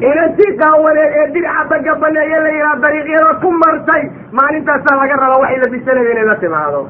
inantii 0.09 0.51
qaawaneed 0.61 1.11
ee 1.19 1.27
dirca 1.35 1.61
daga 1.73 1.93
baneeye 2.03 2.39
la 2.45 2.49
yidhaha 2.55 2.81
dariiqyada 2.85 3.31
ku 3.43 3.49
martay 3.63 4.03
maalintaasaa 4.39 4.97
laga 5.01 5.15
rabaa 5.23 5.39
waxay 5.43 5.59
la 5.63 5.69
bisanaya 5.75 6.11
inay 6.15 6.25
la 6.31 6.35
timaado 6.43 6.81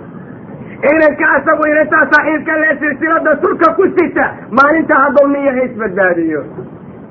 inanka 0.91 1.25
asagu 1.38 1.63
inantaa 1.71 2.05
saaxiibka 2.11 2.57
lee 2.61 2.75
silsilada 2.82 3.32
sulka 3.43 3.73
ku 3.77 3.84
sita 3.97 4.25
maalintaa 4.59 4.99
hadduu 5.05 5.27
niyaha 5.34 5.63
isbadbaadiyo 5.67 6.41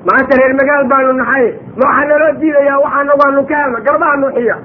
maanta 0.09 0.37
reer 0.41 0.53
magaal 0.61 0.85
baanu 0.93 1.13
nahay 1.21 1.45
waxaa 1.83 2.05
naloo 2.11 2.31
diidayaa 2.41 2.79
waxaana 2.85 3.13
waanu 3.21 3.43
ka 3.51 3.57
helno 3.63 3.79
garbaha 3.87 4.15
nuuxiya 4.23 4.57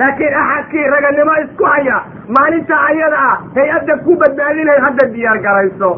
laakiin 0.00 0.34
axadkii 0.42 0.86
raganimo 0.94 1.34
isku 1.44 1.64
haya 1.72 1.98
maalinta 2.36 2.76
ayada 2.90 3.18
ah 3.30 3.36
hay'adda 3.56 3.96
ku 4.04 4.16
badbaadinay 4.22 4.78
hadda 4.86 5.06
diyaar 5.14 5.38
garayso 5.46 5.90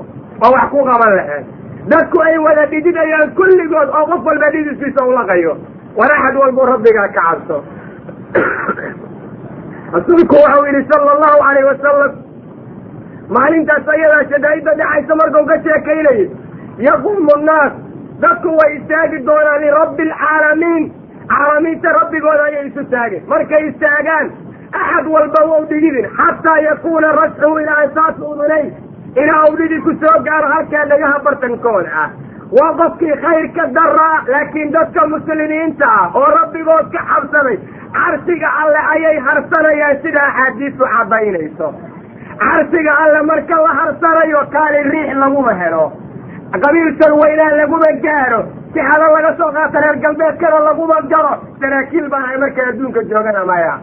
oo 0.44 0.50
wax 0.56 0.66
ku 0.74 0.84
qaban 0.90 1.14
laheed 1.18 1.44
dadku 1.92 2.22
ay 2.28 2.36
wada 2.46 2.66
dhididayaan 2.74 3.34
kulligood 3.40 3.88
oo 3.98 4.04
qof 4.12 4.26
walba 4.30 4.50
dhididkiisa 4.56 5.06
ulaqayo 5.10 5.56
war 5.98 6.10
axad 6.18 6.36
walbuu 6.42 6.66
rabbigaa 6.72 7.08
ka 7.16 7.22
cabso 7.28 7.58
rasuulku 9.96 10.34
waxau 10.44 10.62
yidhi 10.68 10.82
sala 10.92 11.10
allahu 11.16 11.40
alayh 11.50 11.64
wasalam 11.70 12.12
maalintaas 13.28 13.88
ayadaa 13.96 14.24
shadaa'idda 14.32 14.74
dhexaysa 14.80 15.14
markuu 15.22 15.44
ka 15.50 15.56
sheekaynayay 15.66 16.24
yaquumu 16.88 17.36
nnaas 17.42 17.72
dadku 18.24 18.56
way 18.60 18.70
istaagi 18.78 19.18
doonaan 19.28 19.60
lirabbi 19.64 20.02
alcaalamiin 20.10 20.84
caalamiinta 21.32 21.92
rabbigooda 21.98 22.44
ayay 22.48 22.66
isu 22.70 22.84
taageen. 22.90 23.22
Markay 23.32 23.62
istaagaan 23.68 24.26
axad 24.80 25.06
walba 25.14 25.40
wou 25.50 25.62
dhigidin. 25.70 26.06
Xataa 26.18 26.58
yakuuna 26.66 27.12
rasxuhu 27.20 27.58
ilaa 27.62 27.78
ansaas 27.84 28.18
udunay 28.30 28.66
ilaa 29.22 29.40
awdhidii 29.46 29.80
ku 29.86 29.92
soo 30.02 30.16
gaaro 30.28 30.48
halkaa 30.54 30.84
dhagaha 30.92 31.18
bartankooda 31.28 31.90
ah. 32.02 32.10
Waa 32.58 32.72
qofkii 32.80 33.16
khayrka 33.24 33.66
daraa 33.78 34.16
laakiin 34.32 34.72
dadka 34.76 35.06
muslimiinta 35.14 35.86
ah 36.00 36.10
oo 36.20 36.26
rabbigood 36.36 36.92
ka 36.96 37.00
xabsaday 37.12 37.56
carsiga 37.96 38.48
alle 38.62 38.80
ayay 38.94 39.16
harsanayaan 39.28 39.96
sida 40.02 40.22
axaadiistu 40.28 40.84
caddaynayso 40.94 41.72
carsiga 42.42 42.92
alle 43.04 43.20
marka 43.30 43.56
la 43.64 43.70
harsanayo 43.78 44.40
kaali 44.54 44.80
riix 44.92 45.14
laguma 45.22 45.52
helo. 45.60 45.84
Qabiilsan 46.64 47.12
weynaan 47.20 47.56
laguma 47.60 47.90
gaaro. 48.04 48.40
Sixado 48.74 49.06
laga 49.14 49.30
soo 49.38 49.50
qaata 49.56 49.80
reer 49.84 49.96
galbeedkana 50.04 50.58
laguma 50.68 50.98
galo. 51.12 51.32
Saraakiil 51.60 52.08
baan 52.12 52.24
ay 52.30 52.38
markay 52.42 52.64
adduunka 52.70 53.00
joogana 53.10 53.44
maya. 53.50 53.74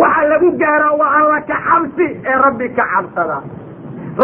Waxa 0.00 0.22
lagu 0.30 0.48
gaaraa 0.62 0.94
waa 1.00 1.10
alla 1.18 1.40
ka 1.48 1.56
xabsi 1.68 2.06
ee 2.30 2.36
rabbi 2.44 2.68
ka 2.76 2.84
cabsada. 2.94 3.38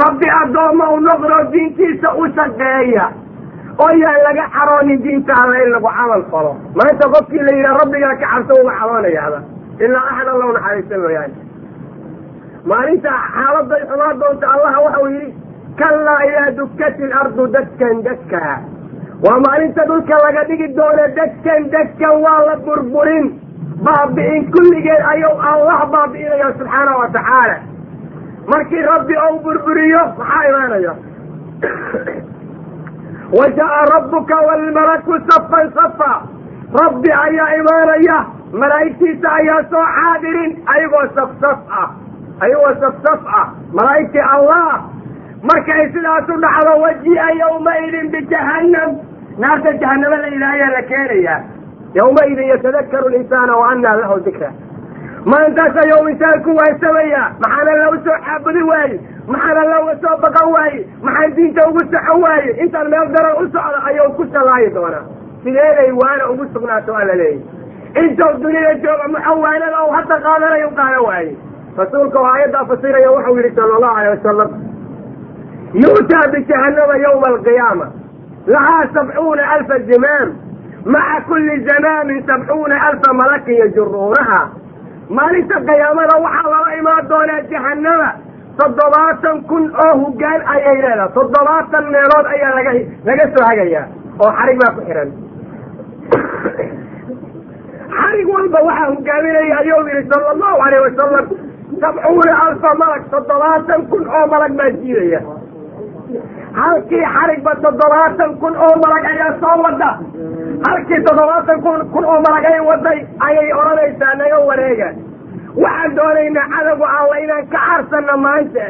Rabbi 0.05 0.28
addoomma 0.43 0.87
u 0.97 1.01
noqdo 1.07 1.37
diintiisa 1.53 2.09
u 2.20 2.24
shaqeeya. 2.37 3.07
Oo 3.83 3.91
yaan 4.03 4.20
laga 4.26 4.45
xaroonin 4.57 5.03
diinta 5.05 5.33
alle 5.43 5.59
in 5.64 5.70
lagu 5.76 5.89
camal 5.99 6.22
falo. 6.31 6.53
Maanta 6.76 7.09
qofkii 7.14 7.43
la 7.47 7.53
yidhaha 7.57 7.78
rabbigaa 7.83 8.14
ka 8.22 8.26
cabsa 8.33 8.53
uga 8.62 8.72
xaroonayaada 8.81 9.39
ilaa 9.85 10.05
axad 10.11 10.28
alla 10.35 10.45
u 10.47 10.53
naxariista 10.57 10.99
mooyaane 11.05 11.35
maalinta 12.64 13.12
xaaladay 13.34 13.82
xumaa 13.90 14.14
doonta 14.20 14.52
allaha 14.54 14.80
waxau 14.86 15.06
yidhi 15.14 15.34
kallaa 15.80 16.20
idaa 16.28 16.50
dukkati 16.56 17.02
ilardu 17.02 17.46
dadkan 17.52 18.02
dadkaa 18.04 18.56
waa 19.24 19.38
maalinta 19.46 19.86
dhulka 19.90 20.18
laga 20.24 20.44
dhigi 20.48 20.68
doono 20.76 21.04
dadkan 21.20 21.70
dadkan 21.70 22.20
waa 22.24 22.40
la 22.46 22.56
burburin. 22.66 23.30
Baabi'in 23.84 24.50
kulligeed 24.52 25.02
ayuu 25.12 25.36
allah 25.52 25.78
baabi'inaya 25.92 26.48
subxaana 26.58 26.96
wa 27.00 27.08
tacaala. 27.16 27.56
Markii 28.46 28.82
rabbi 28.82 29.16
ou 29.26 29.38
burburiyo 29.44 30.02
maxaa 30.18 30.42
imaanaya 30.48 30.94
wa 33.38 33.46
jaa 33.61 33.80
rabbuka 33.94 34.36
waalmalaku 34.46 35.18
safan 35.30 35.72
safa 35.74 36.12
rabbi 36.82 37.12
ayaa 37.12 37.48
imaanaya 37.61 38.18
malaa'igtiisa 38.52 39.32
ayaa 39.40 39.62
soo 39.70 39.84
xaadirin 39.96 40.52
ayagoo 40.74 41.04
safsaf 41.14 41.58
ah 41.82 41.88
ayagoo 42.45 42.74
safsaf 42.84 43.20
ah 43.41 43.47
malaa'igtii 43.78 44.24
allah. 44.34 44.80
Markay 45.51 45.82
sidaas 45.93 46.28
u 46.28 46.36
dhacdo 46.45 46.72
waji'a 46.84 47.28
yawmaidin 47.43 48.11
bijahannam 48.14 48.91
naarta 49.43 49.72
jahanamo 49.82 50.16
la 50.22 50.28
ilaahayaa 50.36 50.70
la 50.76 50.82
keenayaa 50.91 51.38
yawmaidin 51.95 52.49
yatadakaru 52.53 53.09
linsaana 53.14 53.57
wa 53.61 53.70
annaa 53.72 53.95
lahu 54.01 54.20
dikra 54.26 54.51
maantaas 55.24 55.76
ayuu 55.84 56.09
insaanku 56.09 56.57
waansamaya 56.59 57.22
maxaana 57.45 57.72
la 57.80 57.88
u 57.91 57.97
soo 58.05 58.18
xaabudi 58.26 58.62
waaye? 58.72 59.01
Maxaana 59.32 59.64
la 59.70 59.97
soo 60.03 60.16
baqan 60.24 60.53
waaye? 60.57 60.80
Maxaan 61.03 61.34
diinta 61.36 61.68
ugu 61.68 61.80
socon 61.93 62.22
waaye? 62.22 62.51
Intaan 62.64 62.88
meel 62.93 63.09
daran 63.16 63.36
u 63.43 63.49
socda 63.55 63.80
ayuu 63.88 64.12
ku 64.16 64.24
shalaayi 64.32 64.70
doonaa. 64.74 65.05
Sideeday 65.45 65.91
waana 66.03 66.30
ugu 66.30 66.45
sugnaato 66.53 66.95
alla 67.01 67.14
leeyahy 67.14 67.41
intuu 68.03 68.32
dunida 68.43 68.74
jooga 68.84 69.09
muxawaanada 69.14 69.84
u 69.88 69.93
hadda 69.97 70.16
qaadanayo 70.26 70.68
u 70.68 70.74
qaadan 70.80 71.05
waaye 71.09 71.32
rasuulka 71.76 72.18
oo 72.20 72.26
aayaddaa 72.26 72.64
fasiraya 72.64 73.10
wuxuu 73.10 73.36
yidhi 73.36 73.54
sala 73.56 73.74
allahu 73.76 73.96
alay 73.96 74.10
wasalam 74.16 74.50
yu'taa 75.84 76.28
bijahannama 76.32 76.96
yawma 77.06 77.26
alqiyaama 77.26 77.86
lahaa 78.46 78.86
sabcuuna 78.94 79.50
alfa 79.50 79.78
zimaam 79.78 80.28
maca 80.84 81.20
kulli 81.28 81.66
zamaamin 81.68 82.26
sabcuuna 82.26 82.82
alfa 82.88 83.12
malakin 83.12 83.58
yajuruunaha. 83.58 84.40
Maalinta 85.08 85.60
qiyaamada 85.60 86.16
waxaa 86.24 86.50
lala 86.50 86.74
imaan 86.78 87.08
doonaa 87.08 87.40
jahanama 87.50 88.12
toddobaatan 88.58 89.44
kun 89.44 89.72
oo 89.84 89.94
hoggaan 90.04 90.42
ayay 90.46 90.82
leedahay. 90.82 91.08
Toddobaatan 91.14 91.84
meelood 91.90 92.26
ayaa 92.26 92.54
laga 92.54 92.72
laga 93.04 93.24
soo 93.34 93.44
hagayaa 93.46 93.86
oo 94.20 94.32
xarig 94.38 94.58
baa 94.62 94.74
ku 94.74 94.80
xihan 94.86 95.10
xarig 97.98 98.28
walba 98.34 98.58
waxaa 98.68 98.90
hogaaminaya 98.90 99.58
ayuu 99.58 99.86
yidhi 99.88 100.08
sala 100.12 100.30
allahu 100.34 100.58
alayh 100.66 100.80
wasalam 100.86 101.26
sabcuuna 101.82 102.32
alfa 102.46 102.74
malag 102.82 103.02
toddobaatan 103.10 103.86
kun 103.90 104.04
oo 104.16 104.26
malag 104.32 104.52
baa 104.58 104.70
jiidaya 104.80 105.20
halkii 106.60 107.04
xarigba 107.14 107.52
toddobaatan 107.64 108.32
kun 108.40 108.56
oo 108.66 108.74
malag 108.84 109.04
ayaa 109.12 109.32
soo 109.42 109.56
wada 109.64 109.90
halkii 110.66 111.00
toddobaatan 111.08 111.62
kun 111.66 111.80
kun 111.92 112.04
oo 112.12 112.18
malag 112.26 112.44
ay 112.52 112.60
waday 112.70 112.98
ayay 113.28 113.52
odhanaysaa 113.60 114.14
naga 114.22 114.38
wareega. 114.48 114.88
Waxaan 115.62 115.94
doonaynaa 115.96 116.48
cadowga 116.54 116.86
alla 116.98 117.16
inaan 117.24 117.46
ka 117.52 117.58
carsana 117.68 118.16
maanta. 118.24 118.66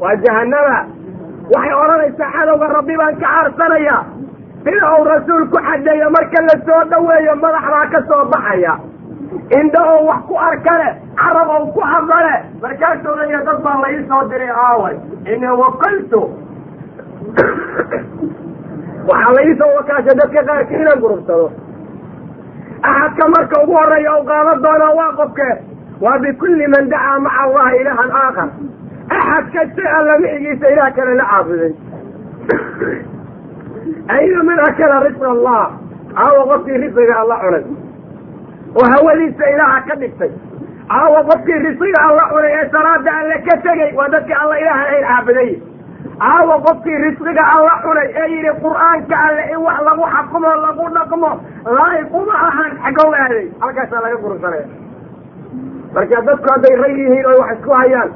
Waa 0.00 0.14
jahanama 0.24 0.76
waxay 1.54 1.74
odhanaysaa 1.82 2.30
cadowga 2.36 2.66
rabbi 2.76 2.96
baan 3.00 3.16
ka 3.22 3.26
carsanaya 3.34 3.96
sida 4.64 4.86
uu 4.98 5.04
rasuulku 5.12 5.58
xadeeyo 5.68 6.10
marka 6.16 6.42
la 6.48 6.56
soo 6.66 6.82
dhoweeyo 6.92 7.34
madax 7.42 7.64
baa 7.74 7.86
ka 7.94 8.00
soo 8.10 8.22
baxaya 8.34 8.74
indha 9.58 9.80
oo 9.92 10.04
wax 10.08 10.20
ku 10.28 10.34
arkale 10.48 10.88
carab 11.20 11.48
oo 11.56 11.66
ku 11.74 11.80
hadlale 11.80 12.34
markaasuu 12.62 13.16
leeya 13.20 13.40
dad 13.46 13.58
baa 13.64 13.78
la 13.82 13.88
ii 13.92 14.04
soo 14.08 14.22
diray 14.30 14.50
aaway. 14.66 14.96
Ini 15.32 15.48
waqaltu. 15.62 16.22
Waxaa 19.08 19.32
la 19.36 19.42
iisoo 19.48 19.70
wakaasha 19.76 20.14
dadka 20.20 20.42
qaarkii 20.48 20.76
inaan 20.82 21.00
gurubsado. 21.00 21.46
Axadka 22.82 23.28
marka 23.36 23.62
ugu 23.62 23.72
horreeya 23.78 24.12
u 24.20 24.24
qaadan 24.30 24.62
doonaa 24.64 24.94
waa 24.98 25.12
qofke. 25.20 25.48
Waa 26.00 26.18
bikulli 26.18 26.66
man 26.74 26.88
dacaa 26.92 27.18
maca 27.26 27.40
allahi 27.44 27.76
ilaahan 27.80 28.10
aakhar. 28.22 28.48
Axad 29.10 29.44
kasta 29.54 29.82
alla 29.98 30.18
micigiisa 30.22 30.66
ilaah 30.72 30.90
kale 30.96 31.14
la 31.20 31.24
caabuday. 31.30 31.72
Ayna 34.16 34.42
man 34.48 34.58
akala 34.68 34.96
risqa 35.06 35.28
allah. 35.36 35.62
Aawa 36.16 36.42
qofkii 36.50 36.78
risqiga 36.84 37.14
alla 37.22 37.36
cunay 37.44 37.64
oo 38.78 38.86
hawadiisa 38.94 39.44
ilaaha 39.54 39.80
ka 39.88 39.94
dhigtay. 40.02 40.32
Aawa 40.96 41.20
qofkii 41.30 41.58
risqiga 41.66 42.00
alla 42.08 42.24
cunay 42.32 42.52
ee 42.60 42.64
salaada 42.72 43.10
alle 43.20 43.36
ka 43.48 43.56
tegey 43.66 43.90
waa 43.98 44.08
dadkii 44.14 44.38
alla 44.42 44.58
ilaahan 44.62 44.88
ayn 44.94 45.04
caabuday. 45.10 45.50
Aawa 46.30 46.56
qofkii 46.66 46.98
risqiga 47.04 47.44
alla 47.56 47.74
cunay 47.84 48.08
ee 48.22 48.26
yidhi 48.34 48.52
qur'aanka 48.64 49.16
alle 49.28 49.42
in 49.54 49.60
wax 49.66 49.78
lagu 49.88 50.04
xakumo 50.14 50.50
lagu 50.66 50.84
dhaqmo 50.96 51.30
laayiquma 51.76 52.34
ahan 52.48 52.70
xagow 52.84 53.10
aaday 53.22 53.44
halkaasaa 53.62 54.02
laga 54.06 54.16
gursanaya 54.24 54.66
marka 55.94 56.20
dadku 56.28 56.46
hadday 56.54 56.74
rag 56.82 56.96
yihiin 57.02 57.26
oy 57.32 57.38
wax 57.42 57.50
isku 57.58 57.72
hayaan 57.80 58.10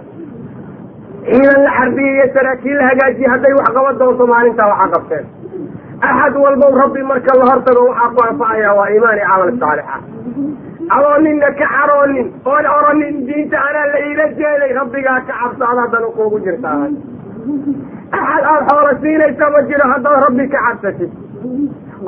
ciidan 1.28 1.62
la 1.66 1.70
xarbiyey 1.78 2.14
iyo 2.18 2.26
saraakiin 2.36 2.76
la 2.80 2.86
hagaajiye 2.90 3.28
hadday 3.34 3.52
wax 3.58 3.68
qaban 3.76 3.98
doonto 4.00 4.26
maalintaa 4.32 4.68
waxaa 4.72 4.90
qabteen 4.94 5.24
axad 6.00 6.34
walbow 6.44 6.72
rabbi 6.82 7.02
marka 7.10 7.32
la 7.38 7.44
hortago 7.50 7.82
waxaa 7.90 8.10
ku 8.16 8.20
anfacaya 8.28 8.70
waa 8.78 8.88
iimaan 8.94 9.18
iyo 9.18 9.28
camal 9.30 9.52
saalixa 9.60 9.96
adoo 10.96 11.16
ninna 11.24 11.48
ka 11.60 11.66
xaroonin 11.74 12.28
oon 12.52 12.66
oranin 12.76 13.16
diinta 13.26 13.58
anaa 13.68 13.86
la 13.92 13.98
iila 14.08 14.26
jeeday 14.40 14.72
rabbigaa 14.80 15.20
ka 15.28 15.32
cabsaada 15.40 15.80
haddana 15.84 16.06
kuugu 16.16 16.38
jirtaa 16.46 16.76
axad 18.18 18.44
aada 18.52 18.66
xoola 18.70 18.92
siinaysa 19.02 19.50
ma 19.54 19.60
jiro 19.70 19.84
haddaad 19.92 20.22
rabbi 20.26 20.46
ka 20.54 20.58
cabsatid 20.66 21.10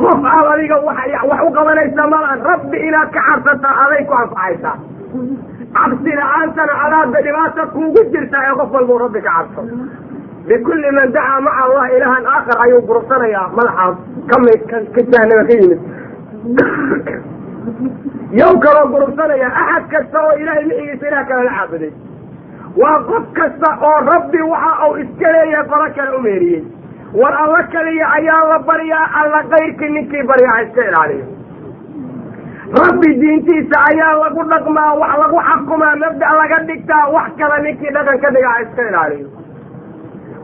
qof 0.03 0.25
aad 0.35 0.47
adiga 0.55 0.77
wax 0.87 1.41
u 1.49 1.51
qabanaysa 1.59 2.07
malaan 2.15 2.41
rabbi 2.53 2.77
inaad 2.89 3.11
ka 3.17 3.21
cabsataa 3.29 3.75
aday 3.85 4.03
ku 4.11 4.15
anfacaysaa 4.23 4.77
cabsi 5.79 6.13
la'aantana 6.21 6.75
adaadba 6.87 7.19
dhibaata 7.27 7.67
kuugu 7.75 8.03
jirtaa 8.15 8.43
ee 8.51 8.55
qof 8.63 8.71
walbuu 8.79 8.99
rabbi 9.05 9.21
ka 9.27 9.33
cabso 9.39 9.61
bikulli 10.51 10.91
man 10.99 11.13
dacaa 11.17 11.41
maca 11.47 11.63
allah 11.67 11.87
ilaahan 11.97 12.27
aakhar 12.35 12.59
ayuu 12.67 12.83
gurubsanayaa 12.91 13.47
madaxaas 13.59 13.97
kami 14.31 14.55
ka 14.71 14.79
jahanama 15.13 15.45
ka 15.49 15.55
yimid 15.61 15.81
yow 18.41 18.53
kaloo 18.65 18.87
gurubsanaya 18.95 19.49
axad 19.63 19.85
kasta 19.95 20.19
oo 20.27 20.33
ilaahay 20.43 20.65
micigiisa 20.71 21.07
ilaah 21.11 21.25
kale 21.31 21.45
la 21.49 21.53
caabuday 21.59 21.93
waa 22.83 22.99
qof 23.11 23.25
kasta 23.39 23.71
oo 23.89 23.97
rabbi 24.13 24.41
waxa 24.53 24.89
uu 24.89 24.97
iska 25.05 25.33
leeyahay 25.37 25.67
qolo 25.73 25.87
kale 25.97 26.11
u 26.19 26.21
meeriyey 26.27 26.63
war 27.21 27.35
alla 27.45 27.63
kaliya 27.75 28.07
ayaa 28.19 28.43
la 28.53 28.59
baryaa 28.71 29.07
alla 29.23 29.41
kayrkii 29.53 29.91
ninkii 29.97 30.23
baryaa 30.33 30.55
ha 30.57 30.63
iska 30.67 30.85
ilaaliyo 30.91 31.27
rabbi 32.83 33.09
diintiisa 33.23 33.77
ayaa 33.91 34.13
lagu 34.23 34.45
dhaqmaa 34.53 34.91
wax 35.03 35.13
lagu 35.23 35.39
xakumaa 35.49 35.95
mabda' 36.05 36.33
laga 36.41 36.59
dhigtaa 36.71 37.05
wax 37.17 37.31
kale 37.43 37.57
ninkii 37.67 37.95
dhaqan 37.99 38.21
ka 38.25 38.31
dhiga 38.37 38.49
ha 38.55 38.63
iska 38.67 38.89
ilaaliyo 38.91 39.29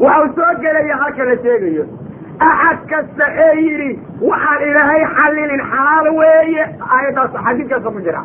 waxau 0.05 0.29
soo 0.37 0.53
gelaya 0.63 0.97
halka 1.03 1.25
la 1.31 1.37
sheegayo. 1.45 1.85
Axad 2.49 2.79
kasta 2.91 3.27
ee 3.45 3.53
yidhi 3.65 3.91
waxaan 4.31 4.63
ilaahay 4.69 5.03
xallilin 5.17 5.63
xalaal 5.73 6.09
weeye. 6.21 6.65
Aayaddaas 6.95 7.33
xadiidkaasa 7.47 7.91
ku 7.95 8.01
jira. 8.07 8.23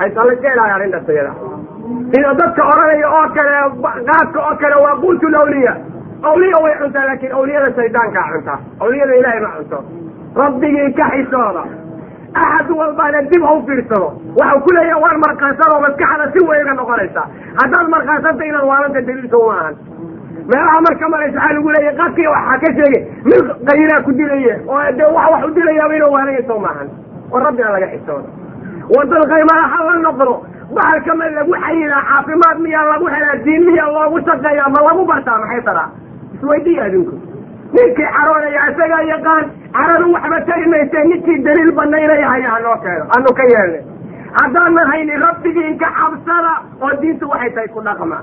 Haysa 0.00 0.24
la 0.28 0.32
ilaaliya 0.32 0.74
arrintaas 0.76 1.08
iyada 1.14 1.32
sida 2.12 2.30
dadka 2.40 2.62
odhanaya 2.72 3.08
oo 3.18 3.26
kale 3.36 3.52
qaadka 4.08 4.38
oo 4.48 4.54
kale 4.62 4.76
waa 4.84 4.96
quutul 5.02 5.34
awliya 5.42 5.72
awliya 6.30 6.58
way 6.64 6.74
cuntaa 6.80 7.04
laakiin 7.08 7.32
awliyada 7.38 7.68
shaydaankaa 7.78 8.24
cunta 8.32 8.54
awliyada 8.82 9.14
ilaahay 9.20 9.40
ma 9.44 9.50
cunto. 9.58 9.78
Rabbigii 10.40 10.92
ka 10.98 11.04
xisooda. 11.14 11.62
Axad 12.42 12.70
walbaana 12.80 13.20
dib 13.30 13.42
ha 13.48 13.52
u 13.58 13.62
fiirsado. 13.66 14.08
Waxau 14.40 14.60
ku 14.64 14.70
leeyaha 14.76 15.00
waan 15.04 15.18
markaansado 15.26 15.76
maskaxda 15.84 16.26
si 16.34 16.44
weyga 16.50 16.72
noqonaysaa 16.80 17.26
haddaad 17.60 17.88
markaansanta 17.94 18.44
inaad 18.50 18.64
waalanta 18.70 19.00
daliilka 19.08 19.36
uma 19.44 19.54
ahan 19.60 19.74
meelaha 20.50 20.80
marka 20.86 21.08
maraysa 21.14 21.38
waxaa 21.38 21.54
lagu 21.56 21.70
leeyahy 21.76 21.96
qadkii 22.00 22.26
waxaa 22.34 22.58
ka 22.64 22.68
sheegay 22.78 23.02
mid 23.30 23.44
qayraa 23.70 24.00
ku 24.06 24.12
dilaya 24.20 24.54
oo 24.74 24.82
dee 24.98 25.10
wax 25.16 25.28
wax 25.34 25.44
u 25.48 25.54
dilayaaba 25.58 25.94
inuu 25.98 26.12
waanayso 26.16 26.58
maahan 26.66 26.88
oo 27.32 27.38
rabbina 27.46 27.70
laga 27.76 27.86
xisoodo. 27.94 28.28
Wadal 28.96 29.24
qaymada 29.32 29.64
ha 29.72 29.78
la 29.86 29.94
noqdo 30.06 30.34
bahalka 30.76 31.14
ma 31.20 31.26
lagu 31.38 31.52
xayilaa 31.64 32.02
caafimaad 32.10 32.58
miyaa 32.66 32.84
lagu 32.92 33.06
helaa 33.14 33.36
diin 33.46 33.62
miyaa 33.70 33.90
loogu 33.96 34.18
shaqeeyaa 34.28 34.68
ma 34.74 34.80
lagu 34.88 35.02
bartaa 35.10 35.38
maxay 35.42 35.62
taraa? 35.68 35.88
Isweydiya 36.36 36.84
adinku. 36.88 37.16
Ninkii 37.74 38.08
caroonaya 38.16 38.62
isagaa 38.70 39.02
yaqaan 39.12 39.44
caradu 39.76 40.12
waxba 40.14 40.38
tari 40.48 40.66
mayse 40.72 40.98
ninkii 41.10 41.38
daliil 41.46 41.72
banaynaya 41.78 42.28
haya 42.32 42.50
hanoo 42.54 42.76
keeno 42.84 43.04
anu 43.16 43.34
ka 43.38 43.44
yeelnay. 43.52 43.82
Haddaanan 44.38 44.86
haynin 44.92 45.20
rabbigiinka 45.26 45.88
cabsada 45.98 46.52
oo 46.84 46.92
diintu 47.02 47.28
waxay 47.32 47.50
tahay 47.56 47.68
ku 47.74 47.80
dhaqma 47.88 48.18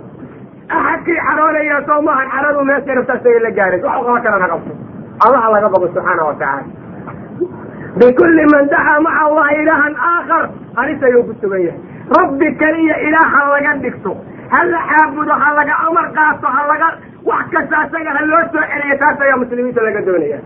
axadkii 0.80 1.20
caroonaya 1.28 1.78
soo 1.90 2.00
maahan 2.08 2.28
caradu 2.36 2.66
meesha 2.70 2.94
rabta 3.00 3.14
isaga 3.20 3.40
la 3.46 3.52
gaarays 3.60 3.84
waxu 3.90 4.04
qaba 4.08 4.20
kalana 4.26 4.48
qabto. 4.54 4.74
Allaha 5.26 5.48
laga 5.56 5.68
baqo 5.74 5.86
subxaana 5.96 6.24
watacaala 6.30 6.64
bikulli 8.00 8.46
man 8.54 8.66
dacaa 8.74 9.00
maca 9.06 9.22
allahi 9.28 9.56
ilaahan 9.64 9.96
aakhar 10.12 10.44
halis 10.78 11.04
ayuu 11.08 11.24
ku 11.30 11.34
sugan 11.42 11.62
yahay. 11.68 11.80
Rabbi 12.18 12.48
keliya 12.62 12.96
ilaah 13.08 13.28
ha 13.34 13.42
laga 13.54 13.72
dhigto 13.84 14.12
ha 14.54 14.60
la 14.72 14.80
caabudo 14.92 15.34
ha 15.44 15.50
laga 15.60 15.76
amar 15.88 16.06
qaato 16.18 16.48
ha 16.56 16.62
laga 16.72 16.88
wax 17.30 17.46
kasta 17.56 17.78
isaga 17.88 18.12
ha 18.18 18.22
loo 18.32 18.42
soo 18.54 18.64
celiyo 18.72 18.96
taas 19.04 19.22
ayaa 19.26 19.38
muslimiinta 19.44 19.82
laga 19.88 20.02
doonaya 20.08 20.40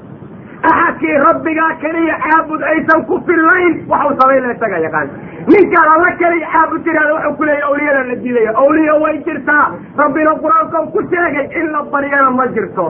axadkii 0.63 1.17
rabbigaa 1.27 1.71
keliya 1.81 2.15
caabud 2.25 2.61
aysan 2.71 3.05
ku 3.05 3.19
fillayn. 3.27 3.73
Waxau 3.89 4.13
samayna 4.21 4.53
isaga 4.55 4.77
yaqaan. 4.85 5.07
Ninkaan 5.47 5.89
alla 5.95 6.11
keliya 6.21 6.47
caabud 6.53 6.83
tiraada 6.83 7.13
waxuu 7.17 7.35
ku 7.37 7.43
leeyahy 7.43 7.63
awliyada 7.69 8.03
la 8.09 8.15
dilaya 8.25 8.51
awliya 8.63 8.93
way 9.03 9.15
jirtaa. 9.27 9.65
Rabbina 10.01 10.33
qur'aankan 10.43 10.91
ku 10.93 10.99
sheegay 11.11 11.47
in 11.61 11.71
la 11.75 11.81
baryana 11.93 12.29
ma 12.39 12.47
jirto. 12.55 12.85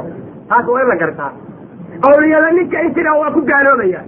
Taas 0.49 0.65
waa 0.67 0.81
in 0.81 0.87
la 0.87 0.95
gartaa. 1.03 1.31
Awliyada 2.07 2.51
ninka 2.57 2.81
intiraa 2.87 3.17
waa 3.21 3.31
ku 3.35 3.41
gaaloobaya 3.51 4.01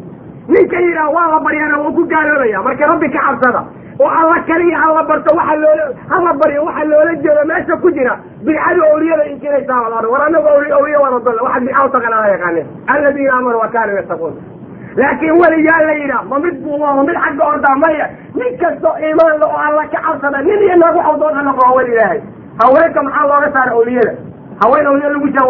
ninka 0.48 0.78
yidhaah 0.86 1.12
waa 1.18 1.28
la 1.34 1.40
baryana 1.48 1.78
waa 1.84 1.92
ku 1.98 2.06
gaaloobaya 2.14 2.62
marka 2.64 2.86
rabbi 2.94 3.10
ka 3.16 3.20
cabsada 3.28 3.62
oo 4.04 4.10
alla 4.20 4.38
keliya 4.50 4.78
hala 4.84 5.04
barto 5.10 5.36
waxa 5.40 5.56
loola 5.64 5.86
hala 6.14 6.34
baryo 6.42 6.62
waxa 6.68 6.84
loola 6.92 7.14
jeedo 7.24 7.44
meesha 7.52 7.76
ku 7.84 7.92
jira 7.98 8.14
bidcadu 8.48 8.82
awliyada 8.92 9.24
inkiraysaa 9.34 9.80
walaal 9.86 10.06
war 10.14 10.22
anagu 10.28 10.48
awliya 10.56 10.76
awliya 10.80 11.00
waana 11.04 11.20
dolle 11.28 11.42
waxaad 11.48 11.64
bidca 11.68 11.86
u 11.86 11.90
taqan 11.96 12.14
ala 12.20 12.28
yaqaaneen 12.36 12.68
aladiina 12.94 13.34
aamanuu 13.38 13.60
wa 13.64 13.68
kaanuu 13.76 13.96
yattaquun. 14.02 14.34
Laakiin 15.00 15.36
weliyaa 15.42 15.82
la 15.88 15.94
yidhaah 16.02 16.24
ma 16.30 16.38
mid 16.46 16.56
buuba 16.64 16.94
ma 16.98 17.04
mid 17.10 17.18
xagga 17.26 17.44
ordaa 17.54 17.76
maya 17.84 18.06
nin 18.40 18.58
kastoo 18.62 18.96
iimaan 19.08 19.36
la 19.42 19.46
oo 19.54 19.60
alla 19.68 19.84
ka 19.94 20.00
cabsada 20.06 20.42
nin 20.48 20.60
iyo 20.68 20.76
naag 20.84 20.96
waxau 21.00 21.18
doona 21.22 21.42
noqo 21.50 21.62
waa 21.68 21.76
weli 21.78 21.92
ilaahay. 21.96 22.20
Haweenka 22.62 23.04
maxaa 23.08 23.28
looga 23.32 23.50
saara 23.56 23.72
awliyada 23.78 24.14
haween 24.64 24.88
awliya 24.92 25.10
lagu 25.14 25.28
jira 25.34 25.46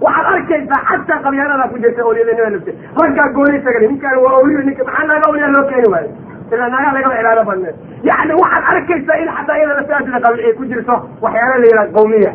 waxaad 0.00 0.26
arkaysaa 0.34 0.80
xataa 0.90 1.18
qabyaanada 1.26 1.68
ku 1.72 1.78
jirta 1.84 2.02
awliyada 2.06 2.32
nima 2.38 2.50
lafte 2.54 2.72
raggaa 3.02 3.28
gooni 3.36 3.60
sagale 3.66 3.86
ninkaan 3.92 4.18
waa 4.24 4.32
awliya 4.40 4.62
ninka 4.68 4.84
maxaa 4.88 5.06
naaga 5.10 5.26
awliya 5.30 5.48
loo 5.54 5.64
keeni 5.70 5.88
waayo 5.94 6.10
ilaa 6.54 6.68
naagaa 6.74 6.92
lagaba 6.96 7.20
ilaalo 7.22 7.44
badneed 7.50 7.76
yani 8.10 8.32
waxaad 8.42 8.64
arkaysaa 8.74 9.18
in 9.22 9.28
xataa 9.36 9.56
iyada 9.58 9.74
laftaasida 9.78 10.20
qabi 10.26 10.44
ay 10.48 10.52
ku 10.60 10.64
jirto 10.72 10.96
waxyaala 11.24 11.56
la 11.62 11.66
yidhaha 11.70 11.92
qawmiya 11.98 12.32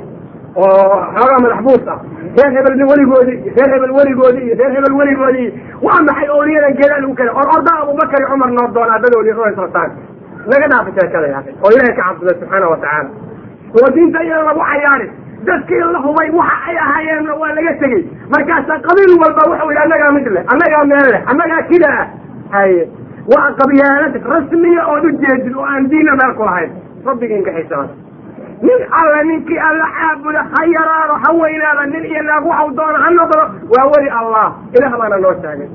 oo 0.56 0.98
xoogaa 1.16 1.40
madaxbuus 1.46 1.88
ah 1.94 2.00
reer 2.38 2.52
hebel 2.58 2.76
weligoodii 2.92 3.38
reer 3.58 3.70
hebel 3.76 3.92
weligoodii 4.00 4.46
iyo 4.48 4.56
reer 4.62 4.72
hebel 4.78 4.94
weligoodii 5.00 5.48
waa 5.88 6.00
maxay 6.10 6.28
awliyadan 6.38 6.74
geedaa 6.80 7.00
lagu 7.04 7.16
keenay 7.20 7.36
or 7.42 7.48
orda 7.56 7.72
abubakar 7.84 8.20
iyo 8.22 8.30
cumar 8.34 8.50
noo 8.58 8.68
doonaa 8.78 9.00
dad 9.04 9.14
awliya 9.18 9.36
rataan 9.62 9.92
naga 10.52 10.68
dhaafa 10.72 10.92
sheekada 11.00 11.28
ya 11.34 11.40
oo 11.64 11.70
ilahay 11.76 11.94
ka 11.98 12.04
cabsada 12.08 12.34
subxaana 12.40 12.68
watacaala 12.74 13.10
oo 13.80 13.88
diinta 13.96 14.20
iyada 14.28 14.44
lagu 14.50 14.62
cayaarin 14.72 15.12
dadkii 15.48 15.84
la 15.96 16.00
hubay 16.06 16.30
waxa 16.40 16.58
ay 16.72 16.78
ahaayeenna 16.86 17.34
waa 17.42 17.52
laga 17.58 17.74
tegey 17.84 18.02
markaasaa 18.36 18.80
qabiil 18.88 19.12
walba 19.24 19.42
wuxuu 19.52 19.70
yidhi 19.72 19.82
annagaa 19.86 20.12
mid 20.18 20.28
leh 20.36 20.44
annagaa 20.54 20.84
meel 20.92 21.08
leh 21.16 21.22
annagaa 21.32 21.62
kida 21.72 21.90
ah 22.02 22.08
haye 22.56 22.82
waa 23.34 23.50
qabyaalad 23.60 24.16
rasmiya 24.34 24.84
ood 24.94 25.04
ujeedid 25.12 25.56
oo 25.56 25.66
aan 25.74 25.88
diinna 25.92 26.14
meel 26.22 26.34
ku 26.40 26.44
lahayn. 26.50 26.72
Rabbigiinka 27.06 27.52
xisaaba 27.58 27.88
nin 28.68 28.82
alla 29.00 29.22
ninkii 29.30 29.60
alla 29.70 29.88
caabuda 30.00 30.42
ha 30.54 30.62
yaraado 30.76 31.16
ha 31.24 31.30
weynaada 31.42 31.86
nin 31.94 32.06
iyo 32.12 32.22
naag 32.30 32.46
waxau 32.52 32.70
doona 32.78 32.98
ha 33.04 33.10
noqdo 33.18 33.42
waa 33.74 33.86
weli 33.94 34.10
allah. 34.20 34.48
Ilaah 34.78 34.94
baana 35.02 35.18
noo 35.24 35.34
sheegay 35.42 35.70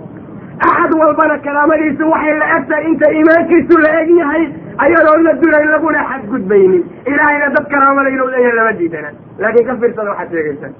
axad 0.68 0.92
walbana 1.00 1.36
karaamadiisu 1.46 2.04
waxay 2.14 2.34
la 2.42 2.46
egtahay 2.56 2.84
inta 2.90 3.06
iimaankiisu 3.16 3.78
la 3.84 3.90
eg 4.00 4.10
yahay 4.20 4.44
ayadoo 4.84 5.16
la 5.26 5.32
duray 5.42 5.64
laguna 5.74 6.00
xadgudbaynin. 6.10 6.82
Ilaahayna 7.10 7.48
dad 7.56 7.66
karaamada 7.74 8.08
inuu 8.14 8.28
leeyahay 8.34 8.56
lama 8.58 8.72
diidana. 8.80 9.10
Laakiin 9.42 9.66
ka 9.68 9.74
fiirsada 9.80 10.10
waxaad 10.10 10.30
sheegaysaa 10.36 10.72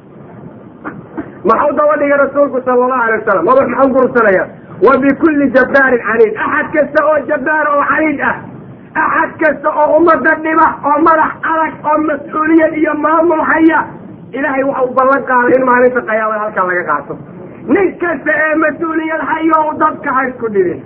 maxau 1.51 1.71
daba 1.79 1.95
dhigay 2.01 2.19
rasuulku 2.25 2.59
sala 2.65 2.85
allahu 2.85 3.03
alay 3.07 3.19
wasalam 3.21 3.45
madax 3.49 3.67
maxau 3.73 3.89
gursanaya 3.97 4.45
wa 4.87 4.93
bikulli 5.05 5.47
jabbaarin 5.57 6.03
caniid 6.09 6.35
axad 6.47 6.69
kasta 6.77 7.05
oo 7.11 7.19
jabbaar 7.31 7.67
oo 7.75 7.83
caniid 7.91 8.21
ah 8.31 8.37
axad 9.05 9.33
kasta 9.43 9.69
oo 9.83 9.97
ummadda 9.99 10.33
dhiba 10.47 10.67
oo 10.91 10.99
madax 11.09 11.33
adag 11.53 11.75
oo 11.91 11.99
mas'uuliyad 12.11 12.73
iyo 12.83 12.95
maamul 13.07 13.43
haya 13.51 13.81
ilaahay 14.39 14.63
waxa 14.71 14.83
uu 14.87 14.95
ballan 15.01 15.23
qaaday 15.31 15.55
in 15.59 15.65
maalinta 15.71 16.01
qayaamada 16.11 16.41
halkaa 16.45 16.67
laga 16.71 16.85
qaato 16.91 17.15
nin 17.75 17.89
kasta 18.05 18.31
ee 18.47 18.55
mas'uuliyad 18.65 19.23
hayo 19.33 19.61
dadka 19.85 20.15
ha 20.17 20.23
isku 20.31 20.49
dhibin 20.57 20.81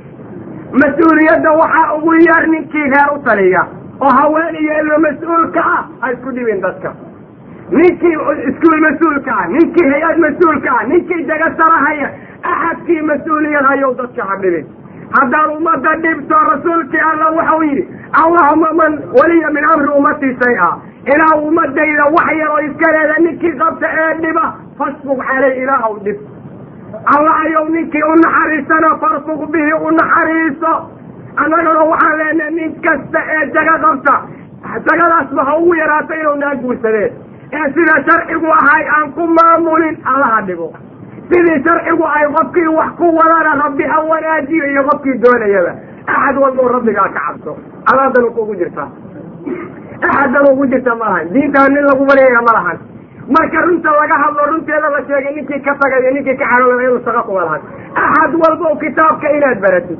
mas'uuliyadda 0.82 1.50
waxaa 1.62 1.86
ugu 1.96 2.14
yar 2.28 2.44
ninkii 2.54 2.86
reer 2.94 3.08
u 3.16 3.18
taliya 3.28 3.62
oo 4.00 4.12
haween 4.20 4.54
iyo 4.62 4.72
ilmo 4.82 4.98
mas'uulka 5.06 5.60
ah 5.76 5.82
ha 6.00 6.12
isku 6.14 6.30
dhibin 6.38 6.60
dadka 6.66 6.90
ninkii 7.70 8.16
iskuul 8.48 8.80
mas'uulka 8.86 9.32
ah 9.40 9.46
ninkii 9.56 9.88
hay'ad 9.92 10.18
mas'uulka 10.26 10.70
ah 10.78 10.86
ninkii 10.92 11.22
dagasarahaya 11.30 12.08
axadkii 12.52 13.02
mas'uuliyad 13.10 13.64
hayow 13.70 13.94
dadka 14.00 14.24
ha 14.30 14.36
dhibin 14.42 14.66
haddaan 15.18 15.50
ummadda 15.56 15.94
dhibto 16.04 16.36
rasuulkii 16.50 17.00
alla 17.10 17.30
waxau 17.38 17.62
yidhi 17.62 17.84
allahuma 18.22 18.72
man 18.80 18.92
waliya 19.18 19.50
min 19.56 19.64
amri 19.64 19.88
ummatii 19.98 20.36
shay-a. 20.42 20.70
Ilaa 21.14 21.34
ummadayda 21.46 22.04
wax 22.16 22.28
yar 22.40 22.50
oo 22.50 22.60
iska 22.68 22.92
leeda 22.92 23.16
ninkii 23.24 23.52
qabta 23.62 23.88
ee 24.02 24.14
dhiba 24.22 24.44
fasbug 24.78 25.18
caley 25.30 25.62
ilaahaw 25.62 25.94
dhib 26.04 26.18
alla 27.14 27.32
ayow 27.44 27.64
ninkii 27.74 28.02
u 28.12 28.14
naxariisana 28.22 28.90
farfug 29.02 29.42
bihi 29.52 29.72
u 29.86 29.90
naxariiso 29.98 30.72
annagana 31.36 31.82
waxaan 31.92 32.16
leenahay 32.20 32.50
nin 32.58 32.72
kasta 32.86 33.20
ee 33.36 33.42
jaga 33.56 33.76
qabta 33.84 34.14
jagadaasba 34.88 35.44
ha 35.48 35.56
ugu 35.58 35.74
yaraato 35.82 36.14
inuu 36.20 36.34
naa 36.44 36.54
guursadeen 36.62 37.12
ee 37.58 37.66
sida 37.76 37.94
sharcigu 38.08 38.48
ahay 38.58 38.82
aan 38.96 39.12
ku 39.16 39.26
maamulin 39.38 39.96
allaha 40.12 40.40
dhibo 40.48 40.68
sidii 41.32 41.58
sharcigu 41.66 42.04
ay 42.16 42.24
qofkii 42.36 42.68
wax 42.78 42.90
ku 43.00 43.06
wadana 43.18 43.52
rabbi 43.64 43.84
ha 43.92 43.98
wanaajiyo 44.10 44.64
iyo 44.72 44.82
qofkii 44.90 45.18
doonayaba. 45.24 45.72
Axad 46.14 46.36
walbau 46.42 46.68
rabbigaa 46.76 47.08
ka 47.16 47.20
cabso. 47.26 47.52
Alaadan 47.92 48.26
kugu 48.36 48.54
jirtaa 48.60 48.88
axadan 50.08 50.46
ugu 50.52 50.66
jirta 50.72 50.94
ma 51.00 51.04
lahan. 51.10 51.28
Diintaa 51.34 51.68
nin 51.74 51.84
lagu 51.88 52.04
baryaya 52.10 52.40
ma 52.48 52.52
lahan. 52.58 52.78
Marka 53.34 53.60
runta 53.66 53.90
laga 54.00 54.16
hadlo 54.22 54.42
runteeda 54.52 54.88
la 54.94 55.00
sheegay 55.08 55.32
ninkii 55.36 55.60
ka 55.64 55.72
tagayo 55.80 56.10
ninkii 56.16 56.36
ka 56.40 56.44
xaroolaba 56.50 56.82
inuu 56.84 57.00
shaqo 57.06 57.22
kuma 57.28 57.44
lahan 57.48 57.60
axad 58.04 58.32
walba 58.42 58.68
kitaabka 58.82 59.28
inaad 59.36 59.58
baratid 59.64 59.98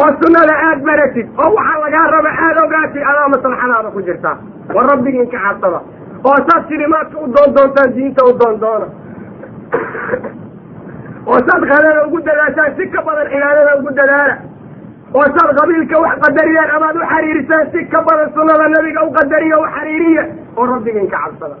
oo 0.00 0.08
sunnada 0.20 0.54
aad 0.68 0.80
baratid 0.88 1.26
oo 1.40 1.50
waxaa 1.56 1.80
lagaa 1.84 2.04
raba 2.14 2.30
aada 2.44 2.60
ogaatid 2.66 3.02
adaa 3.10 3.28
maslaxadaada 3.34 3.88
ku 3.96 4.00
jirtaa 4.08 4.34
war 4.76 4.84
rabbigiin 4.92 5.28
ka 5.32 5.38
cabsada 5.46 5.80
oo 6.28 6.36
saad 6.48 6.62
silimaadka 6.68 7.16
u 7.24 7.26
doon 7.36 7.50
doontaan 7.56 7.94
diinta 7.96 8.24
u 8.30 8.32
doon 8.42 8.56
doona 8.64 8.86
oo 11.30 11.38
saad 11.48 11.62
qadada 11.70 12.02
ugu 12.06 12.18
dadaashaan 12.26 12.76
si 12.78 12.84
ka 12.94 13.00
badan 13.06 13.26
cibaadada 13.32 13.72
ugu 13.80 13.90
dadaala 13.98 14.34
oo 15.18 15.26
saad 15.36 15.50
qabiilka 15.60 15.96
wax 16.04 16.16
qadariyaan 16.24 16.70
amaad 16.76 16.96
u 16.96 17.06
xariirisaan 17.12 17.66
si 17.72 17.80
ka 17.94 18.00
badan 18.08 18.28
sunnada 18.36 18.68
nabiga 18.74 19.00
u 19.08 19.10
qadariya 19.18 19.56
u 19.58 19.66
xariiriya 19.76 20.24
oo 20.56 20.66
rabbigiin 20.72 21.08
ka 21.14 21.18
cabsada 21.24 21.56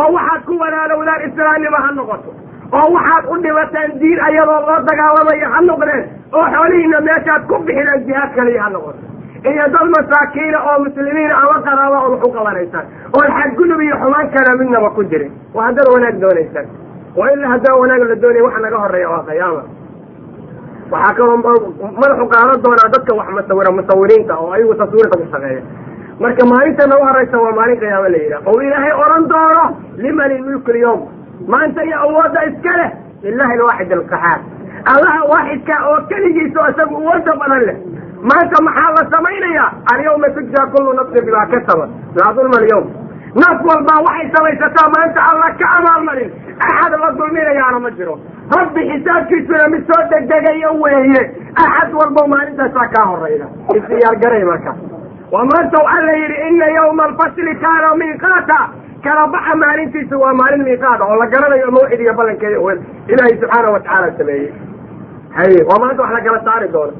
oo 0.00 0.06
waxaad 0.16 0.42
ku 0.48 0.54
walaalowdaan 0.62 1.26
islaamnimo 1.28 1.78
ha 1.86 1.90
noqoto 1.98 2.30
oo 2.78 2.86
waxaad 2.96 3.24
u 3.32 3.36
dhibataan 3.44 3.90
diin 4.00 4.20
ayadoo 4.28 4.60
loo 4.68 4.78
dagaalamayo 4.90 5.48
ha 5.54 5.60
noqdeen 5.70 6.04
oo 6.38 6.46
xoolihiina 6.54 7.00
meeshaad 7.08 7.42
ku 7.50 7.54
bixidaan 7.68 8.00
jihaad 8.08 8.30
kaliya 8.38 8.62
ha 8.64 8.70
noqoto 8.76 9.00
iyo 9.50 9.64
dad 9.74 9.86
masaakiina 9.96 10.58
oo 10.68 10.76
muslimiina 10.84 11.34
ama 11.42 11.56
qaraaba 11.66 11.98
ood 12.06 12.12
wax 12.22 12.32
qabanaysaan. 12.36 12.86
Oon 13.16 13.28
xadgudub 13.38 13.80
iyo 13.86 13.96
xumaan 14.02 14.28
kala 14.34 14.52
midnaba 14.60 14.90
ku 14.96 15.02
jirin. 15.10 15.32
Waa 15.54 15.64
haddaad 15.68 15.88
wanaag 15.94 16.16
doonaysaan. 16.22 16.66
Oo 17.16 17.26
ilaa 17.34 17.50
haddaan 17.54 17.80
wanaag 17.82 18.02
la 18.10 18.16
doonaya 18.22 18.44
waxa 18.46 18.60
naga 18.64 18.78
horreeya 18.84 19.08
waa 19.14 19.24
qiyaama. 19.28 19.62
Waxaa 20.92 21.14
kaloo 21.18 21.36
madaxu 22.00 22.26
qaadan 22.32 22.62
doonaa 22.64 22.88
dadka 22.94 23.12
wax 23.18 23.28
musawira 23.36 23.70
musawiriinta 23.78 24.34
oo 24.42 24.50
ayagu 24.56 24.74
taswiirta 24.80 25.16
ku 25.20 25.26
shaqeeya. 25.32 25.62
Marka 26.22 26.42
maalinta 26.50 26.86
nagu 26.90 27.04
horeysa 27.08 27.36
waa 27.44 27.52
maalin 27.58 27.78
qiyaamo 27.82 28.08
la 28.14 28.18
yidhaha 28.24 28.48
oo 28.50 28.58
ilaahay 28.66 28.92
odhan 29.04 29.24
doono 29.32 29.64
liman 30.04 30.30
ilmulku 30.36 30.70
lyawm 30.76 31.00
maanta 31.52 31.80
iyo 31.88 31.96
awoodda 32.06 32.40
iska 32.50 32.72
leh 32.80 32.90
lilahi 33.24 33.52
alwaaxid 33.58 33.92
alqaxaar 33.98 34.38
allaha 34.92 35.20
waaxidka 35.32 35.74
oo 35.90 35.98
keligiisa 36.10 36.60
isagu 36.72 36.94
uwada 37.02 37.32
badan 37.42 37.62
leh 37.68 37.76
maanta 38.22 38.62
maxaa 38.66 38.90
la 38.96 39.02
samaynayaa? 39.14 39.70
Alyawma 39.92 40.28
tujzaa 40.36 40.66
kullu 40.72 40.92
nafsin 40.92 41.24
bimaa 41.26 41.46
kasabat. 41.52 41.90
Laa 42.20 42.32
dulma 42.36 42.56
alyawm. 42.62 42.86
Naf 43.42 43.58
walbaa 43.68 44.00
waxay 44.06 44.30
samaysataa 44.36 44.88
maanta 44.96 45.20
alla 45.30 45.48
ka 45.60 45.66
abaalmarin 45.78 46.30
axad 46.68 46.92
la 47.02 47.10
dulminayaana 47.18 47.78
ma 47.84 47.90
jiro. 47.90 48.14
Rabbi 48.56 48.80
xisaabkiisuna 48.90 49.68
mid 49.74 49.82
soo 49.90 50.02
degdegayo 50.12 50.70
weeye. 50.82 51.22
Axad 51.64 51.92
walba 52.00 52.26
maalintaasaa 52.32 52.88
kaa 52.94 53.04
horayda. 53.10 53.46
Isdiyaargaray 53.76 54.44
marka. 54.50 54.72
Waa 55.32 55.44
maanta 55.50 55.78
waxaa 55.84 56.06
la 56.08 56.12
yidhi 56.20 56.36
ina 56.48 56.66
yawma 56.78 57.04
alfasli 57.08 57.54
kaana 57.64 57.94
miiqaata. 58.00 58.58
Kala 59.04 59.26
baxa 59.34 59.54
maalintiisa 59.62 60.16
waa 60.22 60.32
maalin 60.40 60.62
miiqaada 60.68 61.04
oo 61.04 61.16
la 61.22 61.26
garanayo 61.26 61.70
mawcid 61.76 62.00
iyo 62.00 62.14
ballankeeda 62.14 62.56
ilaahay 63.12 63.36
subxaana 63.40 63.70
watacaala 63.74 64.08
sameeyey. 64.18 64.50
Hay 65.36 65.52
waa 65.68 65.78
maanta 65.82 66.02
wax 66.02 66.12
la 66.16 66.20
kala 66.26 66.40
saari 66.44 66.68
doono 66.72 66.92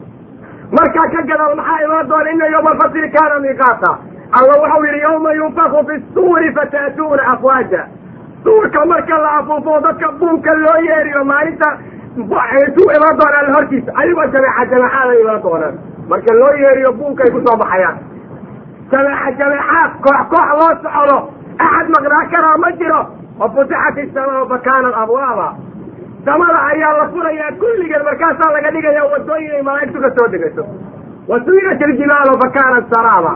markaa 0.72 1.06
ka 1.14 1.22
gadaal 1.30 1.54
maxaa 1.56 1.80
imaan 1.84 2.08
doona 2.08 2.30
ina 2.30 2.46
yawma 2.54 2.70
alfasli 2.70 3.10
kaana 3.10 3.38
miiqaata? 3.44 3.90
Alla 4.38 4.52
waxau 4.62 4.84
yidhi 4.84 5.00
yawma 5.06 5.32
yunfaku 5.32 5.84
fi 5.88 5.94
suuri 6.14 6.52
fata'tuuna 6.54 7.22
afwaaja. 7.32 7.82
Suurka 8.44 8.86
marka 8.86 9.18
la 9.18 9.30
afuufo 9.38 9.80
dadka 9.80 10.08
buunka 10.18 10.54
loo 10.54 10.78
yeeriyo 10.88 11.24
maalinta 11.24 11.68
su 12.16 12.82
imaan 12.96 13.16
doona 13.20 13.38
alla 13.40 13.54
hortiisa 13.56 13.92
ayagoo 13.94 14.26
jameexa 14.32 14.64
jameexaada 14.70 15.14
imaan 15.22 15.42
doonaan. 15.42 15.74
Marka 16.08 16.34
loo 16.40 16.52
yeeriyo 16.62 16.92
buunkay 16.92 17.30
ku 17.30 17.40
soo 17.46 17.56
baxayaan. 17.56 17.98
Jameexa 18.90 19.30
jameexaad 19.38 19.90
koox 20.04 20.20
koox 20.32 20.48
loo 20.60 20.72
socdo. 20.82 21.18
Axad 21.58 21.88
maqnaa 21.94 22.24
karaa 22.32 22.56
ma 22.58 22.70
jiro. 22.78 23.00
Wa 23.38 23.48
futixat 23.54 23.96
isamaa 24.04 24.46
fa 24.50 24.58
kaanat 24.66 24.94
abwaaba 25.02 25.48
samada 26.26 26.58
ayaa 26.72 26.92
la 27.00 27.06
furayaa 27.14 27.52
kulligeed 27.62 28.02
markaasaa 28.10 28.50
laga 28.56 28.70
dhigaya 28.76 29.02
wadooyin 29.12 29.52
ay 29.58 29.62
malaa'igtu 29.68 30.00
ka 30.04 30.10
soo 30.18 30.28
degato 30.34 30.64
wa 31.30 31.36
suyirat 31.46 31.80
iljibaalu 31.88 32.34
fa 32.42 32.48
kaanat 32.56 32.86
saraaba. 32.94 33.32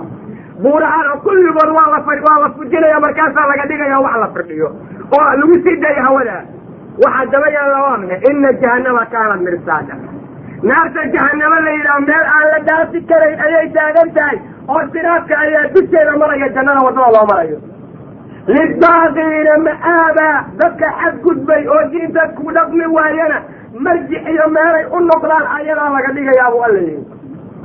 Buurahana 0.64 1.12
kulligood 1.26 1.70
waa 1.76 1.88
la 1.95 1.99
waa 2.26 2.38
la 2.45 2.49
fujinaya 2.57 2.99
markaasaa 3.07 3.47
laga 3.51 3.64
dhigaya 3.70 3.99
wax 4.07 4.16
la 4.22 4.28
firdhiyo 4.34 4.68
oo 5.18 5.24
lagu 5.41 5.55
sii 5.64 5.76
dayo 5.84 6.03
hawada. 6.07 6.36
Waxaa 7.05 7.26
daba 7.32 7.49
yaalla 7.57 7.78
waa 7.86 7.97
maxay 8.03 8.30
ina 8.30 8.53
jahannama 8.62 9.05
kaanat 9.14 9.41
mirsaada. 9.47 9.95
Naarta 10.70 11.03
jahanamo 11.14 11.59
la 11.66 11.70
yidhaha 11.76 12.01
meel 12.09 12.26
aan 12.36 12.47
la 12.53 12.59
dhaafi 12.68 13.01
karayn 13.11 13.41
ayay 13.47 13.66
taagan 13.76 14.11
tahay. 14.18 14.38
Oo 14.72 14.82
siraadka 14.93 15.34
ayaa 15.45 15.64
dusheeda 15.74 16.16
maraya 16.22 16.49
jannada 16.57 16.84
waddada 16.86 17.11
loo 17.16 17.26
marayo 17.32 17.59
lidaaqiina 18.49 19.55
ma'aaba 19.66 20.28
dadka 20.61 20.86
xadgudbay 21.01 21.62
oo 21.74 21.82
diinta 21.93 22.22
ku 22.36 22.51
dhaqmi 22.57 22.86
waayana 22.97 23.38
marjic 23.86 24.22
iyo 24.34 24.47
meelay 24.57 24.84
u 24.97 25.01
noqdaan 25.11 25.47
ayadaa 25.59 25.91
laga 25.97 26.12
dhigayaa 26.16 26.51
buu 26.53 26.62
alla 26.68 26.80
yihi 26.80 27.05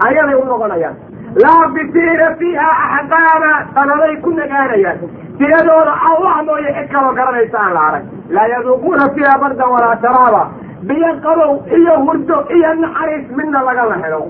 ayaday 0.08 0.36
u 0.36 0.46
noqonayaan 0.52 0.96
laabisiina 1.44 2.28
fiiha 2.40 2.68
axqaama 2.98 3.52
sanaday 3.76 4.14
ku 4.26 4.30
nagaanayaan 4.40 5.00
tiradooda 5.40 5.94
allah 6.10 6.36
mooye 6.50 6.70
cid 6.78 6.88
kaloo 6.94 7.14
garanaysa 7.20 7.58
aan 7.64 7.74
la 7.78 7.82
arag 7.90 8.04
laa 8.36 8.48
yaduuquuna 8.54 9.10
fiiha 9.16 9.34
bardan 9.44 9.70
walaa 9.76 9.96
sharaaba 10.04 10.44
biyo 10.90 11.12
qabow 11.26 11.54
iyo 11.80 11.94
hurdo 12.06 12.38
iyo 12.58 12.74
naxariis 12.84 13.26
midna 13.38 13.64
lagala 13.68 13.96
helo 14.04 14.22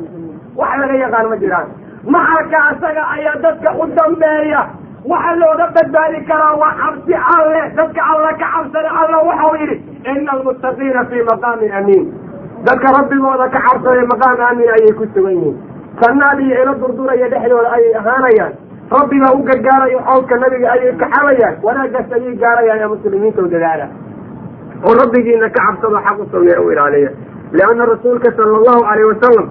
wax 0.61 0.71
laga 0.81 0.95
yaqaan 1.03 1.27
ma 1.33 1.37
jiraan 1.43 1.67
maxalka 2.15 2.57
asaga 2.71 3.03
ayaa 3.17 3.35
dadka 3.45 3.69
u 3.81 3.85
dambeeya 3.97 4.61
waxa 5.11 5.33
looga 5.41 5.67
badbaadi 5.75 6.19
karaa 6.29 6.53
waa 6.61 6.73
cabsi 6.81 7.13
alle 7.35 7.61
dadka 7.77 8.01
alla 8.11 8.31
ka 8.41 8.47
cabsada 8.53 8.89
alla 9.01 9.17
waxau 9.29 9.53
yidhi 9.61 9.75
ina 10.13 10.31
almuttaqiina 10.35 11.05
fii 11.09 11.23
maqaamin 11.31 11.71
amiin. 11.79 12.05
Dadka 12.67 12.87
rabbigooda 12.97 13.47
ka 13.55 13.59
cabsaday 13.67 14.05
maqaam 14.13 14.39
aamin 14.47 14.69
ayay 14.75 14.93
ku 14.99 15.05
sugan 15.13 15.35
yihiin. 15.37 15.57
Sannaad 16.01 16.39
iyo 16.45 16.55
ilo 16.63 16.73
durduraya 16.81 17.27
dhexdooda 17.33 17.69
ayay 17.77 17.93
ahaanayaan. 18.01 18.53
Rabbigaa 18.97 19.33
u 19.37 19.43
gargaarayo 19.49 19.99
xowlka 20.07 20.35
nabiga 20.43 20.67
ayay 20.75 20.93
kaxabayaan 21.01 21.55
wanaagaas 21.65 22.11
ayay 22.17 22.33
gaarayaan 22.43 22.81
ee 22.85 22.89
muslimiinta 22.93 23.41
u 23.45 23.47
dadaala. 23.53 23.87
Oo 24.85 24.93
rabbigiina 25.01 25.49
ka 25.49 25.61
cabsado 25.67 25.97
xaq 26.07 26.17
u 26.19 26.25
u 26.65 26.71
ilaaliya. 26.71 27.11
Lianna 27.57 27.85
rasuulka 27.93 28.31
sala 28.37 28.57
allahu 28.59 28.81
alayh 28.91 29.05
wasalam 29.13 29.47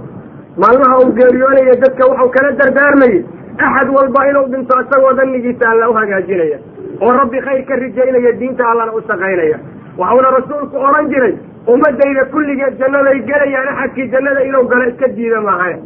maalmaha 0.63 0.95
uu 1.03 1.13
geeriyoonaya 1.19 1.75
dadka 1.85 2.03
waxau 2.11 2.29
kala 2.37 2.51
dardaarmayay 2.61 3.23
axad 3.59 3.89
walba 3.97 4.29
inuu 4.31 4.47
dhinto 4.53 4.81
isagoo 4.85 5.13
danigiisa 5.19 5.71
alla 5.71 5.89
u 5.91 5.95
hagaajinaya 6.01 6.59
oo 7.01 7.13
rabbi 7.21 7.41
khayr 7.47 7.65
ka 7.69 7.75
rijaynaya 7.77 8.33
diinta 8.41 8.65
allana 8.71 8.93
u 8.93 9.01
shaqaynaya 9.09 9.59
waxauna 9.99 10.31
rasuulku 10.39 10.77
odhan 10.89 11.09
jiray 11.13 11.35
ummadayda 11.75 12.25
kulligeed 12.33 12.79
jannaday 12.81 13.19
gelayaan 13.31 13.69
axadkii 13.75 14.09
jannada 14.15 14.41
inuu 14.49 14.65
galo 14.73 14.89
iska 14.93 15.09
diida 15.19 15.41
maahayn 15.49 15.79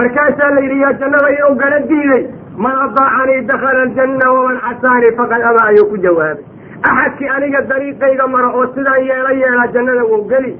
markaasaa 0.00 0.50
la 0.54 0.60
yidhi 0.66 0.80
yaa 0.84 0.92
jannada 1.02 1.28
inuu 1.38 1.54
gala 1.62 1.80
diiday 1.90 2.22
man 2.66 2.76
adaacanii 2.86 3.40
dakhala 3.50 3.82
aljanna 3.88 4.30
waman 4.36 4.60
casaanii 4.66 5.12
faqad 5.20 5.42
abaa 5.50 5.66
ayuu 5.72 5.86
ku 5.92 5.96
jawaabay 6.06 6.44
axadkii 6.90 7.28
aniga 7.36 7.60
dariiqayga 7.72 8.26
mara 8.34 8.48
oo 8.58 8.66
sidaan 8.74 9.04
yeelo 9.10 9.32
yeelaa 9.42 9.66
jannada 9.76 10.04
wou 10.12 10.22
geli 10.32 10.52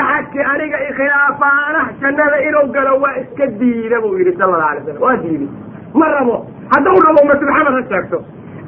axadkii 0.00 0.44
aniga 0.54 0.78
ikhilaafaana 0.90 1.82
jannada 2.02 2.42
inuu 2.48 2.66
galo 2.76 2.98
waa 3.04 3.16
iska 3.22 3.46
diida 3.62 4.00
buu 4.00 4.14
yidhi 4.18 4.36
sala 4.38 4.54
alla 4.56 4.68
alay 4.70 4.82
slam 4.84 5.02
waa 5.06 5.16
diiday 5.24 5.48
ma 5.94 6.06
rabo 6.14 6.36
haddau 6.74 6.96
rabo 7.06 7.20
mase 7.30 7.44
maxamed 7.50 7.74
ha 7.78 7.82
sheegto 7.90 8.18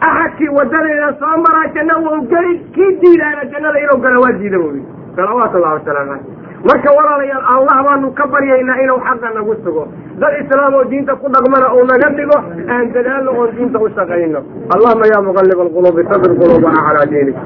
axadkii 0.09 0.49
wadadayda 0.59 1.09
soo 1.21 1.37
maraa 1.47 1.66
janna 1.75 1.95
wou 2.07 2.21
geli 2.33 2.55
kii 2.75 2.93
diidaana 3.03 3.45
jannada 3.53 3.79
inuu 3.85 4.01
galo 4.05 4.21
waa 4.25 4.33
diida 4.41 4.57
yidhi. 4.64 4.83
Salawaatu 5.16 5.57
ullahi 5.59 5.75
wasalaamu 5.79 6.11
caleyh 6.11 6.39
marka 6.69 6.91
walaalayaal 6.97 7.45
allah 7.55 7.77
baanu 7.87 8.09
ka 8.19 8.25
baryaynaa 8.33 8.79
inuu 8.85 9.01
xaqa 9.07 9.29
nagu 9.37 9.55
sugo. 9.65 9.85
Dad 10.21 10.35
islaam 10.43 10.75
oo 10.75 10.85
diinta 10.91 11.17
ku 11.17 11.27
dhaqmana 11.35 11.73
uu 11.77 11.85
naga 11.91 12.09
dhigo 12.19 12.39
aan 12.75 12.93
dadaalno 12.95 13.31
oon 13.41 13.51
diinta 13.57 13.79
u 13.81 13.89
shaqayno. 13.97 14.41
Allahuma 14.75 15.07
ya 15.13 15.19
muqalib 15.29 15.59
alqulubi 15.67 16.03
sabir 16.11 16.33
qulubana 16.41 16.81
calaa 16.87 17.07
diinik. 17.13 17.37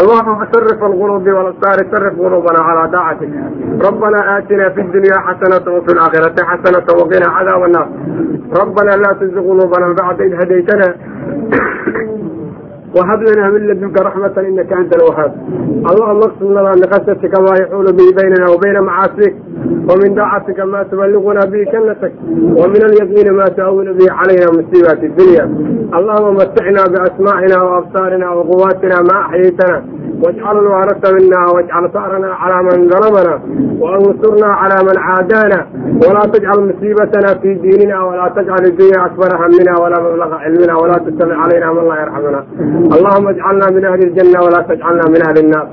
Allahuma 0.00 0.48
sarif 0.52 0.82
alqulubi 0.88 1.30
walabsaari 1.38 1.84
sarif 1.94 2.14
qulubana 2.18 2.60
calaa 2.68 2.88
daacatik 2.94 3.30
rabbana 3.86 4.18
aatina 4.34 4.70
fi 4.74 4.82
dunya 4.94 5.16
xasanata 5.28 5.70
wafi 5.76 5.90
laakhirati 5.98 6.42
xasanata 6.50 6.90
waqina 7.00 7.28
cadaab 7.36 7.62
annaar 7.68 7.88
rabbana 8.60 8.92
laa 9.02 9.14
tuzi 9.20 9.40
qulubana 9.48 9.94
bacda 10.00 10.22
id 10.28 10.34
hadaytana 10.40 10.88
whab 12.96 13.20
lanaa 13.28 13.50
min 13.54 13.62
ladunka 13.68 14.04
raxmata 14.08 14.42
inaka 14.48 14.76
anta 14.80 14.94
alwahaab 14.98 15.32
allah 15.90 16.08
maqsudnada 16.22 16.72
liqasatika 16.82 17.42
maa 17.46 17.56
yaxuulu 17.62 17.92
bihi 17.98 18.12
baynana 18.18 18.50
wabayna 18.52 18.82
macaasik 18.88 19.34
wamin 19.88 20.14
daacatika 20.18 20.66
maa 20.66 20.84
tubaligunaa 20.90 21.46
bihi 21.52 21.64
jannatak 21.72 22.12
wamin 22.60 22.82
alyaqiini 22.88 23.30
maa 23.38 23.50
tuawilu 23.56 23.94
bihi 23.98 24.10
calayna 24.18 24.48
musiibaati 24.58 25.08
dunya 25.18 25.44
allahuma 25.98 26.32
maticnaa 26.40 26.88
biasmaa'ina 26.94 27.64
wa 27.68 27.76
absaarina 27.80 28.34
maa 29.10 29.22
axyaytana 29.28 29.78
أحييتنا 30.15 30.21
واجعل 30.23 30.57
الوارث 30.57 31.11
منا 31.13 31.51
واجعل 31.55 31.89
ثأرنا 31.93 32.33
على 32.33 32.63
من 32.63 32.89
ظلمنا 32.89 33.39
وانصرنا 33.79 34.47
على 34.53 34.75
من 34.83 34.97
عادانا 34.97 35.65
ولا 36.07 36.19
تجعل 36.19 36.59
مصيبتنا 36.59 37.39
في 37.41 37.53
ديننا 37.53 38.03
ولا 38.03 38.27
تجعل 38.35 38.65
الدنيا 38.65 39.05
أكبر 39.05 39.35
همنا 39.35 39.79
ولا 39.81 39.99
مبلغ 40.01 40.33
علمنا 40.33 40.75
ولا 40.77 40.93
تسلط 40.93 41.31
علينا 41.31 41.73
من 41.73 41.87
لا 41.89 42.01
يرحمنا 42.01 42.43
اللهم 42.97 43.27
اجعلنا 43.27 43.69
من 43.71 43.85
أهل 43.85 44.03
الجنة 44.03 44.41
ولا 44.41 44.61
تجعلنا 44.61 45.01
من 45.09 45.21
أهل 45.27 45.37
النار 45.45 45.67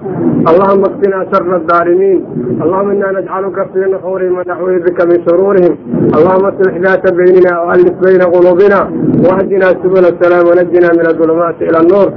اللهم 0.50 0.82
اكفنا 0.84 1.26
شر 1.32 1.56
الظالمين 1.56 2.26
اللهم 2.62 2.90
إنا 2.90 3.20
نجعلك 3.20 3.66
في 3.72 3.78
نحورهم 3.78 4.38
ونحوه 4.38 4.78
بك 4.78 5.04
من 5.06 5.24
شرورهم 5.28 5.76
اللهم 6.16 6.44
اصلح 6.46 6.76
ذات 6.76 7.12
بيننا 7.12 7.60
وألف 7.60 7.92
بين 8.06 8.22
قلوبنا 8.22 8.80
واهدنا 9.24 9.66
سبل 9.82 10.04
السلام 10.12 10.46
ونجنا 10.48 10.88
من 10.98 11.06
الظلمات 11.06 11.54
إلى 11.62 11.78
النور 11.80 12.08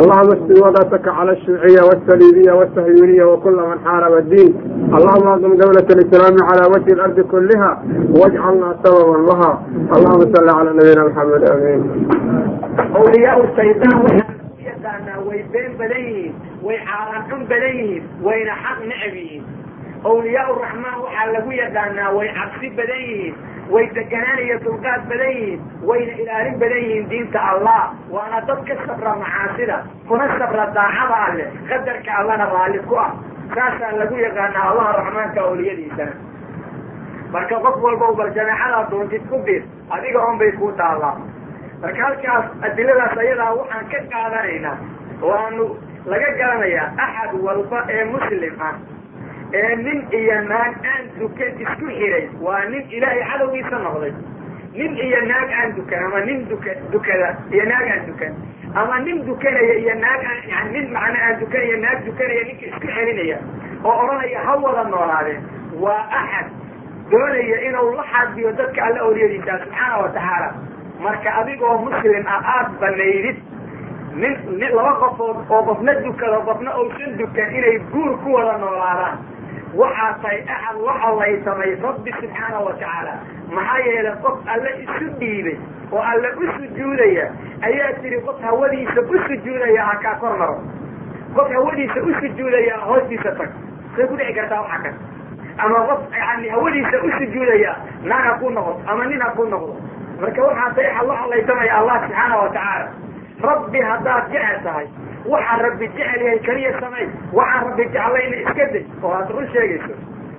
اللهم 0.00 0.28
اشف 0.32 0.62
وضعتك 0.66 1.08
على 1.08 1.32
الشيوعية 1.68 1.82
والصليبية 1.88 2.52
والصهيونية 2.52 3.24
وكل 3.24 3.52
من 3.56 3.78
حارب 3.84 4.16
الدين 4.18 4.54
اللهم 4.94 5.26
اعظم 5.28 5.54
دولة 5.56 5.86
الإسلام 5.90 6.36
على 6.42 6.62
وجه 6.68 6.92
الأرض 6.92 7.20
كلها 7.20 7.82
واجعلنا 8.10 8.76
سببا 8.84 9.16
لها 9.32 9.62
اللهم 9.96 10.20
صل 10.34 10.48
على 10.58 10.70
نبينا 10.72 11.04
محمد 11.08 11.50
آمين 11.50 12.08
awliyaa 12.98 13.36
shaydaan 13.56 13.98
waxaa 14.04 14.34
lagu 14.34 14.62
yaqaanaa 14.70 15.20
way 15.28 15.40
been 15.54 15.72
badan 15.80 16.02
yihiin 16.08 16.34
way 16.66 16.76
caaran 16.88 17.22
xun 17.30 17.42
badan 17.50 17.74
yihiin 17.80 18.02
wayna 18.26 18.54
xaq 18.64 18.78
necab 18.90 19.14
yihiin 19.20 19.42
awliyaa 20.10 20.48
raxmaan 20.62 20.98
waxaa 21.04 21.26
lagu 21.34 21.50
yaqaanaa 21.62 22.10
way 22.18 22.28
cabsi 22.38 22.68
badan 22.78 23.00
yihiin 23.08 23.34
way 23.73 23.85
deganaan 23.97 24.39
iyo 24.45 24.55
dulqaad 24.65 25.01
badan 25.09 25.31
yihiin 25.37 25.59
wayna 25.89 26.13
ilaalin 26.21 26.55
badan 26.61 26.81
yihiin 26.85 27.09
diinta 27.11 27.39
allah. 27.51 27.81
Waana 28.15 28.39
dad 28.47 28.59
ka 28.67 28.75
sabra 28.87 29.11
macaasida 29.21 29.77
kuna 30.07 30.25
sabra 30.39 30.65
daacada 30.77 31.17
alleh 31.27 31.47
qadarka 31.69 32.11
allana 32.19 32.45
raalli 32.53 32.79
ku 32.89 32.95
ah. 33.05 33.11
Saasaa 33.55 33.91
lagu 33.99 34.15
yaqaanaa 34.25 34.65
allaha 34.71 34.91
raxmaanka 34.99 35.39
awliyadiisana. 35.49 36.13
Marka 37.33 37.55
qof 37.65 37.75
walba 37.85 38.07
bal 38.19 38.29
jameecadaa 38.37 38.83
doontid 38.91 39.23
ku 39.29 39.37
bir 39.47 39.61
adiga 39.95 40.19
on 40.29 40.37
bay 40.41 40.51
ku 40.59 40.71
taallaa. 40.81 41.15
Marka 41.81 42.01
halkaas 42.05 42.45
adiladaas 42.67 43.17
ayadaa 43.23 43.51
waxaan 43.59 43.85
ka 43.93 43.99
qaadanaynaa 44.13 44.77
oo 45.21 45.65
laga 46.11 46.29
garanayaa 46.39 46.87
axad 47.05 47.31
walba 47.45 47.79
ee 47.95 48.03
muslim 48.13 48.53
ah 48.67 48.73
ee 49.53 49.75
nin 49.75 49.99
iyo 50.19 50.41
naag 50.49 50.73
aan 50.93 51.03
dukan 51.19 51.51
isku 51.63 51.85
xiray. 51.97 52.25
Waa 52.41 52.63
nin 52.71 52.83
ilaahay 52.89 53.23
cadowgiisa 53.31 53.77
noqday. 53.85 54.13
Nin 54.77 54.91
iyo 55.05 55.19
naag 55.31 55.49
aan 55.59 55.75
dukan 55.77 55.99
ama 56.07 56.19
nin 56.27 56.45
duka 56.49 56.71
dukada 56.93 57.29
iyo 57.51 57.63
naag 57.71 57.87
aan 57.93 58.05
dukan 58.09 58.33
ama 58.81 58.99
nin 59.05 59.25
dukanaya 59.25 59.73
iyo 59.83 59.93
naag 60.03 60.21
aan 60.29 60.67
nin 60.73 60.85
macna 60.93 61.17
aan 61.27 61.39
dukanaya 61.41 61.77
naag 61.85 61.99
dukanaya 62.05 62.41
ninka 62.47 62.65
isku 62.69 62.87
celinaya 62.95 63.37
oo 63.83 63.93
odhanaya 64.03 64.39
ha 64.45 64.53
wada 64.63 64.83
noolaadeen 64.91 65.41
waa 65.83 66.03
axad. 66.21 66.47
Doonaya 67.11 67.57
inuu 67.67 67.91
la 67.97 68.03
xadiyo 68.13 68.51
dadka 68.59 68.79
alla 68.85 68.99
awliyadiisa 69.07 69.57
subxaana 69.65 69.97
wa 70.03 70.09
tacaala. 70.13 70.49
Marka 71.01 71.29
adigoo 71.41 71.77
muslim 71.85 72.23
ah 72.27 72.41
aada 72.53 72.69
banaydid 72.81 73.37
nin 74.21 74.71
laba 74.77 74.93
qofood 75.01 75.37
oo 75.49 75.61
qofna 75.69 75.93
dukado 76.05 76.37
qofna 76.49 76.71
uusan 76.81 77.17
dukan 77.17 77.49
inay 77.57 77.77
guur 77.91 78.13
ku 78.23 78.33
wada 78.37 78.57
noolaadaan 78.61 79.17
waxaa 79.75 80.13
tahay 80.21 80.39
la 80.85 80.93
allaysamay 81.07 81.75
rabbi 81.83 82.11
subxaana 82.19 82.59
wa 82.65 82.73
tacaala. 82.73 83.13
Maxaa 83.55 83.79
yeelay 83.87 84.15
qof 84.23 84.37
alle 84.53 84.71
isu 84.83 85.05
dhiibay 85.19 85.57
oo 85.91 86.01
alle 86.11 86.29
u 86.41 86.45
sujuudaya 86.57 87.25
ayaa 87.61 87.93
tiri 88.01 88.19
qof 88.27 88.41
hawadiisa 88.41 89.01
u 89.01 89.17
sujuudaya 89.27 89.83
ha 89.89 89.95
kaa 90.03 90.15
kor 90.21 90.37
maro. 90.37 90.57
Qof 91.35 91.51
hawadiisa 91.53 92.01
u 92.01 92.13
sujuudaya 92.21 92.77
hoostiisa 92.87 93.31
tag. 93.37 93.49
Say 93.95 94.07
ku 94.07 94.15
dhici 94.17 94.33
kartaa 94.33 94.61
waxa 94.61 94.79
kan 94.83 94.95
ama 95.57 95.79
qof 95.89 96.01
yani 96.17 96.49
hawadiisa 96.49 96.97
u 97.03 97.11
sujuudaya 97.19 97.75
naag 98.03 98.23
ha 98.25 98.33
ku 98.41 98.49
noqoto 98.49 98.81
ama 98.91 99.05
nin 99.05 99.21
ha 99.21 99.29
ku 99.37 99.45
noqdo. 99.45 99.73
Marka 100.21 100.41
waxaa 100.49 100.73
tahay 100.75 100.91
axad 100.91 101.17
allaysamaya 101.23 101.73
allah 101.79 101.95
subxaana 102.05 102.35
wa 102.41 102.49
tacaala. 102.49 102.87
Rabbi 103.49 103.79
haddaad 103.89 104.23
jecel 104.33 104.59
tahay 104.63 104.87
waxaa 105.25 105.57
rabbi 105.65 105.87
jecel 105.97 106.21
yahay 106.25 106.39
keliya 106.47 106.71
samay. 106.79 107.07
Waxaa 107.33 107.63
rabbi 107.65 107.83
jeclayna 107.93 108.35
iska 108.43 108.65
day. 108.73 108.85
Oo 109.03 109.11
aad 109.13 109.29
run 109.35 109.47
sheegayso. 109.53 109.93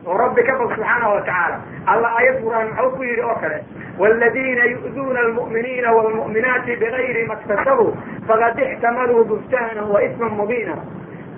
Oo 0.07 0.17
rabbi 0.23 0.43
ka 0.43 0.53
bal 0.59 0.69
subxaana 0.75 1.09
watacaala 1.15 1.57
alla 1.87 2.09
aayad 2.19 2.41
qur'aan 2.45 2.69
muxuu 2.73 2.97
ku 2.97 3.03
yidhi 3.05 3.23
oo 3.23 3.35
kale 3.43 3.59
waladiina 3.99 4.65
yu'duuna 4.73 5.21
almu'miniina 5.27 5.93
waalmu'minaati 5.97 6.77
bigayri 6.81 7.27
ma 7.29 7.37
ktasabuu 7.43 7.93
faqad 8.29 8.59
ixtamaluu 8.67 9.25
buftaanan 9.31 9.91
wa 9.93 10.01
isman 10.03 10.33
mubiina. 10.41 10.77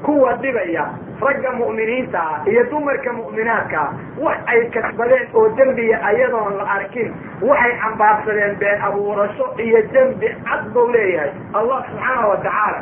Kuwa 0.03 0.32
dhibaya 0.43 0.84
ragga 1.22 1.51
mu'miniinta 1.59 2.18
ah 2.18 2.43
iyo 2.51 2.62
dumarka 2.70 3.12
mu'minaadka 3.18 3.78
ah 3.82 3.90
wax 4.18 4.38
ay 4.47 4.61
kasbadeen 4.74 5.26
oo 5.34 5.49
dembiya 5.59 5.99
ayadoon 6.11 6.57
la 6.59 6.64
arkin 6.76 7.11
waxay 7.43 7.72
xambaarsadeen 7.82 8.57
been 8.62 8.80
abuurasho 8.88 9.47
iyo 9.66 9.82
dembi 9.93 10.26
cad 10.49 10.70
buu 10.74 10.86
leeyahay. 10.95 11.30
Allah 11.55 11.78
subxaana 11.90 12.26
watacaala 12.32 12.80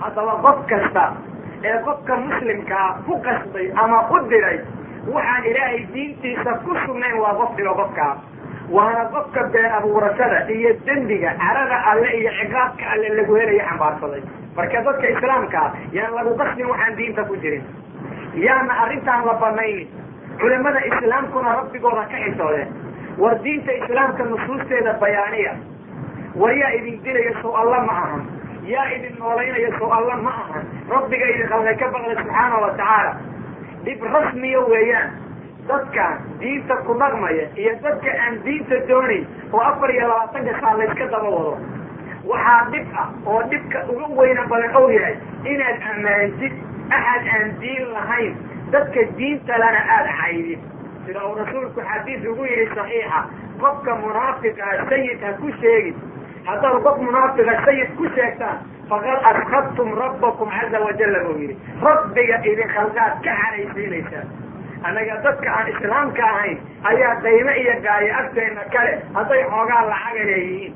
haddaba 0.00 0.34
qof 0.44 0.58
kasta 0.70 1.04
ee 1.70 1.76
qofka 1.86 2.16
muslimkaa 2.26 2.88
ku 3.06 3.14
qasbay 3.26 3.66
ama 3.82 3.98
u 4.14 4.18
diray 4.30 4.58
waxaan 5.14 5.44
ilaahay 5.50 5.80
diintiisa 5.94 6.52
ku 6.64 6.70
sugnayn 6.86 7.16
waa 7.24 7.34
qof 7.40 7.50
dhigo 7.56 7.74
qofkaa 7.80 8.12
waana 8.76 9.04
qofka 9.14 9.42
been 9.54 9.70
abuurashada 9.78 10.38
iyo 10.56 10.70
dembiga 10.86 11.30
carada 11.42 11.78
alle 11.90 12.08
iyo 12.20 12.30
ciqaabka 12.40 12.84
alle 12.92 13.08
lagu 13.18 13.34
helayo 13.40 13.62
xambaarsaday. 13.68 14.22
Marka 14.56 14.80
dadka 14.86 15.06
islaamkaa 15.14 15.68
yaan 15.96 16.14
lagu 16.18 16.32
qasbin 16.40 16.66
waxaan 16.72 16.96
diinta 16.98 17.22
ku 17.30 17.36
jirin. 17.42 17.64
Yaana 18.44 18.72
arrintaan 18.84 19.26
la 19.26 19.34
banaynin. 19.42 19.88
Culimada 20.40 20.80
islaamkuna 20.90 21.50
rabbigooda 21.58 22.04
ka 22.12 22.16
xishoodeen 22.24 22.68
war 23.18 23.34
diinta 23.44 23.72
islaamka 23.80 24.22
nusuusteeda 24.30 24.92
bayaaniya. 25.02 25.52
War 26.40 26.52
yaa 26.60 26.70
idin 26.78 27.02
dilaya 27.04 27.32
sow 27.42 27.52
alla 27.62 27.80
ma 27.88 27.92
ahan 28.04 28.22
yaa 28.72 28.86
idin 28.96 29.16
noolaynaya 29.18 29.70
sow 29.78 29.90
alla 29.98 30.16
ma 30.26 30.30
ahan 30.44 30.64
rabbiga 30.94 31.26
idin 31.34 31.48
khalqay 31.52 31.76
ka 31.82 31.88
baqda 31.94 32.14
subxaana 32.20 32.56
wa 32.64 32.70
tacaala. 32.80 33.12
Dhib 33.84 34.02
rasmiya 34.14 34.60
weeyaan 34.72 35.10
dadkaan 35.68 36.16
diinta 36.40 36.76
ku 36.86 36.94
dhaqmaya 37.02 37.44
iyo 37.62 37.72
dadka 37.84 38.10
aan 38.24 38.34
diinta 38.44 38.76
doonayn 38.88 39.24
oo 39.52 39.60
afar 39.70 39.90
iyo 39.96 40.08
labaatanka 40.10 40.52
saa 40.60 40.74
layska 40.80 41.06
daba 41.14 41.30
wado. 41.36 41.54
Waxaa 42.30 42.60
dhib 42.72 42.86
ah 43.02 43.08
oo 43.26 43.40
dhibka 43.50 43.78
uga 43.92 44.06
weyna 44.20 44.42
badan 44.52 44.76
ou 44.80 44.88
yahay 44.96 45.16
inaad 45.52 45.78
ammaantid 45.92 46.52
axad 46.98 47.24
aan 47.36 47.48
diin 47.60 47.86
lahayn 47.96 48.34
dadka 48.74 49.00
diinta 49.18 49.58
lana 49.62 49.80
aada 49.96 50.12
caydid 50.20 50.60
sida 51.06 51.20
uu 51.28 51.34
rasuulku 51.40 51.80
xadiis 51.90 52.26
ugu 52.32 52.44
yidhi 52.50 52.66
saxiixa 52.76 53.20
qofka 53.62 53.94
munaafiqaa 54.02 54.74
sayid 54.90 55.22
ha 55.26 55.32
ku 55.40 55.48
sheegin 55.62 55.94
haddaad 56.48 56.76
qof 56.86 56.96
munaafiqa 57.06 57.54
sayid 57.66 57.88
ku 57.98 58.04
sheegtaan 58.16 58.58
faqad 58.90 59.18
askadtum 59.30 59.88
rabbakum 60.02 60.48
caza 60.56 60.78
wajalla 60.86 61.18
buu 61.26 61.36
yidhi. 61.42 61.56
Rabbiga 61.86 62.36
idin 62.52 62.68
khalqaad 62.76 63.12
ka 63.26 63.32
xaraysiinaysaa 63.42 64.24
annaga 64.88 65.16
dadka 65.26 65.48
aan 65.58 65.68
islaamka 65.74 66.22
ahayn 66.32 66.58
ayaa 66.90 67.14
qaymo 67.24 67.52
iyo 67.62 67.74
gaayo 67.86 68.12
agteenna 68.20 68.62
kale 68.74 68.92
hadday 69.18 69.42
xoogaa 69.52 69.82
lacaga 69.92 70.24
leeyihiin. 70.30 70.72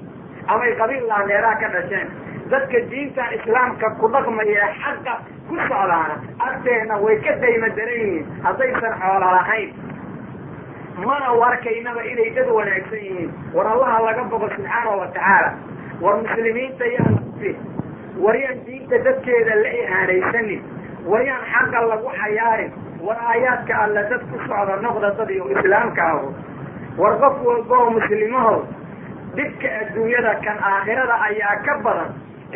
Amay 0.52 0.72
qabiil 0.80 1.06
laaneeraha 1.10 1.56
ka 1.62 1.68
dhasheen. 1.74 2.08
Dadka 2.52 2.78
diintan 2.90 3.32
islaamka 3.38 3.90
ku 4.00 4.08
dhaqmaya 4.14 4.66
xaqa 4.82 5.14
ku 5.48 5.56
socdaana 5.68 6.16
agteenna 6.48 6.94
way 7.04 7.16
ka 7.26 7.32
daymo 7.44 7.68
daran 7.78 7.98
yihiin 8.02 8.26
haddaysan 8.46 8.94
xoola 9.02 9.30
lahayn 9.38 9.70
mana 11.02 11.32
warkaynaba 11.40 12.02
inay 12.10 12.30
dad 12.36 12.48
wanaagsan 12.56 12.98
yihiin? 13.06 13.30
War 13.54 13.66
allaha 13.66 13.98
laga 14.06 14.22
boqo 14.32 14.48
subxaanahu 14.54 14.98
wa 15.02 15.06
tacaala. 15.14 15.50
War 16.00 16.14
muslimiinta 16.22 16.86
yaan 16.86 17.14
war 18.24 18.36
yaan 18.36 18.58
diinta 18.66 18.98
dadkeeda 19.06 19.54
la 19.62 19.70
ihaanaysanin 19.82 20.60
war 21.10 21.22
yaan 21.28 21.42
xaqa 21.52 21.80
lagu 21.90 22.08
xayaarin. 22.20 22.70
War 23.06 23.18
aayaadka 23.30 23.74
alla 23.84 24.02
dad 24.10 24.22
ku 24.30 24.38
socda 24.46 24.76
noqda 24.86 25.10
dad 25.18 25.30
iyo 25.30 25.44
islaamka 25.56 26.02
aho. 26.12 26.28
War 26.98 27.14
qof 27.22 27.36
walba 27.48 27.76
oo 27.82 27.90
muslimaho 27.98 28.54
dhibka 29.36 29.68
adduunyada 29.82 30.32
kan 30.46 30.58
aakhirada 30.72 31.14
ayaa 31.28 31.56
ka 31.66 31.74
badan 31.84 32.10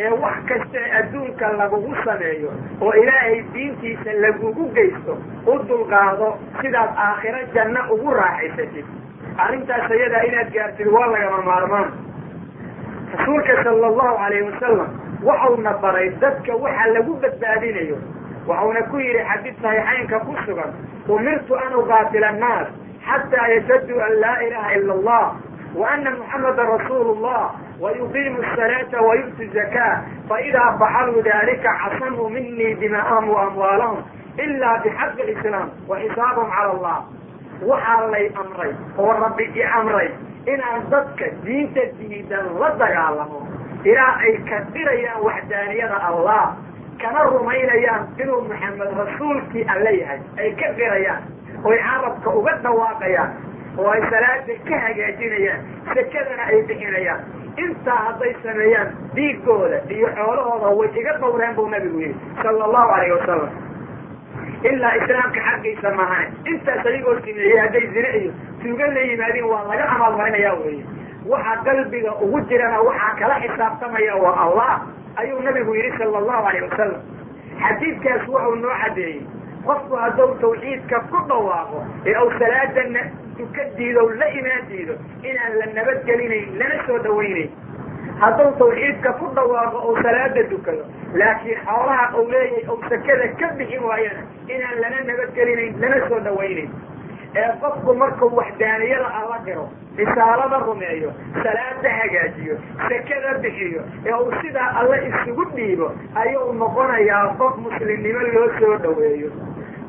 ee 0.05 0.11
wax 0.25 0.37
kasta 0.51 0.81
adduunka 0.99 1.53
lagugu 1.61 1.95
sameeyo 2.05 2.51
oo 2.81 2.93
ilaahay 3.03 3.43
diintiisa 3.55 4.13
lagugu 4.25 4.65
geysto 4.79 5.15
u 5.47 5.59
dulqaado 5.69 6.29
sidaad 6.61 6.91
aakhiro 7.07 7.39
janno 7.55 7.81
ugu 7.95 8.15
raaxaysatid 8.21 8.87
arrintaas 9.45 9.91
ayadaa 9.97 10.23
inaad 10.31 10.53
gaartid 10.57 10.87
waa 10.97 11.07
lagama 11.15 11.43
maarmaan. 11.51 11.91
Rasuulka 13.19 13.55
sala 13.65 13.87
allahu 13.91 14.17
calayhi 14.21 14.45
wasalam 14.51 14.89
waxauna 15.29 15.73
baray 15.83 16.09
dadka 16.23 16.57
waxa 16.65 16.87
lagu 16.95 17.13
badbaadinayo. 17.23 17.97
Waxauna 18.49 18.83
ku 18.91 18.97
yidhi 19.05 19.23
xadiid 19.31 19.57
saxiixaynka 19.63 20.19
ku 20.27 20.33
sugan 20.47 20.71
umirtu 21.15 21.55
an 21.65 21.73
uqaatila 21.81 22.29
annaas 22.35 22.69
xataa 23.09 23.47
yashhaduu 23.55 24.01
an 24.07 24.13
laa 24.25 24.37
ilaha 24.47 24.75
ila 24.79 24.93
allah 24.99 25.25
wa 25.81 25.87
ana 25.95 26.11
muxamada 26.19 26.63
rasuulu 26.73 27.15
llah 27.25 27.45
wayu'tu 27.81 29.45
zakaa 29.55 30.03
faidaa 30.29 30.79
facaluu 30.79 31.23
dalika 31.23 31.73
casamuu 31.83 32.29
minii 32.29 32.75
dima'ahum 32.81 33.29
wa 33.35 33.43
amwaalahum 33.47 34.03
ila 34.45 34.79
bixaqi 34.85 35.23
lislaam 35.31 35.71
wa 35.89 35.97
xisaabahum 36.01 36.51
cala 36.51 36.71
allah 36.75 36.97
waxaa 37.71 38.11
lay 38.15 38.27
amray 38.43 38.73
oo 38.99 39.13
rabbi 39.23 39.45
i 39.55 39.63
amray 39.79 40.09
inaan 40.47 40.83
dadka 40.91 41.25
diinta 41.45 41.81
diidan 41.99 42.47
la 42.61 42.71
dagaalamo 42.83 43.41
ilaa 43.85 44.15
ay 44.27 44.35
ka 44.51 44.59
dirayaan 44.75 45.21
waxdaaniyada 45.27 45.99
allah 46.11 46.45
kana 47.03 47.25
rumaynayaan 47.33 48.07
inuu 48.23 48.41
maxamed 48.51 48.91
rasuulkii 49.01 49.65
alle 49.75 49.93
yahay 50.01 50.21
ay 50.43 50.51
ka 50.61 50.73
dirayaan 50.79 51.23
oy 51.65 51.79
carabka 51.87 52.31
uga 52.41 52.55
dhawaaqayaan 52.67 53.31
oo 53.79 53.91
ay 53.95 54.03
salaada 54.11 54.55
ka 54.69 54.77
hagaajinayaan 54.87 55.61
sakadana 55.95 56.43
ay 56.53 56.63
bixinayaan 56.71 57.21
intaa 57.65 57.97
hadday 58.07 58.33
sameeyaan 58.43 58.89
dhiigooda 59.15 59.79
iyo 59.97 60.09
xoolahooda 60.19 60.69
way 60.79 60.89
iga 61.01 61.13
dhowreen 61.23 61.55
buu 61.59 61.69
nabigu 61.75 62.01
yihi 62.01 62.15
sala 62.43 62.65
allahu 62.69 62.91
alayhi 62.97 63.13
wasalam 63.13 63.51
ilaa 64.71 64.95
islaamka 65.01 65.41
xaggiisa 65.49 65.91
mahane 66.01 66.29
intaas 66.53 66.87
adigoo 66.91 67.15
sameeyey 67.27 67.59
hadday 67.65 67.87
zine 67.97 68.11
iyo 68.23 68.33
tuuga 68.63 68.87
la 68.95 69.01
yimaadeen 69.11 69.45
waa 69.53 69.65
laga 69.71 69.89
amaalmarinaya 69.95 70.53
weye 70.63 70.83
waxa 71.33 71.57
qalbiga 71.69 72.15
ugu 72.25 72.41
jirana 72.51 72.81
waxaa 72.89 73.15
kala 73.21 73.41
xisaabtamaya 73.45 74.15
waa 74.25 74.37
allah 74.47 74.71
ayuu 75.23 75.41
nabigu 75.49 75.75
yidhi 75.79 75.99
sala 75.99 76.19
allahu 76.23 76.47
alayh 76.51 76.63
wasalam 76.71 77.01
xadiidkaas 77.67 78.29
wuxuu 78.35 78.55
noo 78.65 78.75
xadeeyey 78.83 79.21
qofku 79.69 79.97
hadduu 80.03 80.35
tawxiidka 80.43 81.01
ku 81.11 81.19
dhawaaqo 81.31 81.79
ee 82.11 82.17
uu 82.25 82.31
salaadana 82.43 83.03
duka 83.39 83.65
diido 83.79 84.09
la 84.21 84.29
imaan 84.41 84.69
diido 84.73 84.95
inaan 85.31 85.59
la 85.61 85.67
nabadgelinayn 85.79 86.59
lana 86.61 86.79
soo 86.87 86.99
dhawaynayn 87.07 87.51
hadduu 88.21 88.51
tawxiidka 88.61 89.13
ku 89.21 89.27
dhawaaqo 89.39 89.79
ou 89.89 89.97
salaada 90.03 90.43
dukado 90.53 90.85
laakiin 91.23 91.59
xoolaha 91.67 92.07
uu 92.21 92.29
leeyahay 92.31 92.65
ou 92.73 92.79
sakada 92.93 93.29
ka 93.41 93.51
bixin 93.59 93.83
waayana 93.91 94.23
inaan 94.55 94.81
lana 94.85 95.03
nabadgelinayn 95.11 95.81
lana 95.85 96.01
soo 96.09 96.21
dhawaynayn 96.29 96.71
ee 97.37 97.49
qofku 97.63 97.95
markuu 98.03 98.31
waxdaaniyada 98.41 99.09
alla 99.21 99.39
qiro 99.47 99.65
risaalada 99.99 100.59
rumeeyo 100.67 101.11
salaada 101.45 101.91
hagaajiyo 102.01 102.57
sakada 102.89 103.35
bixiyo 103.45 103.83
ee 104.07 104.15
uu 104.23 104.33
sidaa 104.43 104.69
alle 104.81 104.99
isugu 105.11 105.45
dhiibo 105.57 105.89
ayuu 106.23 106.53
noqonayaa 106.63 107.25
qof 107.43 107.57
muslimnimo 107.67 108.21
loo 108.35 108.49
soo 108.61 108.77
dhaweeyo 108.87 109.31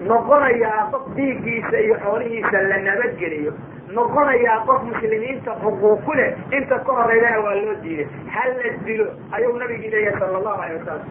noqonayaa 0.08 0.88
qof 0.92 1.04
dhiiggiisa 1.16 1.78
iyo 1.86 1.96
xoolihiisa 2.04 2.62
la 2.70 2.78
nabadgeliyo. 2.88 3.52
Noqonayaa 3.98 4.60
qof 4.68 4.84
muslimiinta 4.90 5.52
xuquuq 5.64 6.04
ku 6.06 6.14
leh. 6.20 6.30
Inta 6.58 6.80
ka 6.86 6.92
horeydana 7.00 7.40
waa 7.46 7.56
loo 7.56 7.76
diiday. 7.84 8.08
Hal 8.36 8.52
la 8.64 8.70
dilo. 8.86 9.08
Ayuu 9.36 9.58
nabigi 9.58 9.90
leeyahay 9.92 10.20
sala 10.20 10.38
allahu 10.40 10.62
alay 10.62 10.78
wasalam 10.78 11.08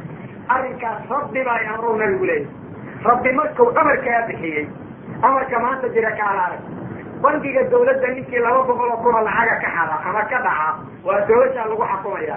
arrinkaas 0.49 1.03
rabbi 1.11 1.41
baa 1.45 1.61
amrow 1.75 1.97
nabigu 2.01 2.25
leeyahy 2.25 2.49
rabbi 3.05 3.33
markuu 3.39 3.67
amarkaa 3.81 4.21
bixiyey 4.29 4.65
amarka 5.23 5.59
maanta 5.65 5.89
jira 5.97 6.11
kaala 6.21 6.43
arag 6.49 6.63
bangiga 7.25 7.63
dawladda 7.73 8.09
ninkii 8.15 8.41
laba 8.45 8.63
boqol 8.69 8.91
oo 8.95 8.97
kunoo 9.05 9.21
lacaga 9.29 9.57
ka 9.65 9.69
xada 9.77 9.97
ama 10.09 10.23
ka 10.31 10.39
dhaca 10.47 10.69
waa 11.05 11.21
dawlashaa 11.29 11.67
lagu 11.69 11.85
xakumaya. 11.93 12.37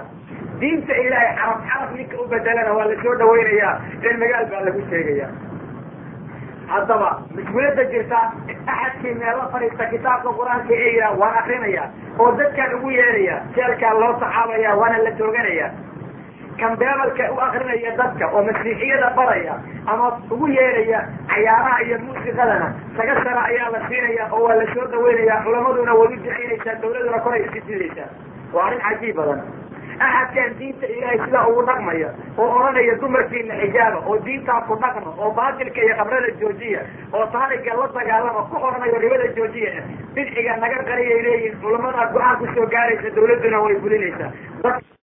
Diinta 0.60 0.92
ilaahay 1.04 1.32
xaraf 1.40 1.58
xaraf 1.70 1.90
ninka 1.96 2.16
u 2.20 2.26
bedelana 2.28 2.72
waa 2.76 2.84
la 2.90 2.96
soo 3.02 3.14
dhawaynayaa. 3.22 3.74
In 4.10 4.16
magaal 4.20 4.46
baa 4.52 4.60
lagu 4.68 4.80
sheegaya 4.90 5.28
haddaba 6.72 7.10
mushkilada 7.34 7.84
jirta 7.92 8.20
axadkii 8.66 9.14
meelo 9.20 9.48
fadhiista 9.52 9.86
kitaabka 9.92 10.30
qur'aanka 10.38 10.74
eeya 10.86 11.10
waan 11.20 11.36
akrinaya 11.40 11.84
oo 12.18 12.30
dadkaan 12.40 12.74
ugu 12.78 12.90
yeeraya 12.98 13.36
jeelkaa 13.56 13.94
loo 14.00 14.12
saxaabaya 14.20 14.74
waana 14.80 14.98
la 15.06 15.10
tooganaya 15.20 15.70
kan 16.60 16.76
beebalka 16.80 17.24
u 17.32 17.40
akrinaya 17.46 17.96
dadka 18.00 18.24
oo 18.34 18.42
masiixiyada 18.48 19.10
baraya 19.18 19.54
ama 19.92 20.08
ugu 20.30 20.48
yeeraya 20.56 21.00
cayaaraha 21.32 21.78
iyo 21.86 21.98
muusiqadana 22.04 22.68
saga 22.96 23.14
sara 23.24 23.42
ayaa 23.50 23.70
la 23.76 23.80
siinaya 23.88 24.28
oo 24.32 24.42
waa 24.46 24.54
la 24.60 24.66
soo 24.74 24.86
dhaweynaya 24.94 25.40
culamaduna 25.44 25.94
way 26.00 26.08
u 26.08 26.16
ducaynaysaa 26.24 26.74
dawladuna 26.82 27.18
koray 27.26 27.42
iska 27.46 27.60
didaysaa 27.68 28.08
waa 28.54 28.66
arrin 28.68 28.80
cajiib 28.88 29.16
badan 29.20 29.40
axadkan 29.98 30.54
diinta 30.58 30.86
ilaahay 30.86 31.18
sidaa 31.24 31.46
ugu 31.50 31.62
dhaqmaya 31.70 32.10
oo 32.38 32.48
odhanaya 32.58 32.94
dumarkiina 33.02 33.54
xijaaba 33.62 33.98
oo 34.08 34.18
diintaa 34.26 34.60
ku 34.68 34.76
dhaqma 34.84 35.10
oo 35.24 35.30
baatilka 35.40 35.80
iyo 35.86 35.96
qabrada 36.00 36.30
joojiya 36.40 36.80
oo 37.12 37.26
taariga 37.34 37.74
la 37.80 37.86
dagaalama 37.98 38.42
ku 38.50 38.56
odhanayo 38.68 38.98
ribada 39.04 39.28
joojiya 39.38 39.72
bidciga 40.14 40.56
naga 40.64 40.82
qariyay 40.90 41.22
leeyihiin 41.26 41.60
culamada 41.62 42.08
go'aan 42.16 42.36
ku 42.42 42.46
soo 42.54 42.66
gaaraysa 42.76 43.14
dawladduna 43.18 43.62
way 43.66 43.76
fulinaysaa 43.84 44.32